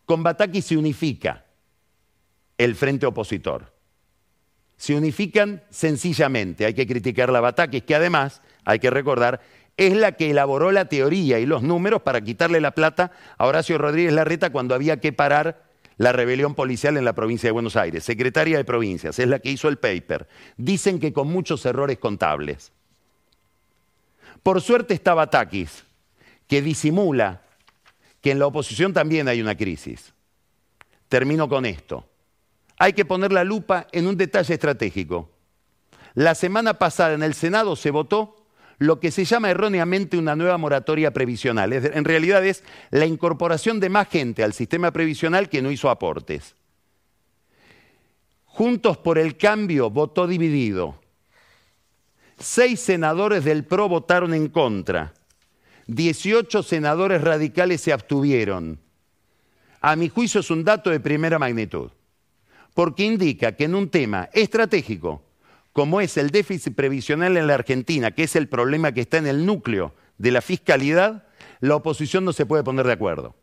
Con 0.05 0.23
Bataki 0.23 0.61
se 0.61 0.77
unifica 0.77 1.45
el 2.59 2.75
frente 2.75 3.07
opositor 3.07 3.79
se 4.79 4.95
unifican 4.95 5.63
sencillamente. 5.69 6.65
Hay 6.65 6.73
que 6.73 6.87
criticar 6.87 7.31
la 7.31 7.41
Batakis, 7.41 7.83
que 7.83 7.97
además, 7.97 8.41
hay 8.65 8.79
que 8.79 8.91
recordar, 8.91 9.41
es 9.77 9.95
la 9.95 10.13
que 10.13 10.31
elaboró 10.31 10.73
la 10.73 10.87
teoría 10.87 11.39
y 11.41 11.47
los 11.47 11.63
números 11.63 12.03
para 12.03 12.21
quitarle 12.21 12.61
la 12.61 12.71
plata 12.71 13.11
a 13.37 13.47
Horacio 13.47 13.77
Rodríguez 13.77 14.13
Larreta 14.13 14.51
cuando 14.51 14.75
había 14.75 15.01
que 15.01 15.13
parar 15.13 15.68
la 15.99 16.13
rebelión 16.13 16.55
policial 16.55 16.97
en 16.97 17.05
la 17.05 17.13
provincia 17.13 17.49
de 17.49 17.53
Buenos 17.53 17.77
Aires. 17.77 18.05
Secretaria 18.05 18.57
de 18.57 18.65
Provincias, 18.65 19.19
es 19.19 19.29
la 19.29 19.39
que 19.39 19.51
hizo 19.51 19.69
el 19.69 19.79
paper. 19.79 20.27
Dicen 20.57 20.99
que 20.99 21.13
con 21.13 21.29
muchos 21.29 21.67
errores 21.67 21.99
contables. 21.99 22.73
Por 24.43 24.63
suerte 24.63 24.95
está 24.95 25.13
Batakis, 25.15 25.85
que 26.47 26.63
disimula 26.63 27.43
que 28.23 28.31
en 28.31 28.39
la 28.39 28.47
oposición 28.47 28.95
también 28.95 29.29
hay 29.29 29.43
una 29.43 29.57
crisis. 29.57 30.15
Termino 31.09 31.49
con 31.49 31.67
esto 31.67 32.09
hay 32.79 32.93
que 32.93 33.05
poner 33.05 33.33
la 33.33 33.45
lupa 33.45 33.89
en 33.93 34.07
un 34.07 34.17
detalle 34.17 34.55
estratégico. 34.55 35.31
La 36.15 36.35
semana 36.35 36.75
pasada 36.75 37.15
en 37.15 37.23
el 37.23 37.35
Senado 37.35 37.77
se 37.77 37.91
votó 37.91 38.38
lo 38.79 39.01
que 39.01 39.11
se 39.11 39.25
llama 39.25 39.51
erróneamente 39.51 40.17
una 40.17 40.37
nueva 40.37 40.57
moratoria 40.57 41.13
previsional. 41.13 41.73
En 41.73 42.05
realidad 42.05 42.45
es 42.47 42.63
la 42.91 43.07
incorporación 43.07 43.81
de 43.81 43.89
más 43.89 44.09
gente 44.09 44.45
al 44.45 44.53
sistema 44.53 44.93
previsional 44.93 45.49
que 45.49 45.63
no 45.63 45.71
hizo 45.71 45.91
aportes. 45.91 46.55
Juntos 48.45 48.97
por 48.99 49.19
el 49.19 49.37
Cambio 49.37 49.91
votó 49.91 50.27
dividido. 50.27 51.01
Seis 52.39 52.81
senadores 52.81 53.45
del 53.45 53.65
PRO 53.65 53.89
votaron 53.89 54.33
en 54.33 54.49
contra. 54.49 55.13
18 55.89 56.63
senadores 56.63 57.21
radicales 57.23 57.81
se 57.81 57.93
abstuvieron. 57.93 58.79
A 59.81 59.97
mi 59.97 60.09
juicio 60.09 60.41
es 60.41 60.51
un 60.51 60.63
dato 60.63 60.91
de 60.91 61.01
primera 61.01 61.39
magnitud, 61.39 61.91
porque 62.75 63.05
indica 63.05 63.53
que 63.53 63.65
en 63.65 63.75
un 63.75 63.89
tema 63.89 64.29
estratégico, 64.33 65.23
como 65.79 66.01
es 66.01 66.17
el 66.17 66.31
déficit 66.31 66.75
previsional 66.75 67.37
en 67.37 67.47
la 67.47 67.55
Argentina, 67.55 68.11
que 68.11 68.25
es 68.25 68.35
el 68.35 68.49
problema 68.49 68.91
que 68.91 69.03
está 69.03 69.19
en 69.19 69.29
el 69.29 69.47
núcleo 69.47 69.95
de 70.17 70.33
la 70.33 70.41
fiscalidad, 70.41 71.29
la 71.61 71.77
oposición 71.77 72.25
no 72.25 72.33
se 72.33 72.47
puede 72.47 72.65
poner 72.65 72.85
de 72.85 72.95
acuerdo. 72.95 73.37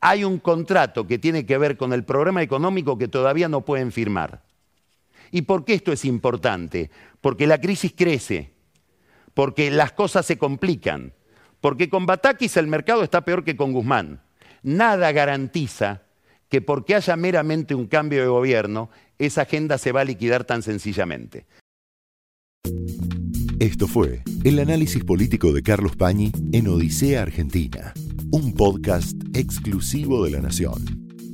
Hay 0.00 0.24
un 0.24 0.40
contrato 0.40 1.06
que 1.06 1.20
tiene 1.20 1.46
que 1.46 1.58
ver 1.58 1.76
con 1.76 1.92
el 1.92 2.02
programa 2.02 2.42
económico 2.42 2.98
que 2.98 3.06
todavía 3.06 3.48
no 3.48 3.60
pueden 3.60 3.92
firmar. 3.92 4.42
¿Y 5.30 5.42
por 5.42 5.64
qué 5.64 5.74
esto 5.74 5.92
es 5.92 6.04
importante? 6.04 6.90
Porque 7.20 7.46
la 7.46 7.60
crisis 7.60 7.94
crece, 7.96 8.50
porque 9.32 9.70
las 9.70 9.92
cosas 9.92 10.26
se 10.26 10.38
complican, 10.38 11.12
porque 11.60 11.88
con 11.88 12.04
Batakis 12.04 12.56
el 12.56 12.66
mercado 12.66 13.04
está 13.04 13.20
peor 13.24 13.44
que 13.44 13.54
con 13.54 13.70
Guzmán. 13.70 14.22
Nada 14.64 15.12
garantiza 15.12 16.02
que 16.54 16.62
porque 16.62 16.94
haya 16.94 17.16
meramente 17.16 17.74
un 17.74 17.88
cambio 17.88 18.20
de 18.20 18.28
gobierno, 18.28 18.88
esa 19.18 19.42
agenda 19.42 19.76
se 19.76 19.90
va 19.90 20.02
a 20.02 20.04
liquidar 20.04 20.44
tan 20.44 20.62
sencillamente. 20.62 21.46
Esto 23.58 23.88
fue 23.88 24.22
el 24.44 24.60
análisis 24.60 25.02
político 25.02 25.52
de 25.52 25.64
Carlos 25.64 25.96
Pañi 25.96 26.30
en 26.52 26.68
Odisea 26.68 27.22
Argentina, 27.22 27.92
un 28.30 28.54
podcast 28.54 29.16
exclusivo 29.34 30.24
de 30.24 30.30
la 30.30 30.42
Nación. 30.42 31.03